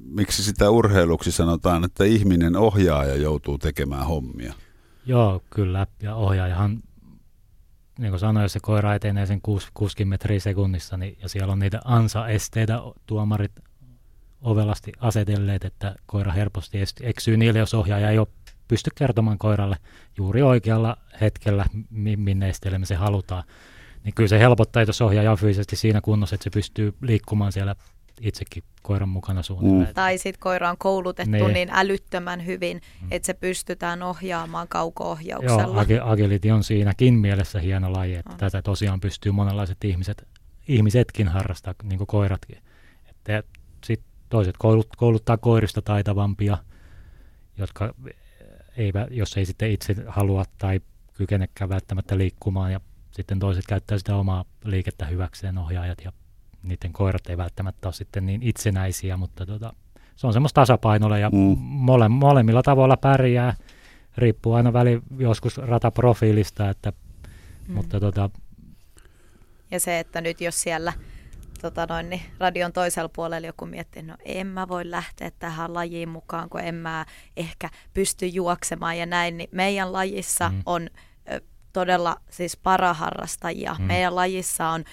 miksi 0.05 0.43
sitä 0.45 0.71
urheiluksi 0.71 1.33
sanotaan, 1.33 1.85
että 1.85 2.05
ihminen 2.05 2.57
ohjaaja 2.57 3.17
joutuu 3.17 3.59
tekemään 3.59 4.07
hommia. 4.07 4.55
Joo, 5.07 5.43
kyllä. 5.51 5.87
Ja 6.03 6.15
ohjaajahan, 6.15 6.83
niin 7.99 8.11
kuin 8.11 8.21
sanoin, 8.21 8.43
jos 8.45 8.53
se 8.53 8.61
koira 8.63 8.95
etenee 8.95 9.27
sen 9.27 9.41
60 9.41 10.09
metriä 10.09 10.41
sekunnissa, 10.41 10.97
niin, 10.97 11.19
ja 11.23 11.29
siellä 11.29 11.53
on 11.53 11.59
niitä 11.59 11.81
ansa-esteitä 11.85 12.79
tuomarit 13.07 13.53
ovelasti 14.43 14.93
asetelleet, 15.01 15.65
että 15.65 15.95
koira 16.07 16.33
helposti 16.33 16.79
eksyy 17.03 17.37
niille, 17.37 17.59
jos 17.59 17.75
ohjaaja 17.75 18.11
ei 18.11 18.19
ole 18.19 18.29
pysty 18.71 18.91
kertomaan 18.95 19.39
koiralle 19.39 19.77
juuri 20.17 20.43
oikealla 20.43 20.97
hetkellä, 21.21 21.65
minne 22.17 22.49
esteelle 22.49 22.87
se 22.87 22.95
halutaan. 22.95 23.45
Niin 24.05 24.15
kyllä 24.15 24.29
se 24.29 24.39
helpottaa, 24.39 24.83
jos 24.83 25.03
ohjaaja 25.03 25.33
on 25.33 25.39
fyysisesti 25.39 25.77
siinä 25.77 26.01
kunnossa, 26.01 26.35
että 26.35 26.45
se 26.45 26.51
pystyy 26.51 26.95
liikkumaan 27.03 27.53
siellä 27.53 27.77
itsekin 28.21 28.63
koiran 28.83 29.09
mukana 29.09 29.43
suunnilleen. 29.43 29.89
Mm. 29.89 29.95
Tai 29.95 30.19
sitten 30.19 30.41
koira 30.41 30.71
on 30.71 30.79
koulutettu 30.79 31.31
niin, 31.31 31.53
niin 31.53 31.69
älyttömän 31.73 32.47
hyvin, 32.47 32.81
mm. 33.01 33.09
että 33.11 33.27
se 33.27 33.35
pystytään 33.35 34.03
ohjaamaan 34.03 34.69
kauko-ohjauksella. 34.69 35.85
Joo, 35.89 36.07
agility 36.07 36.51
on 36.51 36.65
siinäkin 36.65 37.15
mielessä 37.15 37.61
hieno 37.61 37.93
laji, 37.93 38.15
että 38.15 38.33
on. 38.33 38.39
tätä 38.39 38.63
tosiaan 38.63 39.01
pystyy 39.01 39.33
monenlaiset 39.33 39.85
ihmiset, 39.85 40.29
ihmisetkin 40.69 41.29
harrastaa, 41.29 41.75
niin 41.83 41.99
kuin 41.99 42.07
koiratkin. 42.07 42.59
Sitten 43.17 43.45
toiset 44.29 44.55
koulut, 44.59 44.89
kouluttaa 44.97 45.37
koirista 45.37 45.83
taitavampia, 45.83 46.59
jotka 47.59 47.95
ei, 48.81 48.93
jos 49.11 49.37
ei 49.37 49.47
sitten 49.47 49.71
itse 49.71 49.97
halua 50.07 50.45
tai 50.59 50.81
kykenekään 51.15 51.71
välttämättä 51.71 52.19
liikkumaan 52.19 52.73
ja 52.73 52.81
sitten 53.11 53.39
toiset 53.39 53.65
käyttää 53.69 53.99
sitä 53.99 54.17
omaa 54.17 54.45
liikettä 54.65 55.07
hyväkseen 55.07 55.59
ohjaajat 55.59 55.99
ja 56.05 56.13
niiden 56.63 56.93
koirat 56.93 57.29
ei 57.29 57.37
välttämättä 57.37 57.89
ole 57.89 57.95
sitten 57.95 58.27
niin 58.27 58.43
itsenäisiä, 58.43 59.17
mutta 59.17 59.47
tota, 59.47 59.73
se 60.17 60.27
on 60.27 60.33
semmoista 60.33 60.61
tasapainolla 60.61 61.19
ja 61.19 61.31
mm. 61.31 61.59
mole, 61.59 62.09
molemmilla 62.09 62.63
tavoilla 62.63 62.97
pärjää. 62.97 63.55
Riippuu 64.17 64.55
aina 64.55 64.73
väli 64.73 65.01
joskus 65.19 65.59
rataprofiilista, 65.59 66.71
että, 66.71 66.93
mm. 67.69 67.75
mutta 67.75 68.01
tota, 68.01 68.31
ja 69.71 69.81
se, 69.81 69.99
että 69.99 70.21
nyt 70.21 70.41
jos 70.41 70.63
siellä 70.63 70.93
tota 71.63 71.87
noin, 71.87 72.11
niin 72.11 72.23
radion 72.39 72.73
toisella 72.73 73.09
puolella 73.09 73.47
joku 73.47 73.67
miettii, 73.67 74.03
no 74.03 74.17
en 74.25 74.47
mä 74.47 74.69
voi 74.69 74.91
lähteä 74.91 75.31
tähän 75.39 75.75
lajiin 75.75 76.09
mukaan, 76.09 76.51
kun 76.51 76.61
en 76.61 76.75
mä 76.75 77.07
ehkä 77.37 77.71
pysty 77.95 78.27
juoksemaan 78.27 78.99
ja 78.99 79.07
näin, 79.07 79.37
niin 79.37 79.49
meidän 79.53 79.93
lajissa 79.93 80.49
mm. 80.49 80.63
on 80.67 80.89
ö, 81.33 81.41
todella 81.73 82.17
siis 82.31 82.57
paraharrastajia. 82.57 83.77
Mm. 83.79 83.85
Meidän 83.85 84.15
lajissa 84.17 84.69
on 84.69 84.85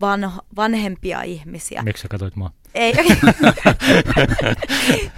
van, 0.00 0.32
vanhempia 0.56 1.22
ihmisiä. 1.22 1.82
Miksi 1.82 2.02
sä 2.02 2.08
katsoit 2.08 2.36
mua? 2.36 2.50
Ei, 2.74 2.94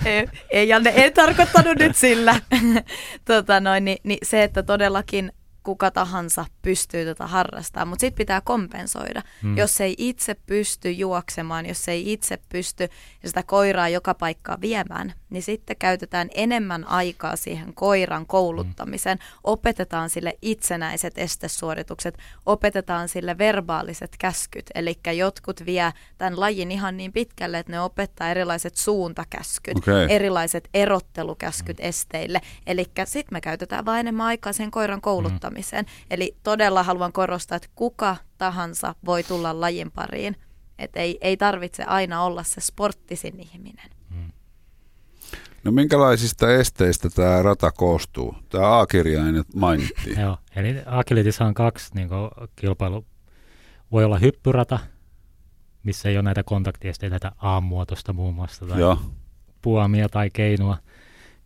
ei, 0.04 0.28
ei 0.50 0.68
Janne, 0.68 0.92
en 0.96 1.12
tarkoittanut 1.12 1.78
nyt 1.78 1.96
sillä. 1.96 2.40
tota 3.24 3.60
noin, 3.60 3.84
niin, 3.84 3.98
niin 4.02 4.18
se, 4.22 4.42
että 4.42 4.62
todellakin 4.62 5.32
kuka 5.62 5.90
tahansa 5.90 6.44
pystyy 6.62 7.04
tätä 7.04 7.26
harrastamaan, 7.26 7.88
mutta 7.88 8.00
sitten 8.00 8.18
pitää 8.18 8.40
kompensoida. 8.40 9.22
Hmm. 9.42 9.56
Jos 9.56 9.80
ei 9.80 9.94
itse 9.98 10.34
pysty 10.34 10.90
juoksemaan, 10.90 11.66
jos 11.66 11.88
ei 11.88 12.12
itse 12.12 12.38
pysty 12.48 12.88
sitä 13.24 13.42
koiraa 13.42 13.88
joka 13.88 14.14
paikkaa 14.14 14.60
viemään, 14.60 15.12
niin 15.30 15.42
sitten 15.42 15.76
käytetään 15.76 16.28
enemmän 16.34 16.88
aikaa 16.88 17.36
siihen 17.36 17.74
koiran 17.74 18.26
kouluttamiseen. 18.26 19.18
Hmm. 19.18 19.40
Opetetaan 19.44 20.10
sille 20.10 20.38
itsenäiset 20.42 21.18
estesuoritukset, 21.18 22.18
opetetaan 22.46 23.08
sille 23.08 23.38
verbaaliset 23.38 24.16
käskyt. 24.18 24.70
Eli 24.74 24.98
jotkut 25.16 25.66
vie 25.66 25.92
tämän 26.18 26.40
lajin 26.40 26.70
ihan 26.70 26.96
niin 26.96 27.12
pitkälle, 27.12 27.58
että 27.58 27.72
ne 27.72 27.80
opettaa 27.80 28.30
erilaiset 28.30 28.76
suuntakäskyt, 28.76 29.76
okay. 29.76 30.06
erilaiset 30.08 30.68
erottelukäskyt 30.74 31.78
hmm. 31.78 31.88
esteille. 31.88 32.40
Eli 32.66 32.84
sitten 33.04 33.36
me 33.36 33.40
käytetään 33.40 33.84
vain 33.84 34.00
enemmän 34.00 34.26
aikaa 34.26 34.52
sen 34.52 34.70
koiran 34.70 35.00
kouluttamiseen. 35.00 35.50
Hmm 35.50 35.51
osaamiseen. 35.52 35.86
Eli 36.10 36.36
todella 36.42 36.82
haluan 36.82 37.12
korostaa, 37.12 37.56
että 37.56 37.68
kuka 37.74 38.16
tahansa 38.38 38.94
voi 39.04 39.22
tulla 39.22 39.60
lajin 39.60 39.90
pariin. 39.90 40.36
Että 40.78 41.00
ei, 41.00 41.18
ei 41.20 41.36
tarvitse 41.36 41.84
aina 41.84 42.22
olla 42.22 42.42
se 42.42 42.60
sporttisin 42.60 43.40
ihminen. 43.40 43.90
Hmm. 44.14 44.32
No 45.64 45.72
minkälaisista 45.72 46.54
esteistä 46.54 47.10
tämä 47.10 47.42
rata 47.42 47.70
koostuu? 47.70 48.34
Tämä 48.48 48.80
A-kirjain 48.80 49.44
mainittiin. 49.54 50.20
Joo, 50.20 50.38
eli 50.56 50.82
Agilitissa 50.86 51.44
on 51.44 51.54
kaksi 51.54 51.94
niin 51.94 52.08
kilpailu. 52.56 53.04
Voi 53.92 54.04
olla 54.04 54.18
hyppyrata, 54.18 54.78
missä 55.82 56.08
ei 56.08 56.16
ole 56.16 56.22
näitä 56.22 56.42
kontaktiesteitä, 56.42 57.12
näitä 57.12 57.32
A-muotoista 57.38 58.12
muun 58.12 58.34
muassa, 58.34 58.66
tai 58.66 58.80
Joo. 58.80 58.98
puomia 59.62 60.08
tai 60.08 60.30
keinua 60.32 60.78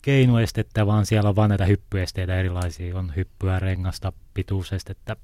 keinuestettä, 0.06 0.86
vaan 0.86 1.06
siellä 1.06 1.28
on 1.28 1.36
vain 1.36 1.48
näitä 1.48 1.64
hyppyesteitä 1.64 2.36
erilaisia. 2.36 2.98
On 2.98 3.12
hyppyä, 3.16 3.58
rengasta, 3.58 4.12
pituusestettä. 4.34 5.16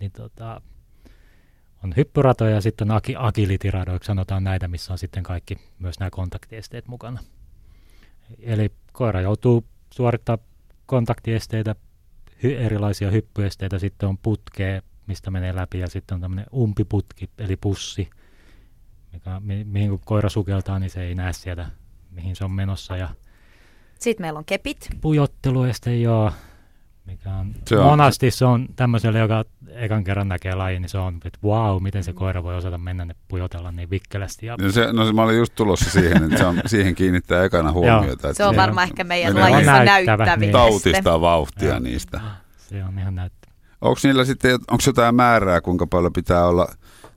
Niin 0.00 0.12
tota, 0.12 0.60
on 1.84 1.94
hyppyratoja 1.96 2.50
ja 2.54 2.60
sitten 2.60 2.90
on 2.90 3.00
agility-radoiksi 3.18 4.06
sanotaan 4.06 4.44
näitä, 4.44 4.68
missä 4.68 4.92
on 4.92 4.98
sitten 4.98 5.22
kaikki 5.22 5.58
myös 5.78 5.98
nämä 5.98 6.10
kontaktiesteet 6.10 6.88
mukana. 6.88 7.20
Eli 8.38 8.72
koira 8.92 9.20
joutuu 9.20 9.64
suorittamaan 9.94 10.46
kontaktiesteitä, 10.86 11.74
hy- 12.44 12.60
erilaisia 12.60 13.10
hyppyesteitä, 13.10 13.78
sitten 13.78 14.08
on 14.08 14.18
putkea, 14.18 14.82
mistä 15.06 15.30
menee 15.30 15.56
läpi 15.56 15.78
ja 15.78 15.88
sitten 15.88 16.14
on 16.14 16.20
tämmöinen 16.20 16.46
umpiputki, 16.54 17.30
eli 17.38 17.56
pussi, 17.56 18.10
mikä, 19.12 19.40
mi- 19.40 19.64
mihin 19.64 19.90
kun 19.90 20.00
koira 20.04 20.28
sukeltaa, 20.28 20.78
niin 20.78 20.90
se 20.90 21.02
ei 21.02 21.14
näe 21.14 21.32
sieltä, 21.32 21.70
mihin 22.10 22.36
se 22.36 22.44
on 22.44 22.52
menossa 22.52 22.96
ja 22.96 23.08
sitten 23.98 24.24
meillä 24.24 24.38
on 24.38 24.44
kepit. 24.44 24.88
Pujottelueste, 25.00 25.96
joo. 25.96 26.32
Mikä 27.06 27.30
on, 27.30 27.54
se 27.66 27.76
on, 27.76 27.84
monasti 27.84 28.30
se 28.30 28.44
on 28.44 28.66
tämmöiselle, 28.76 29.18
joka 29.18 29.44
ekan 29.68 30.04
kerran 30.04 30.28
näkee 30.28 30.54
lajin, 30.54 30.82
niin 30.82 30.90
se 30.90 30.98
on, 30.98 31.20
että 31.24 31.38
wow, 31.44 31.82
miten 31.82 32.04
se 32.04 32.12
koira 32.12 32.42
voi 32.42 32.56
osata 32.56 32.78
mennä 32.78 33.04
ne 33.04 33.14
pujotella 33.28 33.72
niin 33.72 33.90
vikkelästi. 33.90 34.46
Ja... 34.46 34.56
No, 34.60 34.70
se, 34.70 34.92
no 34.92 35.06
se, 35.06 35.12
mä 35.12 35.22
olin 35.22 35.36
just 35.36 35.54
tulossa 35.54 35.90
siihen, 35.90 36.24
että 36.24 36.38
se 36.38 36.46
on, 36.46 36.60
siihen 36.66 36.94
kiinnittää 36.94 37.44
ekana 37.44 37.72
huomiota. 37.72 38.34
se 38.34 38.44
on 38.44 38.56
varmaan 38.56 38.88
ehkä 38.88 39.04
meidän 39.04 39.40
lajissa 39.40 39.84
näyttävä. 39.84 40.36
Niin. 40.36 40.52
Tautista 40.52 41.20
vauhtia 41.20 41.68
ja, 41.68 41.80
niistä. 41.80 42.20
Se 42.58 42.84
on 42.84 42.98
ihan 42.98 43.14
näyttävä. 43.14 43.52
Onko 43.80 44.00
niillä 44.02 44.24
sitten, 44.24 44.54
onko 44.54 44.82
jotain 44.86 45.14
määrää, 45.14 45.60
kuinka 45.60 45.86
paljon 45.86 46.12
pitää 46.12 46.46
olla 46.46 46.68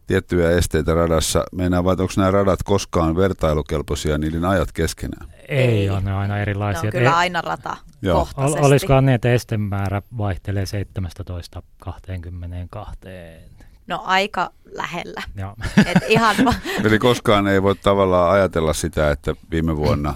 tiettyjä 0.08 0.52
esteitä 0.52 0.94
radassa? 0.94 1.44
Meinaa 1.52 1.84
vai 1.84 1.96
onko 2.00 2.14
nämä 2.18 2.32
radat 2.32 2.64
koskaan 2.64 3.16
vertailukelpoisia 3.16 4.18
niiden 4.18 4.46
ajat 4.46 4.72
keskenään? 4.72 5.39
Ei 5.50 5.90
ole, 5.90 6.02
ne 6.02 6.14
on 6.14 6.20
aina 6.20 6.40
erilaisia. 6.40 6.82
Ne 6.82 6.88
on 6.88 6.92
kyllä 6.92 7.18
aina 7.18 7.42
rata 7.42 7.78
Ol, 8.38 8.56
olisikohan 8.62 9.06
niin, 9.06 9.16
että 9.16 9.34
estemäärä 9.34 10.02
vaihtelee 10.18 10.66
17 10.66 11.64
22? 11.80 13.00
No 13.88 14.02
aika 14.06 14.52
lähellä. 14.66 15.22
Joo. 15.36 15.56
Et 15.86 15.98
ihan 16.08 16.36
va- 16.46 16.54
Eli 16.86 17.00
koskaan 17.00 17.48
ei 17.48 17.64
voi 17.64 17.76
tavallaan 17.76 18.32
ajatella 18.32 18.74
sitä, 18.74 19.12
että 19.12 19.36
viime 19.52 19.78
vuonna 19.78 20.16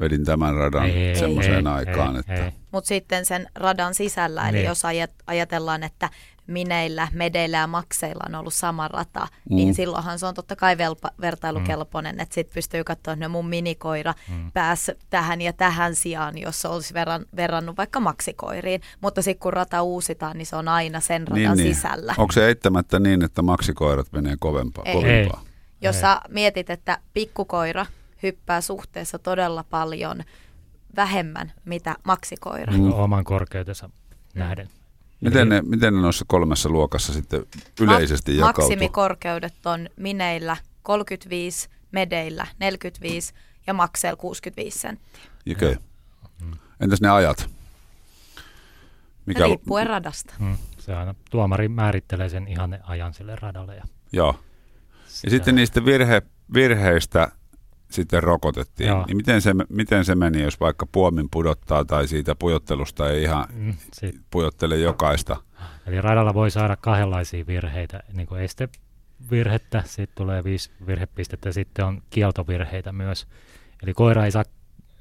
vedin 0.00 0.24
tämän 0.24 0.54
radan 0.54 0.86
ei, 0.86 1.16
semmoiseen 1.16 1.66
ei, 1.66 1.72
aikaan. 1.72 2.16
Ei, 2.16 2.20
että... 2.20 2.52
Mutta 2.70 2.88
sitten 2.88 3.26
sen 3.26 3.46
radan 3.54 3.94
sisällä, 3.94 4.48
eli 4.48 4.56
niin. 4.56 4.66
jos 4.66 4.82
ajatellaan, 5.26 5.82
että 5.82 6.10
mineillä, 6.50 7.08
medeillä 7.12 7.56
ja 7.56 7.66
makseilla 7.66 8.24
on 8.28 8.34
ollut 8.34 8.54
sama 8.54 8.88
rata, 8.88 9.20
mm. 9.20 9.56
niin 9.56 9.74
silloinhan 9.74 10.18
se 10.18 10.26
on 10.26 10.34
totta 10.34 10.56
kai 10.56 10.78
velpa, 10.78 11.10
vertailukelpoinen, 11.20 12.14
mm. 12.14 12.20
että 12.20 12.34
sitten 12.34 12.54
pystyy 12.54 12.84
katsoa, 12.84 13.14
että 13.14 13.24
no 13.24 13.28
mun 13.28 13.48
minikoira 13.48 14.14
mm. 14.28 14.50
pääsi 14.52 14.92
tähän 15.10 15.40
ja 15.40 15.52
tähän 15.52 15.94
sijaan, 15.94 16.38
jos 16.38 16.60
se 16.60 16.68
olisi 16.68 16.94
verran, 16.94 17.26
verrannut 17.36 17.76
vaikka 17.76 18.00
maksikoiriin. 18.00 18.80
Mutta 19.00 19.22
sitten 19.22 19.40
kun 19.40 19.52
rata 19.52 19.82
uusitaan, 19.82 20.38
niin 20.38 20.46
se 20.46 20.56
on 20.56 20.68
aina 20.68 21.00
sen 21.00 21.28
radan 21.28 21.56
niin, 21.56 21.64
niin. 21.64 21.74
sisällä. 21.74 22.14
Onko 22.18 22.32
se 22.32 22.46
eittämättä 22.46 22.98
niin, 22.98 23.24
että 23.24 23.42
maksikoirat 23.42 24.12
menee 24.12 24.36
kovempaa? 24.38 24.84
Ei. 24.84 24.94
kovempaa? 24.94 25.40
Ei. 25.44 25.50
Jos 25.82 25.96
Ei. 25.96 26.00
sä 26.02 26.20
mietit, 26.28 26.70
että 26.70 26.98
pikkukoira 27.12 27.86
hyppää 28.22 28.60
suhteessa 28.60 29.18
todella 29.18 29.64
paljon 29.70 30.22
vähemmän 30.96 31.52
mitä 31.64 31.96
maksikoira. 32.04 32.72
Mm. 32.72 32.92
Oman 32.92 33.24
korkeutensa 33.24 33.90
nähden. 34.34 34.68
Miten 35.20 35.48
ne, 35.48 35.62
miten 35.62 35.94
ne 35.94 36.00
noissa 36.00 36.24
kolmessa 36.28 36.68
luokassa 36.68 37.12
sitten 37.12 37.46
yleisesti 37.80 38.32
Ma- 38.32 38.38
jakautuu? 38.38 38.64
Maksimikorkeudet 38.64 39.66
on 39.66 39.88
mineillä 39.96 40.56
35, 40.82 41.68
medeillä 41.92 42.46
45 42.58 43.34
ja 43.66 43.74
makseilla 43.74 44.16
65 44.16 44.78
senttiä. 44.78 45.22
Okay. 45.52 45.76
Entäs 46.80 47.00
ne 47.00 47.10
ajat? 47.10 47.50
Mikä... 49.26 49.44
Riippuen 49.44 49.86
radasta. 49.86 50.34
Hmm. 50.38 50.56
Se 50.78 50.94
aina 50.94 51.14
tuomari 51.30 51.68
määrittelee 51.68 52.28
sen 52.28 52.48
ihan 52.48 52.78
ajan 52.82 53.14
sille 53.14 53.36
radalle. 53.36 53.76
Ja... 53.76 53.84
Joo. 54.12 54.40
Ja 55.24 55.30
sitten 55.30 55.54
niistä 55.54 55.84
virhe, 55.84 56.22
virheistä 56.54 57.32
sitten 57.90 58.22
rokotettiin. 58.22 58.88
Joo. 58.88 59.04
Niin 59.06 59.16
miten 59.16 59.42
se, 59.42 59.54
miten 59.68 60.04
se 60.04 60.14
meni, 60.14 60.42
jos 60.42 60.60
vaikka 60.60 60.86
puomin 60.92 61.28
pudottaa 61.30 61.84
tai 61.84 62.08
siitä 62.08 62.34
pujottelusta 62.34 63.10
ei 63.10 63.22
ihan 63.22 63.46
mm, 63.52 63.74
pujottele 64.30 64.76
jokaista? 64.76 65.36
Eli 65.86 66.00
radalla 66.00 66.34
voi 66.34 66.50
saada 66.50 66.76
kahdenlaisia 66.76 67.46
virheitä, 67.46 68.02
niin 68.12 68.26
kuin 68.26 68.40
estevirhettä, 68.40 69.82
sitten 69.86 70.16
tulee 70.16 70.44
viisi 70.44 70.70
virhepistettä 70.86 71.48
ja 71.48 71.52
sitten 71.52 71.84
on 71.84 72.02
kieltovirheitä 72.10 72.92
myös. 72.92 73.26
Eli 73.82 73.94
koira 73.94 74.24
ei 74.24 74.30
saa 74.30 74.44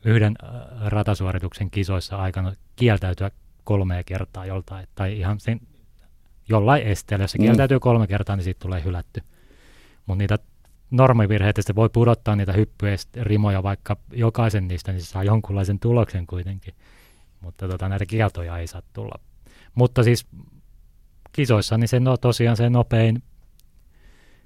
yhden 0.06 0.36
äh, 0.44 0.52
ratasuorituksen 0.88 1.72
kisoissa 1.72 2.18
aikana 2.18 2.54
kieltäytyä 2.76 3.32
kolme 3.64 4.04
kertaa 4.06 4.46
joltain, 4.46 4.88
tai 4.96 5.18
ihan 5.18 5.40
sen, 5.40 5.62
jollain 6.50 6.84
esteellä. 6.84 7.24
Jos 7.24 7.32
se 7.32 7.38
mm. 7.38 7.44
kieltäytyy 7.44 7.80
kolme 7.80 8.08
kertaa, 8.08 8.36
niin 8.36 8.44
siitä 8.44 8.60
tulee 8.60 8.84
hylätty. 8.84 9.22
Mutta 10.06 10.18
niitä 10.18 10.40
normivirheitä, 10.92 11.62
se 11.62 11.76
voi 11.76 11.90
pudottaa 11.90 12.36
niitä 12.36 12.54
hyppyjä 12.54 12.96
ja 13.16 13.24
rimoja 13.24 13.64
vaikka 13.64 13.98
jokaisen 14.14 14.68
niistä, 14.68 14.92
niin 14.92 15.02
se 15.02 15.08
saa 15.08 15.24
jonkunlaisen 15.24 15.80
tuloksen 15.80 16.28
kuitenkin. 16.28 16.74
Mutta 17.42 17.68
tota, 17.68 17.90
näitä 17.90 18.06
kieltoja 18.06 18.58
ei 18.58 18.68
saa 18.68 18.82
tulla. 18.94 19.20
Mutta 19.76 20.04
siis 20.04 20.28
kisoissa 21.32 21.78
niin 21.78 21.88
se 21.88 22.00
no, 22.00 22.18
tosiaan 22.18 22.58
se 22.58 22.70
nopein 22.70 23.24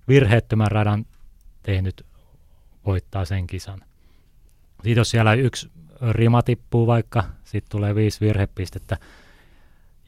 virheettömän 0.08 0.72
radan 0.72 1.06
tehnyt 1.64 2.06
voittaa 2.86 3.26
sen 3.26 3.48
kisan. 3.48 3.80
Sitten 4.76 4.96
jos 5.02 5.10
siellä 5.10 5.34
yksi 5.34 5.72
rima 6.12 6.42
tippuu 6.42 6.88
vaikka, 6.88 7.24
sitten 7.44 7.72
tulee 7.72 7.96
viisi 7.96 8.22
virhepistettä. 8.22 8.98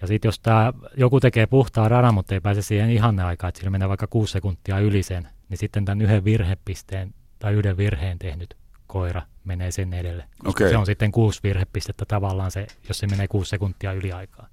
Ja 0.01 0.07
sitten 0.07 0.27
jos 0.27 0.39
tää, 0.39 0.73
joku 0.97 1.19
tekee 1.19 1.45
puhtaan 1.45 1.91
radan, 1.91 2.13
mutta 2.13 2.33
ei 2.33 2.39
pääse 2.41 2.61
siihen 2.61 2.89
ihanne 2.89 3.23
aikaan, 3.23 3.49
että 3.49 3.59
sillä 3.59 3.69
menee 3.71 3.89
vaikka 3.89 4.07
kuusi 4.07 4.31
sekuntia 4.31 4.79
yli 4.79 5.03
sen, 5.03 5.27
niin 5.49 5.57
sitten 5.57 5.85
tämän 5.85 6.01
yhden 6.01 6.23
virhepisteen 6.25 7.13
tai 7.39 7.53
yhden 7.53 7.77
virheen 7.77 8.19
tehnyt 8.19 8.57
koira 8.87 9.21
menee 9.45 9.71
sen 9.71 9.93
edelle. 9.93 10.23
Koska 10.37 10.49
Okei. 10.63 10.69
se 10.69 10.77
on 10.77 10.85
sitten 10.85 11.11
kuusi 11.11 11.39
virhepistettä 11.43 12.05
tavallaan 12.07 12.51
se, 12.51 12.67
jos 12.87 12.97
se 12.99 13.07
menee 13.07 13.27
kuusi 13.27 13.49
sekuntia 13.49 13.93
yli 13.93 14.11
aikaa. 14.11 14.47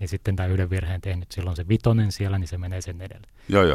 Niin 0.00 0.08
sitten 0.08 0.36
tämä 0.36 0.46
yhden 0.46 0.70
virheen 0.70 1.00
tehnyt, 1.00 1.32
silloin 1.32 1.56
se 1.56 1.68
vitonen 1.68 2.12
siellä, 2.12 2.38
niin 2.38 2.48
se 2.48 2.58
menee 2.58 2.80
sen 2.80 3.00
edelle. 3.00 3.26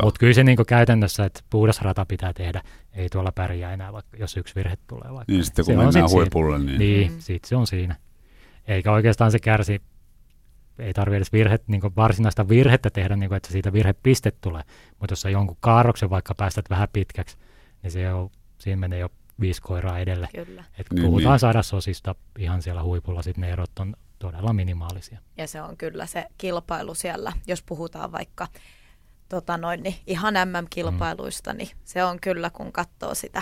Mutta 0.04 0.20
kyllä 0.20 0.34
se 0.34 0.44
niin 0.44 0.58
käytännössä, 0.68 1.26
että 1.26 1.40
puhdas 1.50 1.82
rata 1.82 2.06
pitää 2.06 2.34
tehdä, 2.34 2.62
ei 2.94 3.10
tuolla 3.10 3.32
pärjää 3.32 3.74
enää, 3.74 3.94
vaikka, 3.94 4.18
jos 4.18 4.38
yksi 4.38 4.56
virhe 4.56 4.78
tulee. 4.88 5.14
Vaikka. 5.14 5.32
Niin 5.34 5.46
sitten 5.46 5.66
Se 5.66 5.72
kun 5.72 5.80
on 5.80 5.86
mennään 5.86 6.04
sit 6.10 6.10
siinä. 6.10 6.22
huipulle, 6.22 6.60
niin... 6.60 6.80
Niin, 6.80 7.12
Mm. 7.12 7.20
sit 7.20 7.46
se 7.46 7.56
on 7.56 7.68
siinä. 7.68 7.96
Eikä 8.68 8.92
oikeastaan 8.92 9.32
se 9.32 9.40
kärsi, 9.40 9.82
ei 10.80 10.94
tarvitse 10.94 11.18
edes 11.18 11.34
virhe, 11.34 11.60
niin 11.68 11.82
varsinaista 11.96 12.50
virhettä 12.50 12.90
tehdä, 12.90 13.16
niin 13.16 13.30
kuin, 13.30 13.38
että 13.38 13.52
siitä 13.52 13.74
virhepiste 13.74 14.32
tulee. 14.32 14.64
Mutta 15.00 15.12
jos 15.12 15.22
sä 15.22 15.30
jonkun 15.30 15.58
kaarroksen 15.60 16.10
vaikka 16.10 16.36
päästät 16.36 16.70
vähän 16.70 16.88
pitkäksi, 16.94 17.38
niin 17.84 17.92
se 17.92 18.14
on, 18.14 18.30
siinä 18.58 18.80
menee 18.80 19.00
jo 19.00 19.10
viisi 19.40 19.62
koiraa 19.62 20.00
edelle. 20.00 20.28
Kyllä. 20.46 20.64
Et 20.80 20.88
Niin, 20.94 21.06
puhutaan 21.06 21.34
niin. 21.34 21.40
sadasosista 21.40 22.16
ihan 22.40 22.62
siellä 22.62 22.84
huipulla, 22.84 23.22
sitten 23.22 23.42
ne 23.42 23.50
erot 23.52 23.80
on 23.80 23.96
todella 24.20 24.54
minimaalisia. 24.54 25.20
Ja 25.38 25.48
se 25.48 25.62
on 25.62 25.78
kyllä 25.78 26.06
se 26.06 26.26
kilpailu 26.38 26.94
siellä, 26.96 27.34
jos 27.48 27.62
puhutaan 27.64 28.12
vaikka 28.12 28.48
tota 29.30 29.58
noin, 29.58 29.84
niin 29.84 29.96
ihan 30.08 30.34
MM-kilpailuista, 30.34 31.54
niin 31.54 31.70
se 31.86 32.04
on 32.04 32.20
kyllä, 32.20 32.50
kun 32.50 32.72
katsoo 32.72 33.16
sitä 33.16 33.42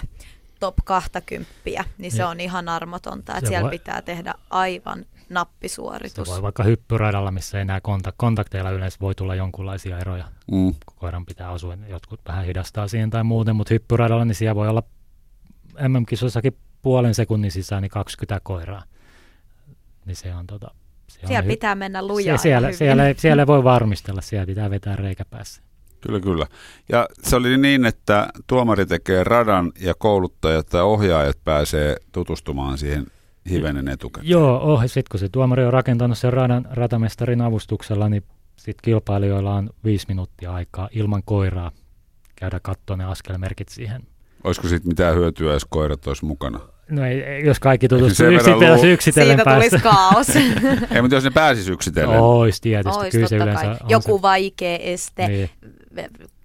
top 0.59 0.75
20, 0.85 1.53
niin 1.97 2.11
se 2.11 2.17
Ja- 2.21 2.29
on 2.29 2.39
ihan 2.39 2.69
armotonta, 2.69 3.31
että 3.37 3.45
Se 3.45 3.47
siellä 3.47 3.63
voi- 3.63 3.71
pitää 3.79 4.01
tehdä 4.01 4.33
aivan 4.49 5.05
Se 5.27 5.33
nappisuoritus. 5.33 6.27
voi 6.27 6.41
vaikka 6.41 6.63
hyppyradalla, 6.63 7.31
missä 7.31 7.59
ei 7.59 7.65
näe 7.65 7.79
kontak- 7.87 8.13
kontakteilla 8.17 8.71
yleensä 8.71 8.97
voi 9.01 9.15
tulla 9.15 9.35
jonkunlaisia 9.35 9.99
eroja. 9.99 10.25
Mm. 10.51 10.73
kun 10.85 10.95
koiran 10.95 11.25
pitää 11.25 11.51
osua, 11.51 11.75
niin 11.75 11.89
jotkut 11.91 12.19
vähän 12.27 12.45
hidastaa 12.45 12.87
siihen 12.87 13.09
tai 13.09 13.23
muuten, 13.23 13.55
mutta 13.55 13.73
hyppyradalla 13.73 14.25
niin 14.25 14.35
siellä 14.35 14.55
voi 14.55 14.67
olla 14.67 14.83
MM-kisoissakin 15.87 16.57
puolen 16.81 17.15
sekunnin 17.15 17.51
sisään 17.51 17.81
niin 17.81 17.89
20 17.91 18.39
koiraa. 18.43 18.83
Niin 20.05 20.15
se 20.15 20.33
on 20.35 20.47
tota... 20.47 20.67
Se 21.07 21.19
on 21.23 21.27
Siellä 21.27 21.45
hy- 21.45 21.47
pitää 21.47 21.75
mennä 21.75 22.07
lujaa 22.07 22.37
se, 22.37 22.41
siellä, 22.41 22.67
hyvin. 22.67 22.77
siellä, 22.77 23.07
ei, 23.07 23.15
siellä 23.17 23.41
ei 23.41 23.47
voi 23.47 23.63
varmistella, 23.63 24.21
siellä 24.21 24.45
pitää 24.45 24.69
vetää 24.69 24.95
reikä 24.95 25.25
päässä. 25.25 25.61
Kyllä, 26.01 26.19
kyllä. 26.19 26.47
Ja 26.89 27.07
se 27.23 27.35
oli 27.35 27.57
niin, 27.57 27.85
että 27.85 28.27
tuomari 28.47 28.85
tekee 28.85 29.23
radan 29.23 29.71
ja 29.79 29.93
kouluttajat 29.97 30.67
tai 30.67 30.81
ohjaajat 30.81 31.37
pääsee 31.43 31.97
tutustumaan 32.11 32.77
siihen 32.77 33.07
hivenen 33.49 33.87
etukäteen. 33.87 34.29
Joo, 34.29 34.73
oh, 34.73 34.81
sitten 34.81 35.03
kun 35.11 35.19
se 35.19 35.29
tuomari 35.29 35.65
on 35.65 35.73
rakentanut 35.73 36.17
sen 36.17 36.33
radan 36.33 36.67
ratamestarin 36.71 37.41
avustuksella, 37.41 38.09
niin 38.09 38.23
sitten 38.55 38.81
kilpailijoilla 38.83 39.55
on 39.55 39.69
viisi 39.83 40.05
minuuttia 40.07 40.53
aikaa 40.53 40.89
ilman 40.91 41.21
koiraa 41.25 41.71
käydä 42.35 42.59
katsoa 42.59 42.97
ne 42.97 43.05
askelmerkit 43.05 43.69
siihen. 43.69 44.01
Olisiko 44.43 44.67
siitä 44.67 44.87
mitään 44.87 45.15
hyötyä, 45.15 45.53
jos 45.53 45.65
koirat 45.65 46.07
olisi 46.07 46.25
mukana? 46.25 46.59
No 46.89 47.05
ei, 47.05 47.45
jos 47.45 47.59
kaikki 47.59 47.87
tutustuu 47.87 48.25
verran 48.25 48.35
yksitellen, 48.39 48.81
lu- 48.81 48.85
yksitellen 48.87 49.37
Siitä 49.37 49.43
päästä. 49.45 49.69
tulisi 49.69 49.83
kaos. 49.83 50.29
Ei, 50.95 51.01
mutta 51.01 51.15
jos 51.15 51.23
ne 51.23 51.29
pääsis 51.29 51.69
yksitellen. 51.69 52.19
Ois 52.19 52.61
tietysti, 52.61 52.99
Ois 52.99 53.11
kyllä 53.11 53.27
se 53.27 53.35
yleensä 53.35 53.61
kai. 53.61 53.71
on 53.83 53.89
Joku 53.89 54.17
se, 54.17 54.21
vaikea 54.21 54.77
este, 54.81 55.27
niin. 55.27 55.49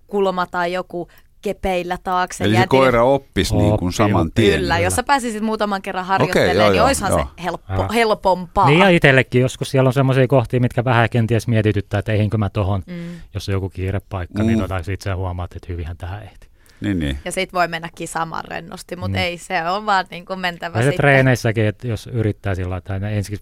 kulma 0.06 0.46
tai 0.46 0.72
joku 0.72 1.08
kepeillä 1.42 1.98
taakse. 2.04 2.44
Eli 2.44 2.52
se 2.52 2.56
jätin. 2.56 2.68
koira 2.68 3.04
oppisi 3.04 3.56
niin 3.56 3.78
kuin 3.78 3.92
saman 3.92 4.32
tien. 4.32 4.60
Kyllä, 4.60 4.78
jos 4.78 4.94
sä 4.96 5.02
pääsisit 5.02 5.42
muutaman 5.42 5.82
kerran 5.82 6.04
harjoittelemaan, 6.06 6.56
joo, 6.56 6.68
niin 6.68 6.76
joo, 6.76 6.86
oishan 6.86 7.10
joo. 7.10 7.18
se 7.36 7.42
helppo, 7.42 7.86
helpompaa. 7.94 8.66
Niin 8.66 8.78
ja 8.78 8.88
itsellekin 8.88 9.40
joskus 9.42 9.70
siellä 9.70 9.88
on 9.88 9.92
semmoisia 9.92 10.26
kohtia, 10.28 10.60
mitkä 10.60 10.84
vähän 10.84 11.08
kenties 11.10 11.48
mietityttää, 11.48 11.98
että 11.98 12.12
eihinkö 12.12 12.38
mä 12.38 12.50
tohon, 12.50 12.82
Mm. 12.86 12.94
jos 13.34 13.48
on 13.48 13.52
joku 13.52 13.68
kiirepaikka, 13.68 14.42
Mm. 14.42 14.46
niin 14.46 14.58
tota, 14.58 14.82
sit 14.82 15.00
sä 15.00 15.16
huomaat, 15.16 15.52
että 15.56 15.66
hyvinhän 15.72 15.96
tähän 15.96 16.22
ehti. 16.22 16.48
Niin, 16.80 16.98
niin. 16.98 17.18
Ja 17.24 17.32
sit 17.32 17.52
voi 17.52 17.68
mennä 17.68 17.88
kisaamaan 17.94 18.44
rennosti, 18.44 18.96
mutta 18.96 19.18
Mm. 19.18 19.22
ei, 19.24 19.38
se 19.38 19.62
on 19.70 19.86
vaan 19.86 20.06
niin 20.10 20.24
kuin 20.24 20.38
mentävä 20.38 20.78
Ja 20.78 20.82
se 20.82 20.86
sitten. 20.90 20.96
treeneissäkin, 21.02 21.64
että 21.64 21.88
jos 21.88 22.06
yrittää 22.06 22.54
sillä 22.54 22.70
lailla, 22.70 22.96
että 22.96 23.08
ensin 23.08 23.38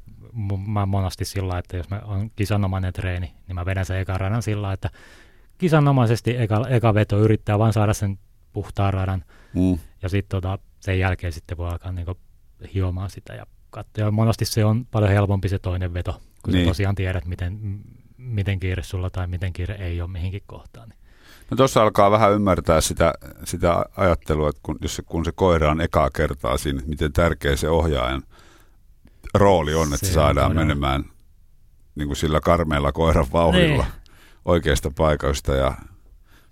mä 0.67 0.87
monasti 0.87 1.25
sillä 1.25 1.49
lailla, 1.49 1.59
että 1.59 1.77
jos 1.77 1.91
mä 1.91 2.01
on 2.05 2.31
kisanomainen 2.37 2.93
treeni, 2.93 3.33
niin 3.47 3.55
mä 3.55 3.67
vedän 3.67 3.85
sen 3.85 3.99
ekan 3.99 4.21
radan 4.21 4.43
sillä 4.43 4.63
lailla, 4.63 4.75
että 4.75 4.91
kisanomaisesti 5.59 6.37
eka, 6.37 6.65
eka 6.69 6.95
veto 6.95 7.19
yrittää 7.19 7.59
vaan 7.59 7.73
saada 7.73 7.95
sen 7.95 8.19
puhtaan 8.53 8.95
radan, 8.95 9.25
Mm. 9.55 9.79
ja 10.03 10.09
sitten 10.09 10.29
tota, 10.43 10.59
sen 10.81 10.99
jälkeen 10.99 11.33
sitten 11.33 11.57
voi 11.59 11.69
alkaa 11.69 11.93
niinku 11.93 12.17
hiomaan 12.75 13.11
sitä 13.11 13.35
ja 13.35 13.47
katsoa. 13.71 14.05
Ja 14.05 14.11
monesti 14.11 14.45
se 14.45 14.65
on 14.65 14.87
paljon 14.91 15.11
helpompi 15.13 15.49
se 15.49 15.59
toinen 15.59 15.95
veto, 15.95 16.21
kun 16.43 16.53
Niin. 16.55 16.65
sä 16.65 16.71
tosiaan 16.71 16.95
tiedät, 16.95 17.25
miten, 17.27 17.81
miten 18.19 18.61
kiire 18.61 18.83
sulla 18.83 19.11
tai 19.11 19.27
miten 19.27 19.53
kiire 19.53 19.75
ei 19.75 20.01
ole 20.01 20.11
mihinkin 20.11 20.43
kohtaan. 20.47 20.89
Niin. 20.89 20.99
No 21.51 21.57
tuossa 21.57 21.83
alkaa 21.83 22.11
vähän 22.11 22.33
ymmärtää 22.33 22.81
sitä, 22.81 23.15
sitä 23.45 23.85
ajattelua, 23.97 24.49
että 24.49 24.61
kun, 24.63 24.79
jos 24.81 24.97
se, 24.97 25.03
kun 25.03 25.25
se 25.25 25.33
koira 25.33 25.71
on 25.71 25.81
ekaa 25.81 26.11
kertaa 26.11 26.57
siinä, 26.59 26.79
että 26.79 26.89
miten 26.91 27.13
tärkeä 27.13 27.57
se 27.57 27.69
ohjaajan 27.69 28.23
rooli 29.35 29.75
on, 29.75 29.87
että 29.95 30.07
Se 30.07 30.13
se 30.13 30.19
on 30.19 30.25
saadaan 30.25 30.51
todella. 30.51 30.67
menemään 30.67 31.05
niin 31.95 32.07
kuin 32.09 32.17
sillä 32.17 32.41
karmeella 32.41 32.93
koiran 32.93 33.27
vauhdilla 33.33 33.83
Niin. 33.83 33.93
Oikeasta 34.47 34.91
paikasta 34.91 35.55
ja 35.55 35.75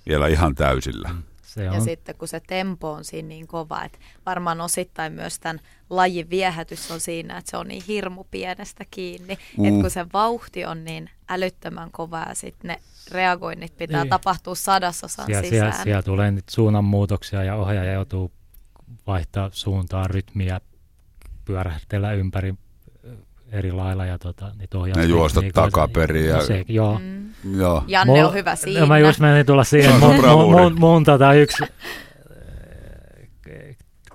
vielä 0.08 0.26
ihan 0.28 0.54
täysillä. 0.54 1.14
Se 1.42 1.64
Ja 1.64 1.72
on, 1.72 1.80
sitten 1.80 2.14
kun 2.14 2.28
se 2.28 2.40
tempo 2.40 2.92
on 2.92 3.04
siinä 3.04 3.28
niin 3.28 3.46
kova, 3.46 3.84
että 3.84 3.98
varmaan 4.26 4.60
osittain 4.60 5.12
myös 5.12 5.38
tämän 5.38 5.60
lajin 5.90 6.30
viehätys 6.30 6.90
on 6.90 7.00
siinä, 7.00 7.38
että 7.38 7.50
se 7.50 7.56
on 7.56 7.68
niin 7.68 7.82
hirmu 7.88 8.24
pienestä 8.30 8.84
kiinni, 8.90 9.38
Mm. 9.58 9.64
että 9.64 9.80
kun 9.80 9.90
se 9.90 10.06
vauhti 10.12 10.64
on 10.64 10.84
niin 10.84 11.10
älyttömän 11.28 11.90
kova 11.90 12.24
ja 12.28 12.34
sitten 12.34 12.68
ne 12.68 12.80
reagoinnit 13.10 13.76
pitää 13.76 14.02
Niin. 14.02 14.10
tapahtua 14.10 14.54
sadasosan 14.54 15.26
siellä, 15.26 15.42
sisään. 15.42 15.72
siellä, 15.72 15.84
siellä 15.84 16.02
tulee 16.02 16.30
nyt 16.30 16.48
suunnanmuutoksia 16.48 17.44
ja 17.44 17.56
ohjaaja 17.56 17.92
joutuu 17.92 18.32
vaihtaa 19.06 19.48
suuntaa, 19.52 20.08
rytmiä, 20.08 20.60
pyörähtellä 21.44 22.12
ympäri 22.12 22.54
eri 23.52 23.72
lailla 23.72 24.06
ja 24.06 24.18
tota, 24.18 24.52
niitä 24.58 24.78
Ne 24.78 24.80
juosta 24.88 25.00
ohjaustekniikoita. 25.14 25.70
takaperin 25.70 26.26
ja- 26.26 26.42
se, 26.46 26.64
joo. 26.68 26.98
Mm. 27.02 27.24
Joo. 27.56 27.84
Janne 27.86 28.10
Mulla- 28.12 28.28
on 28.28 28.34
hyvä 28.34 28.56
siinä. 28.56 28.80
No, 28.80 28.86
mä 28.86 28.98
just 28.98 29.20
menin 29.20 29.46
tulla 29.46 29.64
siihen. 29.64 30.00
Mun, 30.00 30.14
mun, 30.20 30.50
mun, 30.50 30.74
mun 30.78 31.04
tota, 31.04 31.32
yksi, 31.34 31.64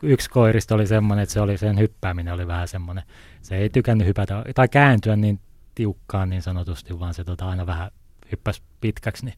yksi 0.02 0.30
koirista 0.30 0.76
oli 0.76 0.88
semmoinen, 0.88 1.24
että 1.24 1.34
se 1.34 1.42
oli 1.42 1.58
sen 1.58 1.80
hyppääminen 1.80 2.34
oli 2.34 2.48
vähän 2.48 2.68
semmoinen. 2.68 3.04
Se 3.42 3.56
ei 3.58 3.70
tykännyt 3.70 4.08
hypätä 4.08 4.44
tai 4.56 4.68
kääntyä 4.68 5.16
niin 5.16 5.40
tiukkaan 5.76 6.30
niin 6.30 6.42
sanotusti, 6.42 7.00
vaan 7.00 7.14
se 7.14 7.24
tota, 7.24 7.50
aina 7.50 7.66
vähän 7.66 7.92
hyppäsi 8.32 8.62
pitkäksi. 8.82 9.26
Niin 9.26 9.36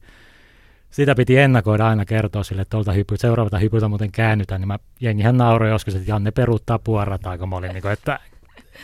sitä 0.90 1.16
piti 1.16 1.38
ennakoida 1.38 1.88
aina 1.88 2.06
kertoa 2.06 2.44
sille, 2.44 2.62
että 2.62 2.70
tuolta 2.70 2.92
hypy, 2.92 3.18
seuraavalta 3.18 3.58
hypyltä 3.58 3.88
muuten 3.88 4.12
käännytään, 4.12 4.62
niin 4.62 4.68
mä, 4.68 4.80
jengihän 5.00 5.38
nauroi 5.38 5.70
joskus, 5.70 5.96
että 5.96 6.12
Janne 6.12 6.32
peruuttaa 6.32 6.80
puorataa, 6.80 7.38
kun 7.38 7.50
mä 7.50 7.56
olin 7.56 7.74
niin 7.74 7.82
kuin, 7.82 7.92
että 7.92 8.20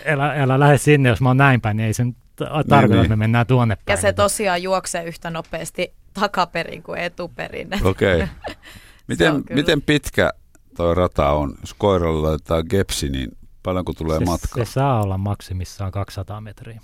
älä, 0.05 0.33
älä 0.33 0.59
lähde 0.59 0.77
sinne, 0.77 1.09
jos 1.09 1.21
mä 1.21 1.29
oon 1.29 1.37
näin 1.37 1.61
päin, 1.61 1.77
niin 1.77 1.87
ei 1.87 1.93
sen 1.93 2.13
t- 2.13 2.67
tarkoita, 2.69 2.87
niin. 2.87 2.97
että 2.97 3.09
me 3.09 3.15
mennään 3.15 3.47
tuonne 3.47 3.75
päin. 3.75 3.83
Ja 3.87 3.97
se 3.97 4.13
tosiaan 4.13 4.63
juoksee 4.63 5.03
yhtä 5.03 5.29
nopeasti 5.29 5.93
takaperin 6.13 6.83
kuin 6.83 6.99
etuperin. 6.99 7.69
Okei. 7.83 8.23
Okay. 9.07 9.17
Miten, 9.17 9.43
miten 9.49 9.81
pitkä 9.81 10.33
tuo 10.77 10.93
rata 10.93 11.29
on? 11.29 11.53
Jos 11.61 11.73
koiralla 11.73 12.27
laitetaan 12.27 12.63
gepsi, 12.69 13.09
niin 13.09 13.31
paljonko 13.63 13.93
tulee 13.93 14.19
se, 14.19 14.25
matkaa? 14.25 14.65
se 14.65 14.71
saa 14.71 15.03
olla 15.03 15.17
maksimissaan 15.17 15.91
200 15.91 16.41
metriä. 16.41 16.81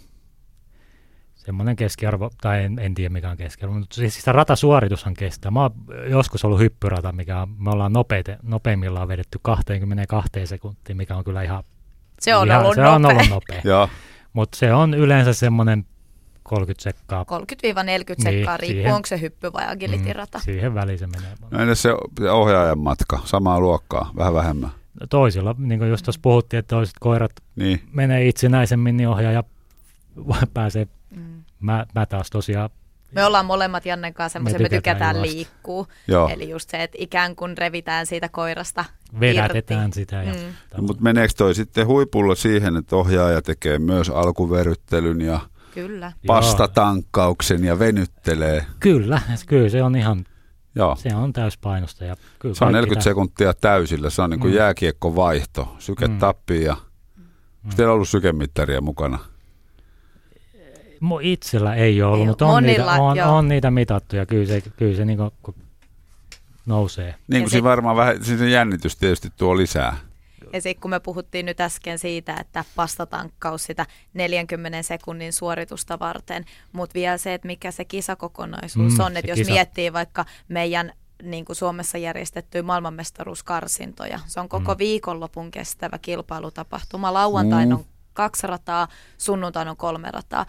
Semmoinen 1.35 1.75
keskiarvo, 1.75 2.29
tai 2.41 2.63
en, 2.63 2.79
en 2.79 2.93
tiedä 2.93 3.09
mikä 3.09 3.29
on 3.29 3.37
keskiarvo, 3.37 3.79
mutta 3.79 3.95
siis 3.95 4.15
sitä 4.15 4.31
ratasuoritushan 4.31 5.13
kestää. 5.13 5.51
Mä 5.51 5.61
oon 5.61 5.71
joskus 6.09 6.45
ollut 6.45 6.59
hyppyrata, 6.59 7.11
mikä 7.11 7.41
on, 7.41 7.49
me 7.49 7.69
ollaan 7.69 7.93
nopeite, 7.93 8.37
nopeimmillaan 8.43 9.07
vedetty 9.07 9.39
22 9.41 10.29
sekuntia, 10.45 10.95
mikä 10.95 11.15
on 11.15 11.23
kyllä 11.23 11.43
ihan, 11.43 11.63
Se 12.23 12.35
on 12.35 12.47
ihan, 12.47 12.61
ollut 12.61 12.75
se 12.75 12.81
nopea. 12.81 12.95
on 12.95 13.05
ollut 13.05 13.29
nopea. 13.29 13.87
Mutta 14.33 14.57
se 14.57 14.73
on 14.73 14.93
yleensä 14.93 15.33
semmoinen 15.33 15.85
30 16.43 16.83
sekkaa. 16.83 17.23
30-40 17.23 17.25
Niin, 17.85 18.05
sekkaa, 18.23 18.57
riippuu 18.57 18.75
siihen- 18.75 18.93
onko 18.93 19.05
se 19.05 19.21
hyppy 19.21 19.53
vai 19.53 19.63
agility-rata. 19.67 20.37
Mm, 20.37 20.41
siihen 20.43 20.73
väliin 20.73 20.99
se 20.99 21.07
menee. 21.07 21.31
No 21.51 21.59
entäs 21.59 21.81
se 21.81 21.89
ohjaajan 22.31 22.79
matka? 22.79 23.19
Samaa 23.25 23.59
luokkaa, 23.59 24.11
vähän 24.17 24.33
vähemmän. 24.33 24.69
Toisilla, 25.09 25.55
niin 25.57 25.79
kuin 25.79 25.89
just 25.89 26.05
tuossa 26.05 26.19
puhuttiin, 26.23 26.59
että 26.59 26.75
toiset 26.75 26.95
koirat 26.99 27.31
Niin, 27.55 27.81
menee 27.93 28.27
itsenäisemmin, 28.27 28.97
niin 28.97 29.09
ohjaaja 29.09 29.43
pääsee 30.53 30.87
Mm. 31.15 31.43
Mä, 31.59 31.85
mä 31.95 32.05
taas 32.05 32.29
tosiaan 32.29 32.69
Me 33.11 33.25
ollaan 33.25 33.45
molemmat 33.45 33.85
Jannen 33.85 34.13
kanssa 34.13 34.33
semmoisia, 34.33 34.59
me, 34.59 34.63
Me 34.63 34.69
tykätään 34.69 34.83
tykätään 34.93 35.15
juosta. 35.15 35.35
liikkuu. 35.35 35.87
Joo. 36.07 36.27
Eli 36.29 36.49
just 36.49 36.69
se, 36.69 36.83
että 36.83 36.97
ikään 36.99 37.35
kuin 37.35 37.57
revitään 37.57 38.05
siitä 38.05 38.29
koirasta 38.29 38.85
Vedätetään 39.19 39.83
irti. 39.87 39.95
sitä. 39.99 40.23
Ja, 40.23 40.33
Mm. 40.33 40.39
No, 40.77 40.83
mutta 40.83 41.03
meneekö 41.03 41.33
toi 41.37 41.55
sitten 41.55 41.87
huipulla 41.87 42.35
siihen, 42.35 42.77
että 42.77 42.95
ohjaaja 42.95 43.41
tekee 43.41 43.79
myös 43.79 44.09
alkuveryttelyn 44.09 45.21
ja 45.21 45.39
Kyllä. 45.73 46.11
pastatankkauksen 46.27 47.63
ja 47.65 47.79
venyttelee? 47.79 48.65
Kyllä, 48.79 49.21
kyllä 49.47 49.69
se 49.69 49.83
on 49.83 49.95
ihan, 49.95 50.25
Joo. 50.75 50.95
se 50.95 51.15
on 51.15 51.33
täyspainosta. 51.33 52.05
Ja 52.05 52.15
kyllä 52.39 52.55
Se 52.55 52.63
on 52.63 52.67
kaikki 52.67 52.73
40 52.75 53.03
tää- 53.03 53.11
sekuntia 53.11 53.53
täysillä. 53.53 54.09
Se 54.09 54.21
on 54.21 54.29
niin 54.29 54.39
kuin 54.39 54.51
Mm. 54.53 54.57
jääkiekkovaihto. 54.57 55.75
Syke 55.79 56.07
Mm. 56.07 56.17
tappii 56.17 56.63
ja... 56.63 56.77
Onko 57.63 57.75
teillä 57.75 57.93
ollut 57.93 58.09
sykemittaria 58.09 58.81
mukana? 58.81 59.19
Itsellä 61.21 61.75
ei 61.75 62.01
ole 62.01 62.11
ollut, 62.11 62.21
Ei 62.21 62.27
mutta 62.27 62.45
on, 62.45 62.63
niitä, 62.63 62.81
Monilla, 62.85 63.03
on, 63.09 63.17
joo. 63.17 63.35
on 63.37 63.47
niitä 63.47 63.71
mitattu 63.71 64.15
ja 64.15 64.25
kyllä 64.25 64.45
se, 64.45 64.63
kyllä 64.77 64.95
se 64.95 65.05
niinku, 65.05 65.31
kun 65.41 65.55
nousee. 66.65 67.15
Niin 67.27 67.43
kuin 67.43 67.49
se- 67.49 67.53
siinä 67.53 67.69
varmaan 67.69 67.95
vähän, 67.95 68.23
siinä 68.23 68.39
se 68.39 68.49
jännitys 68.49 68.95
tietysti 68.97 69.29
tuo 69.37 69.57
lisää. 69.57 69.97
Ja 70.53 70.61
sitten 70.61 70.81
kun 70.81 70.91
me 70.91 70.99
puhuttiin 70.99 71.45
nyt 71.45 71.61
äsken 71.61 71.99
siitä, 71.99 72.35
että 72.39 72.65
pastatankkaus 72.75 73.63
sitä 73.63 73.85
40 74.13 74.81
sekunnin 74.83 75.33
suoritusta 75.33 75.99
varten, 75.99 76.45
mutta 76.71 76.93
vielä 76.93 77.17
se, 77.17 77.33
että 77.33 77.47
mikä 77.47 77.71
se 77.71 77.85
kisakokonaisuus 77.85 78.93
Mm, 78.97 78.99
on, 79.05 79.17
että 79.17 79.31
jos 79.31 79.37
kisa. 79.37 79.51
miettii 79.51 79.93
vaikka 79.93 80.25
meidän 80.47 80.93
niin 81.23 81.45
kuin 81.45 81.55
Suomessa 81.55 81.97
järjestettyjä 81.97 82.63
maailmanmestaruuskarsintoja, 82.63 84.19
se 84.25 84.39
on 84.39 84.49
koko 84.49 84.71
Mm. 84.73 84.77
viikonlopun 84.77 85.51
kestävä 85.51 85.97
kilpailutapahtuma. 85.97 87.13
Lauantaina 87.13 87.75
Mm. 87.75 87.79
on 87.79 87.85
kaksi 88.13 88.47
rataa, 88.47 88.87
sunnuntaina 89.17 89.71
on 89.71 89.77
kolme 89.77 90.11
rataa. 90.11 90.45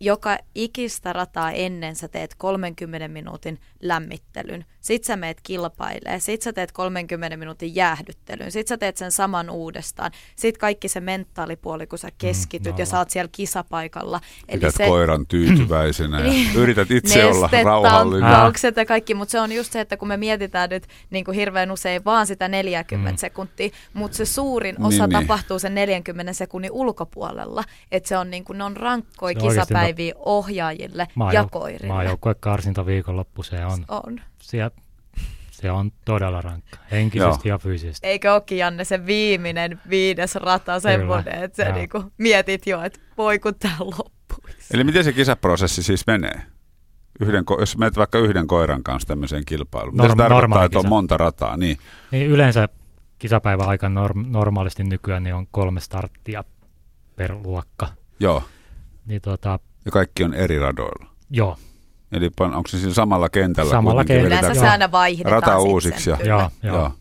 Joka 0.00 0.38
ikistä 0.54 1.12
rataa 1.12 1.50
ennen 1.52 1.96
sä 1.96 2.08
teet 2.08 2.34
30 2.38 3.08
minuutin 3.08 3.58
lämmittelyn. 3.82 4.64
Sitten 4.80 5.06
sä 5.06 5.16
meet 5.16 5.40
kilpailee. 5.42 6.20
Sitten 6.20 6.44
sä 6.44 6.52
teet 6.52 6.72
30 6.72 7.36
minuutin 7.36 7.74
jäähdyttelyn. 7.74 8.52
Sitten 8.52 8.68
sä 8.74 8.78
teet 8.78 8.96
sen 8.96 9.12
saman 9.12 9.50
uudestaan. 9.50 10.10
Sitten 10.36 10.60
kaikki 10.60 10.88
se 10.88 11.00
mentaalipuoli, 11.00 11.86
kun 11.86 11.98
sä 11.98 12.08
keskityt 12.18 12.66
ja 12.66 12.72
nolla. 12.72 12.84
sä 12.84 12.98
oot 12.98 13.10
siellä 13.10 13.28
kisapaikalla. 13.32 14.20
Pidät 14.52 14.74
koiran 14.86 15.26
tyytyväisenä 15.26 16.20
ja 16.20 16.30
Niin. 16.30 16.54
yrität 16.56 16.90
itse 16.90 17.24
olla 17.24 17.50
rauhallinen. 17.64 18.30
ja 18.76 18.84
kaikki, 18.86 19.14
mutta 19.14 19.32
se 19.32 19.40
on 19.40 19.52
just 19.52 19.72
se, 19.72 19.80
että 19.80 19.96
kun 19.96 20.08
me 20.08 20.16
mietitään 20.16 20.70
nyt 20.70 20.86
niin 21.10 21.24
kuin 21.24 21.34
hirveän 21.34 21.70
usein 21.70 22.04
vaan 22.04 22.26
sitä 22.26 22.48
40 22.48 23.10
Mm. 23.10 23.16
sekuntia, 23.16 23.70
mutta 23.94 24.16
se 24.16 24.24
suurin 24.24 24.74
Niin, 24.74 24.86
osa 24.86 25.06
niin. 25.06 25.20
tapahtuu 25.20 25.58
sen 25.58 25.74
40 25.74 26.32
sekunnin 26.32 26.72
ulkopuolella, 26.72 27.64
että 27.92 28.08
se 28.08 28.16
on 28.18 28.30
niin 28.30 28.44
kuin, 28.44 28.58
ne 28.58 28.64
on 28.64 28.76
rankkoja 28.76 29.40
Se 29.40 29.46
oikeasti 29.78 30.02
kisapäiviä 30.04 30.14
ohjaajille 30.18 31.02
ja 31.02 31.14
Maajou- 31.14 31.48
koirille. 31.50 31.94
Maajoukkuekarsinta 31.94 32.86
viikonloppu, 32.86 33.42
se 33.42 33.64
on, 33.64 33.84
On. 33.88 34.20
siellä, 34.42 34.70
se 35.50 35.70
on 35.70 35.90
todella 36.04 36.40
rankka, 36.40 36.76
henkisesti 36.90 37.48
ja 37.48 37.58
fyysisesti. 37.58 38.06
Eikö 38.06 38.32
olekin 38.32 38.58
Janne 38.58 38.84
se 38.84 39.06
viimeinen 39.06 39.80
viides 39.90 40.34
rata 40.34 40.80
semmoinen, 40.80 41.42
että 41.44 41.64
sä 41.64 41.72
niinku 41.72 42.04
mietit 42.18 42.66
jo, 42.66 42.82
että 42.82 43.00
voi 43.18 43.38
kun 43.38 43.54
tää 43.54 43.76
loppuisi. 43.80 44.66
Eli 44.74 44.84
miten 44.84 45.04
se 45.04 45.12
kisaprosessi 45.12 45.82
siis 45.82 46.06
menee? 46.06 46.42
Yhden, 47.20 47.44
ko- 47.50 47.60
jos 47.60 47.76
menet 47.78 47.96
vaikka 47.96 48.18
yhden 48.18 48.46
koiran 48.46 48.82
kanssa 48.82 49.08
tämmöiseen 49.08 49.44
kilpailuun, 49.46 49.96
mitä 49.96 50.08
se 50.08 50.14
Norm- 50.14 50.16
tarkoittaa, 50.16 50.64
että 50.64 50.78
on 50.78 50.88
monta 50.88 51.16
rataa? 51.16 51.56
Niin. 51.56 51.78
Niin 52.10 52.26
yleensä 52.26 52.68
kisapäivän 53.18 53.68
aikana 53.68 54.00
norm, 54.00 54.24
normaalisti 54.28 54.84
nykyään 54.84 55.22
niin 55.22 55.34
on 55.34 55.46
kolme 55.50 55.80
starttia 55.80 56.44
per 57.16 57.34
luokka. 57.44 57.88
Joo, 58.20 58.42
Niin 59.06 59.20
tota, 59.20 59.58
ja 59.84 59.90
kaikki 59.90 60.24
on 60.24 60.34
eri 60.34 60.58
radoilla. 60.58 61.10
joo, 61.30 61.56
Eli 62.12 62.28
pan- 62.28 62.54
onko 62.54 62.68
se 62.68 62.78
siinä 62.78 62.94
samalla 62.94 63.28
kentällä? 63.28 63.70
Samalla 63.70 64.04
kentällä. 64.04 64.38
Yleensä 64.40 64.60
se 64.60 64.68
aina 64.68 64.92
vaihdetaan 64.92 65.32
rata 65.42 65.58
uusiksi 65.58 66.10
ja- 66.10 66.18
joo, 66.24 66.50
joo. 66.62 66.76
Joo. 66.76 66.92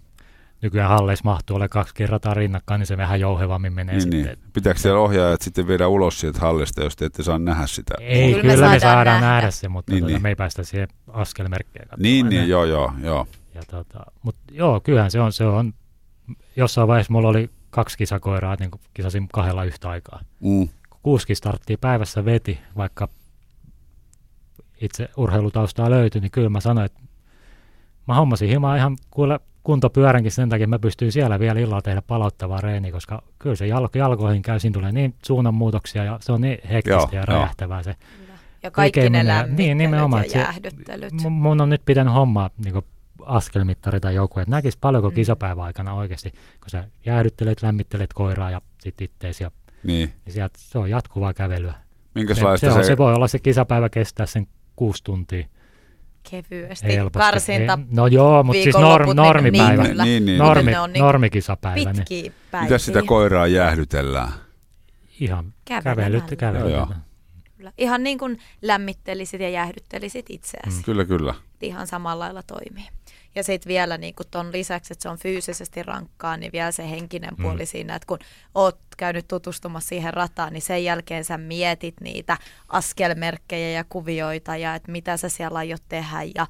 Nykyään 0.62 0.90
halleissa 0.90 1.26
mahtuu 1.26 1.56
ole 1.56 1.68
kaksi 1.70 2.08
rataa 2.08 2.34
rinnakkain, 2.34 2.80
niin 2.80 2.88
se 2.88 2.98
vähän 2.98 3.20
jouhevammin 3.20 3.74
menee 3.74 3.96
Niin, 3.96 4.02
sitten. 4.02 4.24
niin. 4.24 4.38
Pitääkö 4.54 4.80
siellä 4.80 5.00
ohjaajat 5.00 5.42
sitten 5.42 5.68
viedä 5.68 5.88
ulos 5.88 6.20
sieltä 6.20 6.40
hallista, 6.40 6.84
jos 6.84 6.96
te 6.96 7.06
ette 7.06 7.24
saa 7.24 7.40
nähdä 7.40 7.68
sitä? 7.68 7.94
Ei, 8.00 8.30
Kyllä 8.34 8.42
kyllä, 8.42 8.54
me 8.54 8.74
me 8.74 8.80
saadaan 8.80 8.80
saadaan 8.80 9.22
nähdä. 9.22 9.36
nähdä, 9.36 9.52
se, 9.52 9.68
mutta 9.70 9.92
Niin, 9.92 9.96
niin, 9.96 10.04
tota, 10.04 10.14
niin. 10.14 10.22
me 10.22 10.30
ei 10.30 10.36
päästä 10.36 10.64
siihen 10.64 10.88
askelmerkkejä 11.14 11.84
katsomaan 11.84 12.02
Niin, 12.04 12.30
niin, 12.30 12.50
joo, 12.50 12.66
joo, 12.66 12.92
joo. 13.04 13.28
Ja 13.56 13.62
tota, 13.72 14.00
mutta 14.24 14.42
joo, 14.52 14.80
kyllähän 14.80 15.12
se 15.12 15.20
on, 15.22 15.34
se 15.34 15.46
on, 15.46 15.74
jossain 16.56 16.88
vaiheessa 16.88 17.14
mulla 17.14 17.28
oli 17.30 17.50
kaksi 17.70 17.98
kisakoiraa, 17.98 18.56
niin 18.60 18.72
kisasin 18.94 19.28
kahdella 19.34 19.64
yhtä 19.64 19.90
aikaa. 19.90 20.20
Mm. 20.40 20.70
Kun 21.04 21.12
kuusi 21.12 21.36
starttia 21.36 21.78
päivässä 21.82 22.26
veti, 22.26 22.60
vaikka 22.78 23.08
itse 24.82 25.10
urheilutaustaa 25.18 25.90
löytyi, 25.90 26.22
niin 26.22 26.32
kyllä 26.32 26.50
mä 26.50 26.60
sanoin, 26.60 26.86
että 26.86 27.00
mä 28.08 28.16
hommasin 28.16 28.50
himaa 28.50 28.76
ihan 28.76 28.98
kuule 29.12 29.40
kuntopyöränkin 29.64 30.32
sen 30.32 30.50
takia, 30.50 30.64
että 30.64 30.76
mä 30.76 30.80
pystyin 30.80 31.12
siellä 31.12 31.40
vielä 31.40 31.60
illalla 31.60 31.82
tehdä 31.82 32.02
palauttavaa 32.02 32.62
reeniä, 32.62 32.92
koska 32.92 33.22
kyllä 33.40 33.56
se 33.56 33.68
jalko, 33.68 33.98
jalkoihin 33.98 34.42
käy, 34.42 34.60
siinä 34.60 34.74
tulee 34.74 34.92
niin 34.92 35.16
suunnanmuutoksia 35.26 36.04
ja 36.04 36.18
se 36.22 36.32
on 36.32 36.42
niin 36.42 36.58
hektistä 36.70 36.90
Joo, 36.98 37.10
ja 37.12 37.26
räjähtävää 37.26 37.84
se. 37.84 37.96
Ja 38.64 38.72
kaikki 38.72 39.10
ne 39.10 39.28
lämmittelyt 39.28 39.58
Niin, 39.58 39.78
nimenomaan, 39.78 40.22
ja 40.22 40.26
että 40.26 40.34
se- 40.34 40.40
jäähdyttelyt. 40.40 41.14
Mun, 41.30 41.62
on 41.62 41.70
nyt 41.70 41.82
pitänyt 41.86 42.14
hommaa 42.14 42.50
niin 42.66 42.84
askelmittari 43.26 44.00
tai 44.00 44.16
joku, 44.16 44.40
että 44.40 44.52
näkisi 44.52 44.78
paljonko 44.82 45.10
Mm. 45.10 45.16
kisapäivän 45.16 45.66
aikana 45.66 45.94
oikeasti, 45.94 46.32
kun 46.32 46.70
sä 46.70 46.84
jäähdyttelet, 47.06 47.62
lämmittelet 47.62 48.14
koiraa 48.14 48.52
ja 48.52 48.62
sit 48.80 49.02
ittees 49.02 49.42
ja 49.42 49.52
Niin. 49.84 50.14
niin 50.26 50.34
sieltä, 50.34 50.60
se 50.62 50.78
on 50.78 50.90
jatkuvaa 50.90 51.34
kävelyä. 51.34 51.72
Se, 51.72 51.80
Minkälaista 52.16 52.68
se, 52.68 52.74
se, 52.74 52.80
on, 52.80 52.86
se 52.86 52.98
voi 52.98 53.14
olla 53.14 53.28
se 53.28 53.40
kisapäivä 53.40 53.90
kestää 53.90 54.26
sen 54.26 54.48
kuusi 54.76 55.04
tuntia. 55.04 55.48
Kevyesti. 56.32 56.88
Helposti. 56.88 57.20
Karsinta 57.20 57.74
Ei- 57.82 57.86
No 57.96 58.08
joo, 58.08 58.44
mutta 58.44 58.64
siis 58.64 58.76
norm, 58.76 59.06
niin- 59.06 59.16
normipäivä. 59.16 59.84
niin. 59.84 59.98
Niin, 59.98 60.26
niin. 60.26 60.38
Normi, 60.40 60.72
niin 60.72 61.04
normikisapäivä, 61.04 61.94
niin 61.94 62.34
mitä 62.62 62.78
sitä 62.78 63.02
koiraa 63.06 63.48
jäähdytellään? 63.48 64.32
ihan 65.20 65.54
kävelyt, 65.66 66.24
kävelyt. 66.38 66.90
Kyllä. 67.58 67.72
Ihan 67.78 68.04
niin 68.04 68.18
kuin 68.18 68.38
lämmittelisit 68.62 69.42
ja 69.42 69.50
jäähdyttelisit 69.50 70.26
itseäsi. 70.30 70.78
Mm. 70.78 70.84
Kyllä, 70.84 71.06
kyllä. 71.06 71.34
Ihan 71.62 71.88
samalla 71.88 72.24
lailla 72.26 72.44
toimii. 72.44 72.88
Ja 73.36 73.44
sitten 73.44 73.70
vielä 73.70 73.98
niin 73.98 74.16
kuin 74.16 74.28
ton 74.32 74.52
lisäksi, 74.52 74.94
että 74.94 75.04
se 75.04 75.10
on 75.10 75.18
fyysisesti 75.18 75.84
rankkaa, 75.84 76.38
niin 76.38 76.52
vielä 76.52 76.72
se 76.72 76.90
henkinen 76.90 77.30
Mm. 77.38 77.44
puoli 77.44 77.66
siinä, 77.66 77.96
että 77.96 78.06
kun 78.06 78.20
oot 78.56 78.80
käynyt 78.98 79.28
tutustumassa 79.28 79.90
siihen 79.90 80.14
rataan, 80.14 80.54
niin 80.54 80.62
sen 80.62 80.84
jälkeen 80.84 81.26
sä 81.26 81.38
mietit 81.38 81.96
niitä 82.02 82.38
askelmerkkejä 82.68 83.70
ja 83.70 83.84
kuvioita 83.90 84.56
ja 84.58 84.76
että 84.76 84.92
mitä 84.92 85.18
sä 85.18 85.30
siellä 85.30 85.60
aiot 85.60 85.84
tehdä 85.90 86.24
ja 86.36 86.48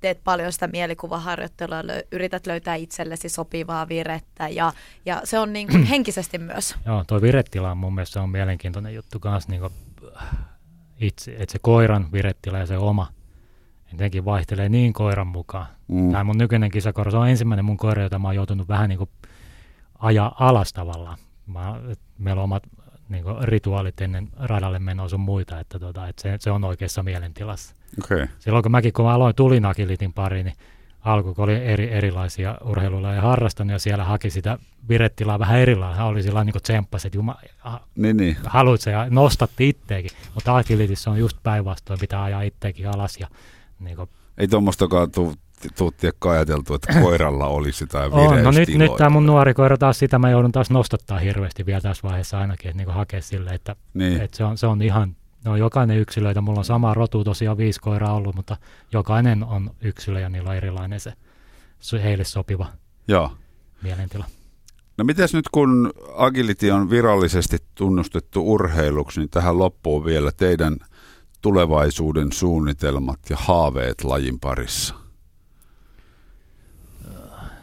teet 0.00 0.20
paljon 0.24 0.52
sitä 0.52 0.66
mielikuvaharjoittelua, 0.68 1.82
lö- 1.82 2.06
yrität 2.12 2.46
löytää 2.46 2.74
itsellesi 2.74 3.28
sopivaa 3.28 3.88
virettä 3.88 4.48
ja, 4.48 4.72
ja 5.06 5.20
se 5.24 5.38
on 5.38 5.52
niin 5.52 5.68
kuin 5.68 5.84
henkisesti 5.94 6.38
myös. 6.38 6.74
Joo, 6.86 7.04
toi 7.06 7.22
virettila 7.22 7.70
on 7.70 7.76
mun 7.78 7.94
mielestä 7.94 8.12
se 8.12 8.20
on 8.20 8.30
mielenkiintoinen 8.30 8.94
juttu 8.94 9.20
kanssa, 9.20 9.50
niin 9.50 9.62
itse, 11.00 11.30
että 11.38 11.52
se 11.52 11.58
koiran 11.58 12.12
virettila 12.12 12.58
ja 12.58 12.66
se 12.66 12.78
oma 12.78 13.12
jotenkin 13.92 14.24
vaihtelee 14.24 14.68
niin 14.68 14.92
koiran 14.92 15.26
mukaan. 15.26 15.66
Mm. 15.88 16.10
Tämä 16.10 16.24
mun 16.24 16.38
nykyinen 16.38 16.70
kisakoira, 16.70 17.10
se 17.10 17.16
on 17.16 17.28
ensimmäinen 17.28 17.64
mun 17.64 17.76
koira, 17.76 18.02
jota 18.02 18.18
mä 18.18 18.28
oon 18.28 18.34
joutunut 18.34 18.68
vähän 18.68 18.88
niin 18.88 18.98
kuin 18.98 19.10
ajaa 19.98 20.36
alas 20.38 20.72
tavallaan. 20.72 21.18
Mä, 21.46 21.80
meillä 22.18 22.40
on 22.40 22.44
omat 22.44 22.62
niin 23.08 23.24
kuin 23.24 23.36
rituaalit 23.42 24.00
ennen 24.00 24.28
radalle 24.38 24.78
menoa 24.78 25.08
sun 25.08 25.20
muita, 25.20 25.60
että, 25.60 25.78
tota, 25.78 26.08
että 26.08 26.22
se, 26.22 26.36
se 26.40 26.50
on 26.50 26.64
oikeassa 26.64 27.02
mielentilassa. 27.02 27.74
Okay. 28.04 28.26
Silloin 28.38 28.62
kun 28.62 28.72
mäkin, 28.72 28.92
kun 28.92 29.04
mä 29.04 29.14
aloin 29.14 29.34
tulinakilitin 29.34 30.12
pariin, 30.12 30.46
niin 30.46 30.56
alku, 31.00 31.34
kun 31.34 31.44
oli 31.44 31.54
eri, 31.54 31.92
erilaisia 31.92 32.58
urheilulajeja 32.64 33.22
harrastanut 33.22 33.72
ja 33.72 33.78
siellä 33.78 34.04
haki 34.04 34.30
sitä 34.30 34.58
virettilaa 34.88 35.38
vähän 35.38 35.58
erilailla. 35.58 35.96
Hän 35.96 36.06
oli 36.06 36.22
sillä 36.22 36.44
niin 36.44 36.52
kuin 36.52 36.62
tsemppasi, 36.62 37.08
että 37.08 37.18
juma, 37.18 37.36
ah, 37.64 37.80
Niin, 37.96 38.16
niin. 38.16 38.36
haluat 38.46 38.86
ja 38.86 39.06
nostatti 39.10 39.68
itteekin. 39.68 40.10
Mutta 40.34 40.56
agilitissä 40.56 41.10
on 41.10 41.18
just 41.18 41.36
päinvastoin, 41.42 42.00
pitää 42.00 42.22
ajaa 42.22 42.42
itteekin 42.42 42.88
alas 42.88 43.16
ja 43.20 43.28
niin 43.80 43.96
kuin, 43.96 44.08
Ei 44.38 44.48
tuommoistakaan 44.48 45.10
tuu, 45.10 45.34
tuu 45.78 45.90
tiekka 45.90 46.30
ajateltu, 46.30 46.74
että 46.74 47.00
koiralla 47.02 47.46
olisi 47.46 47.84
jotain 47.84 48.12
on. 48.12 48.28
No 48.28 48.34
nyt, 48.34 48.44
nyt 48.44 48.54
vireystiloja. 48.56 48.98
tämä 48.98 49.10
mun 49.10 49.26
nuori 49.26 49.54
koira 49.54 49.76
taas 49.78 49.98
sitä 49.98 50.18
mä 50.18 50.30
joudun 50.30 50.52
taas 50.52 50.70
nostattaa 50.70 51.18
hirveästi 51.18 51.66
vielä 51.66 51.80
tässä 51.80 52.08
vaiheessa 52.08 52.38
ainakin, 52.38 52.70
että 52.70 52.82
niin 52.84 52.94
hakea 52.94 53.22
sille, 53.22 53.50
että, 53.50 53.76
Niin. 53.94 54.20
että 54.20 54.36
se, 54.36 54.44
on, 54.44 54.58
se 54.58 54.66
on 54.66 54.82
ihan, 54.82 55.16
no 55.44 55.56
jokainen 55.56 55.98
yksilöitä, 55.98 56.40
mulla 56.40 56.58
on 56.58 56.64
sama 56.64 56.94
rotu 56.94 57.24
tosiaan 57.24 57.56
viisi 57.56 57.80
koiraa 57.80 58.14
ollut, 58.14 58.34
mutta 58.34 58.56
jokainen 58.92 59.44
on 59.44 59.70
yksilö 59.80 60.20
ja 60.20 60.28
niillä 60.28 60.50
on 60.50 60.56
erilainen 60.56 61.00
se, 61.00 61.12
se 61.80 62.02
heille 62.02 62.24
sopiva 62.24 62.66
Joo. 63.08 63.32
mielentila. 63.82 64.24
No 64.98 65.04
mitäs 65.04 65.34
nyt 65.34 65.48
kun 65.52 65.92
agility 66.16 66.70
on 66.70 66.90
virallisesti 66.90 67.56
tunnustettu 67.74 68.52
urheiluksi, 68.52 69.20
niin 69.20 69.30
tähän 69.30 69.58
loppuu 69.58 70.04
vielä 70.04 70.32
teidän 70.36 70.76
tulevaisuuden 71.40 72.32
suunnitelmat 72.32 73.18
ja 73.30 73.36
haaveet 73.40 74.04
lajin 74.04 74.40
parissa. 74.40 74.94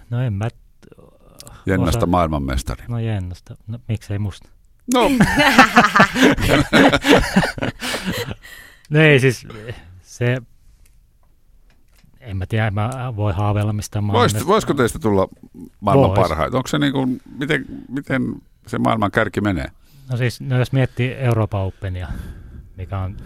No 0.10 0.22
en 0.22 0.34
mä, 0.34 0.48
Jennasta 1.66 2.00
Osa- 2.00 2.06
maailmanmestari. 2.08 2.84
no 2.88 3.00
jennasta, 3.00 3.56
no 3.68 3.80
miksei 3.88 4.20
musta. 4.20 4.50
No, 4.94 5.10
No 8.90 9.00
ei 9.00 9.20
siis, 9.20 9.48
Se, 10.02 10.38
en 12.20 12.38
mä 12.38 12.46
tiedä, 12.46 12.72
mä 12.72 13.14
voi 13.16 13.34
haaveilla 13.34 13.74
mistään 13.74 14.08
Vois, 14.08 14.14
maailmasta. 14.14 14.48
voisiko 14.48 14.74
teistä 14.74 15.00
tulla 15.00 15.28
maailman 15.80 16.10
Vois. 16.10 16.20
parhaita? 16.20 16.58
Onko 16.58 16.68
se 16.68 16.80
niin 16.80 16.94
kuin, 16.94 17.22
miten, 17.38 17.66
miten 17.90 18.22
se 18.68 18.78
maailman 18.78 19.12
kärki 19.12 19.42
menee? 19.42 19.72
No 20.12 20.18
siis, 20.18 20.42
no 20.42 20.60
jos 20.60 20.72
miettii 20.72 21.14
Euroopan 21.14 21.62
Openia, 21.62 22.08
mikä 22.78 23.00
on, 23.00 23.18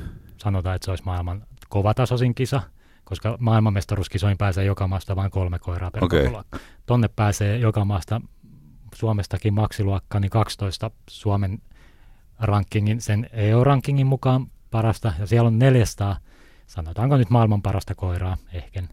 sanotaan, 0.41 0.75
että 0.75 0.85
se 0.85 0.91
olisi 0.91 1.05
maailman 1.05 1.43
kovatasoisin 1.69 2.35
kisa, 2.35 2.61
koska 3.03 3.37
maailmanmestaruuskisoihin 3.39 4.37
pääsee 4.37 4.65
joka 4.65 4.87
maasta 4.87 5.15
vain 5.15 5.31
kolme 5.31 5.59
koiraa 5.59 5.91
per 5.91 6.03
Okei. 6.03 6.19
kokoluokka. 6.19 6.59
Tonne 6.85 7.07
pääsee 7.07 7.57
joka 7.57 7.85
maasta 7.85 8.21
Suomestakin 8.95 9.53
maksiluokka, 9.53 10.19
niin 10.19 10.31
12 10.31 10.91
Suomen 11.09 11.61
rankingin, 12.39 13.01
sen 13.01 13.29
EU-rankingin 13.33 14.07
mukaan 14.07 14.47
parasta, 14.71 15.13
ja 15.19 15.27
siellä 15.27 15.47
on 15.47 15.59
400, 15.59 16.17
sanotaanko 16.67 17.17
nyt 17.17 17.29
maailman 17.29 17.61
parasta 17.61 17.95
koiraa 17.95 18.37
ehkä. 18.53 18.83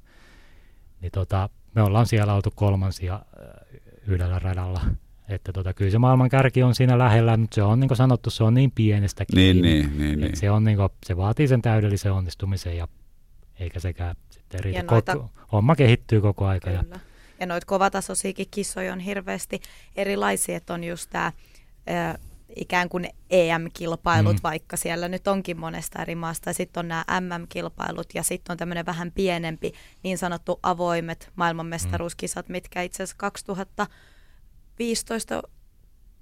Niin 1.00 1.12
tota, 1.12 1.48
me 1.74 1.82
ollaan 1.82 2.06
siellä 2.06 2.34
oltu 2.34 2.50
kolmansia 2.54 3.20
yhdellä 4.06 4.38
radalla. 4.38 4.80
Että 5.28 5.52
tota, 5.52 5.74
kyllä 5.74 5.90
se 5.90 5.98
maailman 5.98 6.28
kärki 6.28 6.62
on 6.62 6.74
siinä 6.74 6.98
lähellä, 6.98 7.36
mutta 7.36 7.54
se 7.54 7.62
on 7.62 7.80
niin 7.80 7.88
kuin 7.88 7.96
sanottu, 7.98 8.30
se 8.30 8.44
on 8.44 8.54
niin 8.54 8.70
pienestä 8.70 9.24
Niin, 9.34 9.54
kiinni. 9.56 9.68
niin, 9.74 9.98
niin. 9.98 10.12
Et 10.12 10.20
niin. 10.20 10.36
Se, 10.36 10.50
on 10.50 10.64
niin 10.64 10.76
kuin, 10.76 10.88
se 11.06 11.16
vaatii 11.16 11.48
sen 11.48 11.62
täydellisen 11.62 12.12
onnistumisen 12.12 12.76
ja 12.76 12.88
eikä 13.60 13.80
sekään 13.80 14.16
sitten 14.30 14.60
riitä. 14.60 14.78
Ja 14.78 14.82
noita- 14.82 15.12
Koko, 15.16 15.30
homma 15.52 15.76
kehittyy 15.76 16.20
koko 16.20 16.46
aika. 16.46 16.70
Ja, 16.70 16.82
Kyllä. 16.82 17.00
Ja 17.40 17.46
noita 17.46 17.66
kovatasoisiakin 17.66 18.46
kissoja 18.50 18.92
on 18.92 19.00
hirveästi 19.00 19.60
erilaisia, 19.96 20.56
että 20.56 20.74
on 20.74 20.84
just 20.84 21.10
tämä 21.10 21.32
ikään 22.56 22.88
kuin 22.88 23.08
EM-kilpailut, 23.30 24.32
Mm. 24.32 24.36
mm. 24.38 24.42
vaikka 24.42 24.76
siellä 24.76 25.08
nyt 25.08 25.28
onkin 25.28 25.58
monesta 25.60 26.02
eri 26.02 26.14
maasta. 26.14 26.52
Sitten 26.52 26.80
on 26.80 26.88
nämä 26.88 27.04
MM-kilpailut 27.20 28.06
ja 28.14 28.22
sitten 28.22 28.52
on 28.52 28.56
tämmöinen 28.58 28.86
vähän 28.86 29.12
pienempi 29.14 29.72
niin 30.02 30.18
sanottu 30.18 30.60
avoimet 30.62 31.30
maailmanmestaruuskisat, 31.36 32.48
mitkä 32.48 32.82
itse 32.82 33.02
asiassa 33.02 33.16
2015 34.78 35.57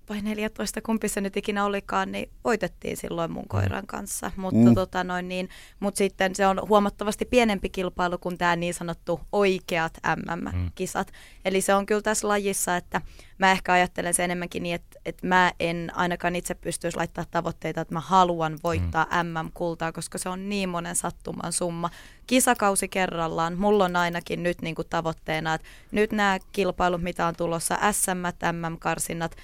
vai 0.09 0.23
14, 0.23 0.83
kumpi 0.83 1.09
se 1.09 1.21
nyt 1.21 1.37
ikinä 1.37 1.65
olikaan, 1.65 2.13
niin 2.13 2.31
voitettiin 2.45 2.97
silloin 2.97 3.33
mun 3.33 3.49
koiran 3.49 3.87
kanssa. 3.87 4.31
Mutta 4.37 4.61
Mm. 4.61 4.69
mm. 4.69 4.75
tota 4.75 5.05
noin 5.05 5.29
niin, 5.29 5.49
mut 5.81 5.97
sitten 5.97 6.35
se 6.35 6.47
on 6.47 6.69
huomattavasti 6.69 7.25
pienempi 7.25 7.69
kilpailu 7.69 8.19
kuin 8.19 8.39
tämä 8.39 8.57
niin 8.57 8.75
sanottu 8.75 9.21
oikeat 9.33 9.99
MM-kisat. 10.17 11.13
Eli 11.45 11.61
se 11.61 11.75
on 11.75 11.87
kyllä 11.87 12.03
tässä 12.03 12.29
lajissa, 12.29 12.77
että 12.77 13.01
mä 13.39 13.51
ehkä 13.51 13.73
ajattelen 13.73 14.15
se 14.15 14.25
enemmänkin 14.25 14.63
niin, 14.63 14.75
että, 14.75 14.99
että 15.05 15.27
mä 15.27 15.53
en 15.61 15.93
ainakaan 15.95 16.37
itse 16.37 16.55
pystyisi 16.55 16.97
laittaa 16.97 17.25
tavoitteita, 17.31 17.81
että 17.81 17.95
mä 17.95 18.01
haluan 18.01 18.59
voittaa 18.65 19.07
mm. 19.23 19.29
MM-kultaa, 19.29 19.93
koska 19.93 20.19
se 20.19 20.29
on 20.29 20.49
niin 20.49 20.69
monen 20.69 20.97
sattuman 20.97 21.53
summa. 21.53 21.91
Kisakausi 22.27 22.89
kerrallaan, 22.89 23.59
mulla 23.59 23.85
on 23.85 23.97
ainakin 23.97 24.43
nyt 24.43 24.63
niin 24.63 24.75
kuin 24.75 24.89
tavoitteena, 24.91 25.55
että 25.55 25.69
nyt 25.91 26.13
nämä 26.13 26.39
kilpailut, 26.53 27.03
mitä 27.03 27.27
on 27.27 27.37
tulossa, 27.37 27.79
SM, 27.93 28.11
MM-karsinnat, 28.53 29.37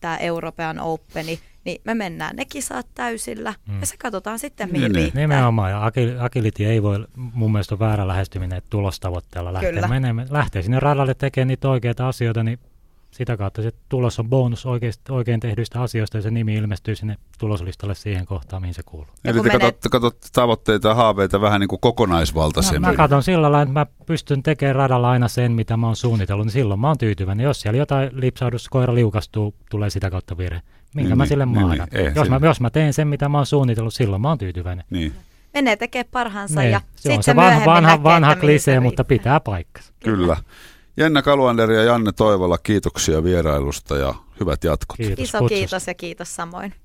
tämä 0.00 0.16
European 0.16 0.80
Openi, 0.80 1.38
niin 1.64 1.80
me 1.84 1.94
mennään 1.94 2.36
ne 2.36 2.44
kisat 2.44 2.86
täysillä 2.94 3.54
Mm. 3.68 3.80
ja 3.80 3.86
se 3.86 3.96
katsotaan 3.96 4.38
sitten, 4.38 4.66
Niin, 4.68 4.72
mihin 4.72 4.92
niin. 4.92 4.94
riittää. 4.94 5.20
Nimenomaan, 5.20 5.70
ja 5.70 5.88
agil- 5.88 6.22
agility 6.24 6.64
ei 6.66 6.82
voi, 6.82 7.06
mun 7.16 7.52
mielestä 7.52 7.74
on 7.74 7.78
väärä 7.78 8.08
lähestyminen, 8.08 8.58
että 8.58 8.70
tulostavoitteella 8.70 9.52
lähtee 9.52 9.88
menemään. 9.88 10.28
Lähtee 10.30 10.62
sinne 10.62 10.80
radalle 10.80 11.14
tekemään 11.14 11.48
niitä 11.48 11.68
oikeita 11.68 12.08
asioita, 12.08 12.42
niin 12.42 12.58
sitä 13.12 13.36
kautta 13.36 13.62
se 13.62 13.72
tulos 13.88 14.18
on 14.18 14.28
bonus 14.28 14.66
oikeist, 14.66 15.10
oikein 15.10 15.40
tehdyistä 15.40 15.82
asioista, 15.82 16.18
ja 16.18 16.22
se 16.22 16.30
nimi 16.30 16.54
ilmestyy 16.54 16.94
sinne 16.96 17.16
tuloslistalle 17.38 17.94
siihen 17.94 18.26
kohtaan, 18.26 18.62
mihin 18.62 18.74
se 18.74 18.82
kuuluu. 18.82 19.08
Ja 19.24 19.30
Eli 19.30 19.40
te 19.42 19.50
katsotte, 19.50 19.88
katsotte 19.88 20.28
tavoitteita 20.32 20.88
ja 20.88 20.94
haaveita 20.94 21.40
vähän 21.40 21.60
niin 21.60 21.68
kuin 21.68 21.78
Mä, 21.78 21.80
kokonaisvaltaisemmin. 21.82 22.90
mä 22.90 22.96
katson 22.96 23.22
sillä 23.22 23.42
lailla, 23.42 23.62
että 23.62 23.72
mä 23.72 23.86
pystyn 24.06 24.42
tekemään 24.42 24.76
radalla 24.76 25.10
aina 25.10 25.28
sen, 25.28 25.52
mitä 25.52 25.76
mä 25.76 25.86
oon 25.86 25.96
suunnitellut, 25.96 26.46
niin 26.46 26.52
silloin 26.52 26.80
mä 26.80 26.88
oon 26.88 26.98
tyytyväinen. 26.98 27.44
Jos 27.44 27.60
siellä 27.60 27.78
jotain 27.78 28.10
lipsahdus, 28.12 28.68
koira 28.68 28.94
liukastuu, 28.94 29.54
tulee 29.70 29.90
sitä 29.90 30.10
kautta 30.10 30.38
virhe. 30.38 30.60
Minkä 30.94 31.08
Niin, 31.08 31.18
mä 31.18 31.24
niin, 31.24 31.28
sille 31.28 31.46
niin, 31.46 31.68
niin, 31.68 31.82
eihän 31.92 32.14
jos, 32.14 32.28
mä, 32.30 32.40
jos 32.42 32.60
mä 32.60 32.70
teen 32.70 32.92
sen, 32.92 33.08
mitä 33.08 33.28
mä 33.28 33.38
oon 33.38 33.46
suunnitellut, 33.46 33.94
silloin 33.94 34.22
mä 34.22 34.28
oon 34.28 34.38
tyytyväinen. 34.38 34.84
Niin, 34.90 35.12
Menee 35.54 35.76
tekemään 35.76 36.08
parhaansa 36.10 36.60
Ne, 36.60 36.70
ja 36.70 36.80
se 36.80 36.84
sitten 36.96 37.16
on 37.16 37.22
se 37.22 37.36
vanha, 37.36 37.50
myöhemmin 37.50 37.66
vanha, 37.66 37.90
näkee, 37.90 38.04
vanha 38.04 38.36
klisee, 38.36 38.80
mutta 38.80 39.04
pitää 39.04 39.40
paikkansa. 39.40 39.92
kyllä. 40.04 40.36
Jenna 40.96 41.22
Kaluander 41.22 41.70
ja 41.70 41.82
Janne 41.82 42.12
Toivola, 42.12 42.58
kiitoksia 42.58 43.24
vierailusta 43.24 43.96
ja 43.96 44.14
hyvät 44.40 44.64
jatkot. 44.64 44.96
Kiitos 44.96 45.24
Iso 45.28 45.38
kutsusta. 45.38 45.58
kiitos 45.58 45.86
ja 45.86 45.94
kiitos 45.94 46.36
samoin. 46.36 46.74